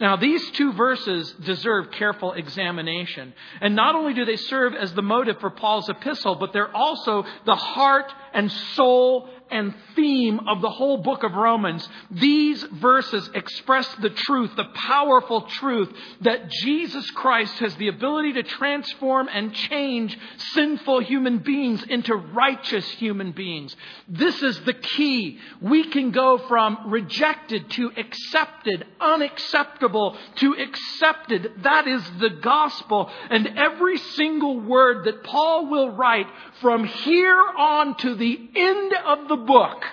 Now, 0.00 0.14
these 0.16 0.48
two 0.52 0.72
verses 0.74 1.32
deserve 1.44 1.90
careful 1.90 2.32
examination. 2.32 3.34
And 3.60 3.74
not 3.74 3.96
only 3.96 4.14
do 4.14 4.24
they 4.24 4.36
serve 4.36 4.74
as 4.74 4.92
the 4.92 5.02
motive 5.02 5.40
for 5.40 5.50
Paul's 5.50 5.88
epistle, 5.88 6.36
but 6.36 6.52
they're 6.52 6.74
also 6.74 7.24
the 7.46 7.56
heart 7.56 8.12
and 8.32 8.50
soul 8.50 9.28
and 9.50 9.74
theme 9.94 10.40
of 10.48 10.60
the 10.60 10.70
whole 10.70 10.98
book 10.98 11.22
of 11.22 11.32
Romans. 11.32 11.88
These 12.10 12.62
verses 12.62 13.28
express 13.34 13.88
the 13.96 14.10
truth, 14.10 14.54
the 14.56 14.64
powerful 14.74 15.42
truth 15.42 15.90
that 16.22 16.50
Jesus 16.50 17.10
Christ 17.10 17.58
has 17.58 17.74
the 17.76 17.88
ability 17.88 18.34
to 18.34 18.42
transform 18.42 19.28
and 19.32 19.54
change 19.54 20.18
sinful 20.54 21.00
human 21.00 21.38
beings 21.38 21.82
into 21.84 22.14
righteous 22.14 22.88
human 22.92 23.32
beings. 23.32 23.74
This 24.08 24.42
is 24.42 24.60
the 24.60 24.74
key. 24.74 25.38
We 25.60 25.84
can 25.90 26.10
go 26.10 26.38
from 26.38 26.90
rejected 26.90 27.70
to 27.72 27.92
accepted, 27.96 28.86
unacceptable 29.00 30.16
to 30.36 30.54
accepted. 30.54 31.52
That 31.62 31.86
is 31.86 32.02
the 32.18 32.30
gospel. 32.30 33.10
And 33.30 33.58
every 33.58 33.98
single 33.98 34.60
word 34.60 35.04
that 35.04 35.24
Paul 35.24 35.66
will 35.66 35.90
write 35.90 36.26
from 36.60 36.84
here 36.84 37.40
on 37.58 37.96
to 37.98 38.14
the 38.14 38.50
end 38.56 38.94
of 39.06 39.28
the 39.28 39.36
book 39.36 39.84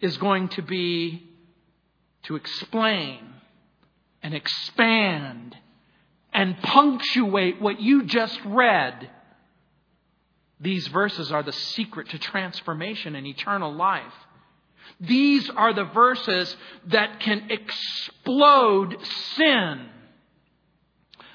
is 0.00 0.16
going 0.18 0.48
to 0.48 0.62
be 0.62 1.28
to 2.24 2.36
explain 2.36 3.18
and 4.22 4.34
expand 4.34 5.56
and 6.32 6.60
punctuate 6.62 7.60
what 7.60 7.80
you 7.80 8.04
just 8.04 8.38
read. 8.44 9.10
These 10.60 10.86
verses 10.88 11.32
are 11.32 11.42
the 11.42 11.52
secret 11.52 12.10
to 12.10 12.18
transformation 12.18 13.14
and 13.14 13.26
eternal 13.26 13.72
life. 13.72 14.12
These 15.00 15.48
are 15.50 15.72
the 15.72 15.84
verses 15.84 16.54
that 16.86 17.20
can 17.20 17.50
explode 17.50 18.96
sin. 19.36 19.88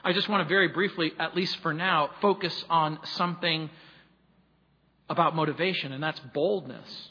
I 0.03 0.11
just 0.11 0.27
want 0.27 0.43
to 0.43 0.49
very 0.49 0.67
briefly, 0.67 1.13
at 1.17 1.35
least 1.35 1.57
for 1.57 1.73
now, 1.73 2.09
focus 2.21 2.65
on 2.69 2.99
something 3.03 3.69
about 5.09 5.35
motivation, 5.35 5.93
and 5.93 6.03
that's 6.03 6.19
boldness. 6.33 7.09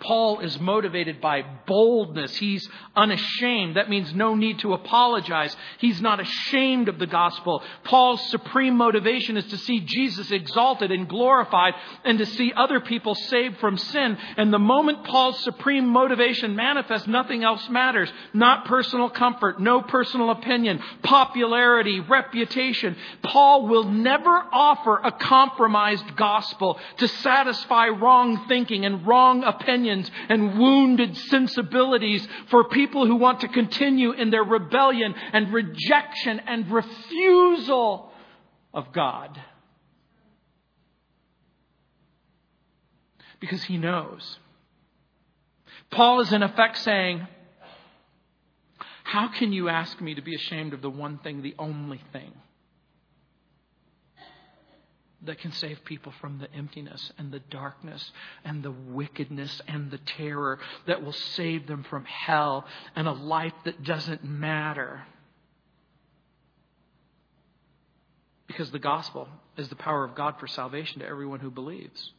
Paul 0.00 0.40
is 0.40 0.60
motivated 0.60 1.20
by 1.20 1.42
boldness. 1.66 2.36
He's 2.36 2.68
unashamed. 2.94 3.76
That 3.76 3.88
means 3.88 4.12
no 4.12 4.34
need 4.34 4.58
to 4.58 4.74
apologize. 4.74 5.56
He's 5.78 6.00
not 6.00 6.20
ashamed 6.20 6.88
of 6.88 6.98
the 6.98 7.06
gospel. 7.06 7.62
Paul's 7.84 8.20
supreme 8.30 8.76
motivation 8.76 9.36
is 9.36 9.46
to 9.46 9.56
see 9.56 9.80
Jesus 9.80 10.30
exalted 10.30 10.90
and 10.90 11.08
glorified 11.08 11.74
and 12.04 12.18
to 12.18 12.26
see 12.26 12.52
other 12.54 12.80
people 12.80 13.14
saved 13.14 13.58
from 13.58 13.78
sin. 13.78 14.18
And 14.36 14.52
the 14.52 14.58
moment 14.58 15.04
Paul's 15.04 15.42
supreme 15.42 15.86
motivation 15.86 16.54
manifests, 16.54 17.08
nothing 17.08 17.44
else 17.44 17.66
matters. 17.70 18.12
Not 18.34 18.66
personal 18.66 19.08
comfort, 19.08 19.60
no 19.60 19.80
personal 19.80 20.30
opinion, 20.30 20.80
popularity, 21.02 22.00
reputation. 22.00 22.96
Paul 23.22 23.68
will 23.68 23.84
never 23.84 24.44
offer 24.52 25.00
a 25.02 25.12
compromised 25.12 26.16
gospel 26.16 26.78
to 26.98 27.08
satisfy 27.08 27.88
wrong 27.88 28.46
thinking 28.48 28.84
and 28.84 29.06
wrong 29.06 29.44
opinion 29.44 29.83
opinions 29.84 30.10
and 30.28 30.58
wounded 30.58 31.16
sensibilities 31.16 32.26
for 32.50 32.64
people 32.68 33.06
who 33.06 33.16
want 33.16 33.40
to 33.40 33.48
continue 33.48 34.12
in 34.12 34.30
their 34.30 34.44
rebellion 34.44 35.14
and 35.32 35.52
rejection 35.52 36.40
and 36.46 36.70
refusal 36.70 38.10
of 38.72 38.92
God. 38.92 39.38
Because 43.40 43.62
he 43.64 43.76
knows. 43.76 44.38
Paul 45.90 46.20
is 46.20 46.32
in 46.32 46.42
effect 46.42 46.78
saying, 46.78 47.26
How 49.02 49.28
can 49.28 49.52
you 49.52 49.68
ask 49.68 50.00
me 50.00 50.14
to 50.14 50.22
be 50.22 50.34
ashamed 50.34 50.72
of 50.72 50.80
the 50.80 50.90
one 50.90 51.18
thing, 51.18 51.42
the 51.42 51.54
only 51.58 52.00
thing? 52.12 52.32
That 55.26 55.38
can 55.38 55.52
save 55.52 55.84
people 55.84 56.12
from 56.20 56.38
the 56.38 56.52
emptiness 56.54 57.12
and 57.18 57.32
the 57.32 57.40
darkness 57.40 58.12
and 58.44 58.62
the 58.62 58.70
wickedness 58.70 59.60
and 59.66 59.90
the 59.90 59.98
terror 59.98 60.58
that 60.86 61.02
will 61.02 61.12
save 61.12 61.66
them 61.66 61.84
from 61.84 62.04
hell 62.04 62.66
and 62.96 63.08
a 63.08 63.12
life 63.12 63.54
that 63.64 63.82
doesn't 63.82 64.24
matter. 64.24 65.02
Because 68.46 68.70
the 68.70 68.78
gospel 68.78 69.28
is 69.56 69.68
the 69.68 69.76
power 69.76 70.04
of 70.04 70.14
God 70.14 70.36
for 70.38 70.46
salvation 70.46 71.00
to 71.00 71.06
everyone 71.06 71.40
who 71.40 71.50
believes. 71.50 72.12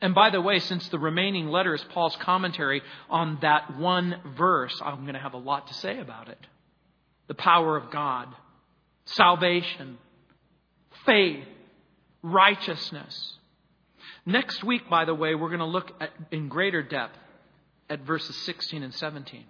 And 0.00 0.16
by 0.16 0.30
the 0.30 0.40
way, 0.40 0.58
since 0.58 0.88
the 0.88 0.98
remaining 0.98 1.46
letter 1.46 1.74
is 1.74 1.84
Paul's 1.90 2.16
commentary 2.16 2.82
on 3.08 3.38
that 3.42 3.78
one 3.78 4.16
verse, 4.36 4.80
I'm 4.84 5.02
going 5.02 5.14
to 5.14 5.20
have 5.20 5.34
a 5.34 5.38
lot 5.38 5.68
to 5.68 5.74
say 5.74 6.00
about 6.00 6.28
it. 6.28 6.38
The 7.28 7.34
power 7.34 7.76
of 7.76 7.92
God, 7.92 8.26
salvation, 9.04 9.98
faith, 11.06 11.44
righteousness. 12.22 13.36
Next 14.24 14.62
week, 14.62 14.88
by 14.88 15.04
the 15.04 15.14
way, 15.14 15.34
we're 15.34 15.48
going 15.48 15.58
to 15.60 15.64
look 15.66 15.90
at, 16.00 16.10
in 16.30 16.48
greater 16.48 16.82
depth 16.82 17.18
at 17.90 18.00
verses 18.00 18.36
16 18.44 18.82
and 18.82 18.94
17. 18.94 19.44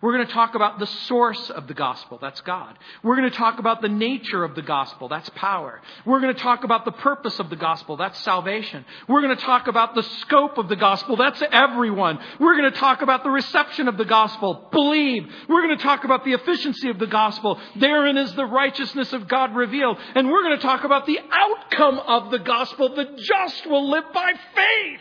We're 0.00 0.14
going 0.14 0.26
to 0.26 0.32
talk 0.32 0.54
about 0.54 0.78
the 0.78 0.86
source 0.86 1.50
of 1.50 1.66
the 1.66 1.74
gospel. 1.74 2.18
That's 2.20 2.40
God. 2.42 2.78
We're 3.02 3.16
going 3.16 3.30
to 3.30 3.36
talk 3.36 3.58
about 3.58 3.82
the 3.82 3.88
nature 3.88 4.44
of 4.44 4.54
the 4.54 4.62
gospel. 4.62 5.08
That's 5.08 5.28
power. 5.30 5.80
We're 6.04 6.20
going 6.20 6.34
to 6.34 6.40
talk 6.40 6.64
about 6.64 6.84
the 6.84 6.92
purpose 6.92 7.38
of 7.38 7.50
the 7.50 7.56
gospel. 7.56 7.96
That's 7.96 8.18
salvation. 8.22 8.84
We're 9.08 9.22
going 9.22 9.36
to 9.36 9.42
talk 9.42 9.66
about 9.66 9.94
the 9.94 10.02
scope 10.02 10.58
of 10.58 10.68
the 10.68 10.76
gospel. 10.76 11.16
That's 11.16 11.42
everyone. 11.50 12.18
We're 12.38 12.56
going 12.56 12.72
to 12.72 12.78
talk 12.78 13.02
about 13.02 13.24
the 13.24 13.30
reception 13.30 13.88
of 13.88 13.96
the 13.96 14.04
gospel. 14.04 14.68
Believe. 14.72 15.26
We're 15.48 15.62
going 15.62 15.76
to 15.76 15.82
talk 15.82 16.04
about 16.04 16.24
the 16.24 16.32
efficiency 16.32 16.88
of 16.90 16.98
the 16.98 17.06
gospel. 17.06 17.60
Therein 17.76 18.16
is 18.16 18.34
the 18.34 18.46
righteousness 18.46 19.12
of 19.12 19.28
God 19.28 19.54
revealed. 19.54 19.98
And 20.14 20.30
we're 20.30 20.42
going 20.42 20.56
to 20.56 20.62
talk 20.62 20.84
about 20.84 21.06
the 21.06 21.20
outcome 21.30 21.98
of 21.98 22.30
the 22.30 22.38
gospel. 22.38 22.94
The 22.94 23.16
just 23.18 23.66
will 23.66 23.90
live 23.90 24.04
by 24.12 24.32
faith. 24.54 25.00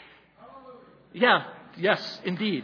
Yeah. 1.14 1.46
Yes, 1.78 2.22
indeed. 2.24 2.64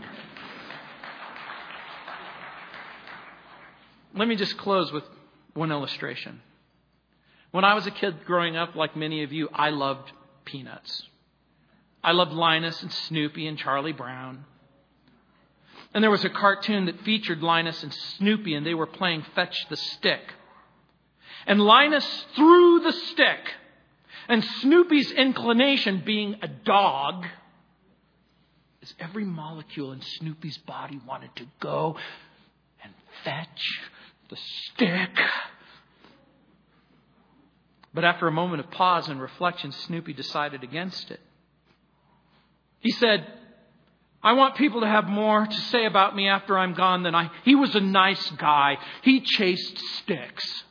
Let 4.14 4.28
me 4.28 4.36
just 4.36 4.58
close 4.58 4.92
with 4.92 5.04
one 5.54 5.72
illustration. 5.72 6.42
When 7.52 7.66
I 7.66 7.74
was 7.74 7.86
a 7.88 7.92
kid 7.92 8.26
growing 8.26 8.56
up, 8.56 8.76
like 8.76 8.96
many 8.96 9.24
of 9.24 9.32
you, 9.32 9.50
I 9.54 9.70
loved 9.70 10.12
peanuts. 10.46 11.04
I 12.04 12.12
loved 12.14 12.32
Linus 12.32 12.82
and 12.82 12.92
Snoopy 12.92 13.48
and 13.48 13.58
Charlie 13.58 13.94
Brown. 13.94 14.46
And 15.94 16.04
there 16.04 16.12
was 16.12 16.24
a 16.24 16.30
cartoon 16.30 16.86
that 16.86 17.02
featured 17.02 17.42
Linus 17.42 17.84
and 17.84 17.94
Snoopy, 17.94 18.56
and 18.56 18.66
they 18.66 18.74
were 18.74 18.88
playing 18.88 19.26
Fetch 19.36 19.68
the 19.70 19.76
Stick. 19.76 20.22
And 21.46 21.60
Linus 21.60 22.26
threw 22.36 22.80
the 22.82 22.92
stick, 22.92 23.40
and 24.28 24.44
Snoopy's 24.62 25.12
inclination, 25.12 26.04
being 26.06 26.36
a 26.42 26.48
dog, 26.48 27.26
is 28.82 28.94
every 29.00 29.26
molecule 29.26 29.92
in 29.92 30.02
Snoopy's 30.02 30.58
body 30.60 31.00
wanted 31.08 31.36
to 31.38 31.46
go 31.60 31.98
and 32.84 32.94
fetch 33.24 33.82
the 34.32 34.38
stick. 34.38 35.12
But 37.94 38.06
after 38.06 38.28
a 38.28 38.32
moment 38.32 38.62
of 38.62 38.72
pause 38.72 39.10
and 39.10 39.22
reflection, 39.22 39.72
Snoopy 39.72 40.14
decided 40.14 40.64
against 40.64 41.12
it. 41.12 41.20
He 42.80 42.92
said, 42.92 43.28
I 44.24 44.34
want 44.34 44.56
people 44.56 44.82
to 44.82 44.88
have 44.88 45.06
more 45.06 45.46
to 45.46 45.62
say 45.70 45.86
about 45.86 46.16
me 46.16 46.28
after 46.28 46.58
I'm 46.58 46.74
gone 46.74 47.04
than 47.04 47.14
I. 47.14 47.30
He 47.44 47.54
was 47.54 47.76
a 47.76 47.82
nice 47.82 48.32
guy. 48.32 48.78
He 49.04 49.20
chased 49.20 49.78
sticks. 49.98 50.64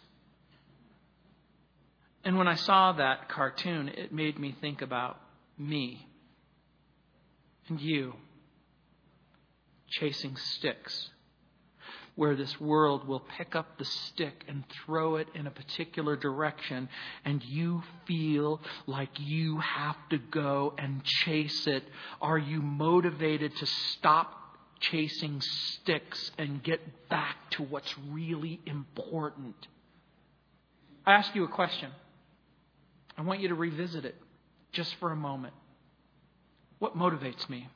And 2.24 2.38
when 2.38 2.48
I 2.48 2.54
saw 2.54 2.92
that 2.92 3.28
cartoon, 3.28 3.88
it 3.88 4.12
made 4.12 4.38
me 4.38 4.56
think 4.60 4.82
about 4.82 5.18
me 5.58 6.06
and 7.68 7.80
you 7.80 8.14
chasing 9.88 10.36
sticks 10.36 11.10
where 12.14 12.34
this 12.34 12.60
world 12.60 13.06
will 13.06 13.20
pick 13.38 13.54
up 13.54 13.78
the 13.78 13.84
stick 13.84 14.44
and 14.48 14.64
throw 14.84 15.16
it 15.16 15.28
in 15.34 15.46
a 15.46 15.50
particular 15.50 16.16
direction, 16.16 16.88
and 17.24 17.42
you 17.44 17.82
feel 18.06 18.60
like 18.86 19.10
you 19.18 19.58
have 19.58 19.96
to 20.10 20.18
go 20.18 20.74
and 20.78 21.04
chase 21.04 21.66
it? 21.66 21.84
Are 22.20 22.38
you 22.38 22.60
motivated 22.60 23.56
to 23.56 23.66
stop 23.66 24.36
chasing 24.80 25.40
sticks 25.40 26.30
and 26.38 26.62
get 26.62 27.08
back 27.08 27.36
to 27.50 27.62
what's 27.62 27.94
really 28.10 28.60
important? 28.66 29.54
I 31.06 31.12
ask 31.12 31.34
you 31.34 31.44
a 31.44 31.48
question. 31.48 31.90
I 33.16 33.22
want 33.22 33.40
you 33.40 33.48
to 33.48 33.54
revisit 33.54 34.04
it 34.04 34.14
just 34.72 34.94
for 34.96 35.12
a 35.12 35.16
moment. 35.16 35.54
What 36.78 36.96
motivates 36.96 37.48
me? 37.48 37.68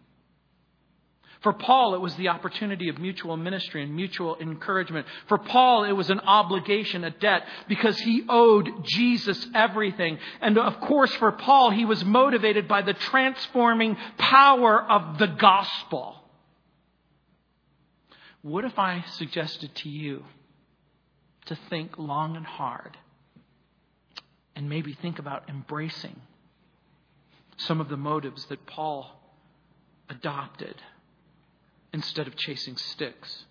For 1.44 1.52
Paul, 1.52 1.94
it 1.94 2.00
was 2.00 2.14
the 2.14 2.28
opportunity 2.28 2.88
of 2.88 2.98
mutual 2.98 3.36
ministry 3.36 3.82
and 3.82 3.94
mutual 3.94 4.38
encouragement. 4.40 5.06
For 5.28 5.36
Paul, 5.36 5.84
it 5.84 5.92
was 5.92 6.08
an 6.08 6.20
obligation, 6.20 7.04
a 7.04 7.10
debt, 7.10 7.42
because 7.68 7.98
he 7.98 8.24
owed 8.30 8.86
Jesus 8.86 9.46
everything. 9.54 10.18
And 10.40 10.56
of 10.56 10.80
course, 10.80 11.14
for 11.16 11.30
Paul, 11.32 11.70
he 11.70 11.84
was 11.84 12.02
motivated 12.02 12.66
by 12.66 12.80
the 12.80 12.94
transforming 12.94 13.98
power 14.16 14.82
of 14.90 15.18
the 15.18 15.26
gospel. 15.26 16.16
What 18.40 18.64
if 18.64 18.78
I 18.78 19.04
suggested 19.12 19.74
to 19.74 19.90
you 19.90 20.24
to 21.44 21.58
think 21.68 21.98
long 21.98 22.36
and 22.36 22.46
hard 22.46 22.96
and 24.56 24.70
maybe 24.70 24.94
think 24.94 25.18
about 25.18 25.50
embracing 25.50 26.18
some 27.58 27.82
of 27.82 27.90
the 27.90 27.98
motives 27.98 28.46
that 28.46 28.64
Paul 28.64 29.14
adopted? 30.08 30.76
Instead 31.94 32.26
of 32.26 32.36
chasing 32.36 32.76
sticks? 32.76 33.44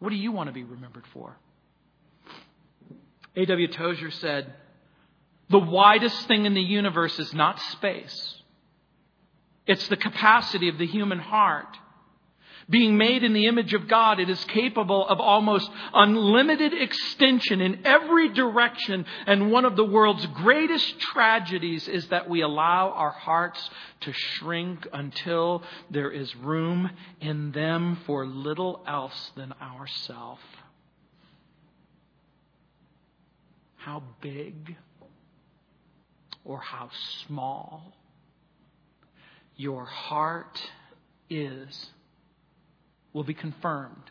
What 0.00 0.10
do 0.10 0.16
you 0.16 0.32
want 0.32 0.48
to 0.48 0.52
be 0.52 0.64
remembered 0.64 1.06
for? 1.14 1.36
A.W. 3.36 3.68
Tozer 3.68 4.10
said, 4.10 4.52
The 5.48 5.58
widest 5.60 6.26
thing 6.26 6.46
in 6.46 6.54
the 6.54 6.60
universe 6.60 7.18
is 7.18 7.32
not 7.32 7.60
space, 7.60 8.42
it's 9.66 9.86
the 9.88 9.96
capacity 9.96 10.68
of 10.68 10.78
the 10.78 10.86
human 10.86 11.20
heart. 11.20 11.76
Being 12.70 12.96
made 12.96 13.24
in 13.24 13.32
the 13.32 13.46
image 13.46 13.74
of 13.74 13.88
God, 13.88 14.20
it 14.20 14.30
is 14.30 14.42
capable 14.44 15.06
of 15.08 15.18
almost 15.18 15.68
unlimited 15.92 16.72
extension 16.72 17.60
in 17.60 17.84
every 17.84 18.28
direction. 18.32 19.06
And 19.26 19.50
one 19.50 19.64
of 19.64 19.74
the 19.74 19.84
world's 19.84 20.24
greatest 20.26 21.00
tragedies 21.00 21.88
is 21.88 22.06
that 22.08 22.30
we 22.30 22.42
allow 22.42 22.90
our 22.90 23.10
hearts 23.10 23.68
to 24.02 24.12
shrink 24.12 24.86
until 24.92 25.64
there 25.90 26.12
is 26.12 26.34
room 26.36 26.90
in 27.20 27.50
them 27.50 27.98
for 28.06 28.24
little 28.24 28.84
else 28.86 29.32
than 29.36 29.52
ourself. 29.60 30.38
How 33.74 34.04
big 34.20 34.76
or 36.44 36.60
how 36.60 36.90
small 37.26 37.96
your 39.56 39.86
heart 39.86 40.60
is 41.28 41.90
will 43.12 43.24
be 43.24 43.34
confirmed 43.34 44.10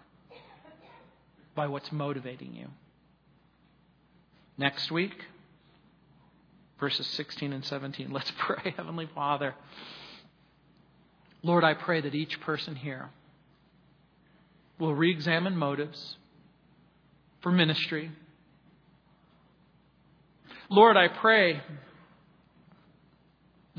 by 1.56 1.68
what's 1.68 1.92
motivating 1.92 2.54
you. 2.56 2.68
Next 4.58 4.92
week, 4.92 5.26
verses 6.80 7.08
16 7.08 7.54
and 7.54 7.66
17. 7.66 8.12
Let's 8.12 8.32
pray, 8.38 8.74
Heavenly 8.76 9.10
Father. 9.14 9.56
Lord, 11.42 11.64
I 11.64 11.74
pray 11.74 12.02
that 12.02 12.14
each 12.14 12.40
person 12.42 12.76
here 12.76 13.10
will 14.78 14.94
re 14.94 15.12
examine 15.12 15.56
motives 15.56 16.18
for 17.42 17.52
ministry. 17.52 18.12
Lord, 20.70 20.98
I 20.98 21.08
pray 21.08 21.62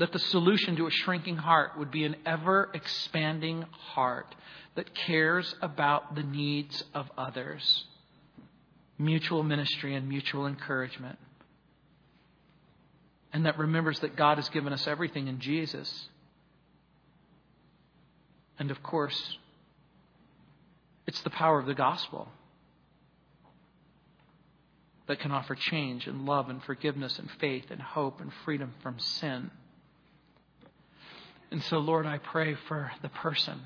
that 0.01 0.11
the 0.11 0.17
solution 0.17 0.75
to 0.75 0.87
a 0.87 0.89
shrinking 0.89 1.37
heart 1.37 1.77
would 1.77 1.91
be 1.91 2.05
an 2.05 2.15
ever 2.25 2.71
expanding 2.73 3.61
heart 3.71 4.33
that 4.73 4.95
cares 4.95 5.53
about 5.61 6.15
the 6.15 6.23
needs 6.23 6.83
of 6.95 7.05
others, 7.19 7.85
mutual 8.97 9.43
ministry 9.43 9.93
and 9.93 10.09
mutual 10.09 10.47
encouragement, 10.47 11.19
and 13.31 13.45
that 13.45 13.59
remembers 13.59 13.99
that 13.99 14.15
God 14.15 14.39
has 14.39 14.49
given 14.49 14.73
us 14.73 14.87
everything 14.87 15.27
in 15.27 15.39
Jesus. 15.39 16.07
And 18.57 18.71
of 18.71 18.81
course, 18.81 19.37
it's 21.05 21.21
the 21.21 21.29
power 21.29 21.59
of 21.59 21.67
the 21.67 21.75
gospel 21.75 22.27
that 25.07 25.19
can 25.19 25.31
offer 25.31 25.53
change 25.53 26.07
and 26.07 26.25
love 26.25 26.49
and 26.49 26.63
forgiveness 26.63 27.19
and 27.19 27.29
faith 27.39 27.65
and 27.69 27.79
hope 27.79 28.19
and 28.19 28.31
freedom 28.45 28.73
from 28.81 28.97
sin. 28.97 29.51
And 31.51 31.61
so, 31.63 31.79
Lord, 31.79 32.05
I 32.05 32.17
pray 32.17 32.55
for 32.67 32.91
the 33.01 33.09
person 33.09 33.59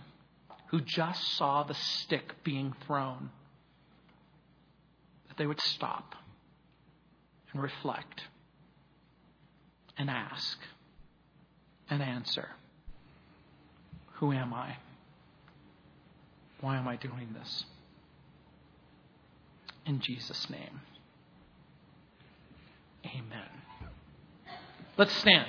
who 0.68 0.82
just 0.82 1.38
saw 1.38 1.64
the 1.64 1.76
stick 1.76 2.44
being 2.44 2.74
thrown, 2.86 3.30
that 5.28 5.38
they 5.38 5.46
would 5.46 5.62
stop 5.62 6.16
and 7.54 7.62
reflect 7.62 8.24
and 9.98 10.10
ask 10.10 10.58
and 11.90 12.02
answer 12.02 12.50
Who 14.14 14.32
am 14.32 14.54
I? 14.54 14.78
Why 16.62 16.78
am 16.78 16.88
I 16.88 16.96
doing 16.96 17.36
this? 17.38 17.66
In 19.86 20.00
Jesus' 20.00 20.50
name. 20.50 20.82
Amen. 23.06 23.50
Let's 24.98 25.16
stand. 25.18 25.48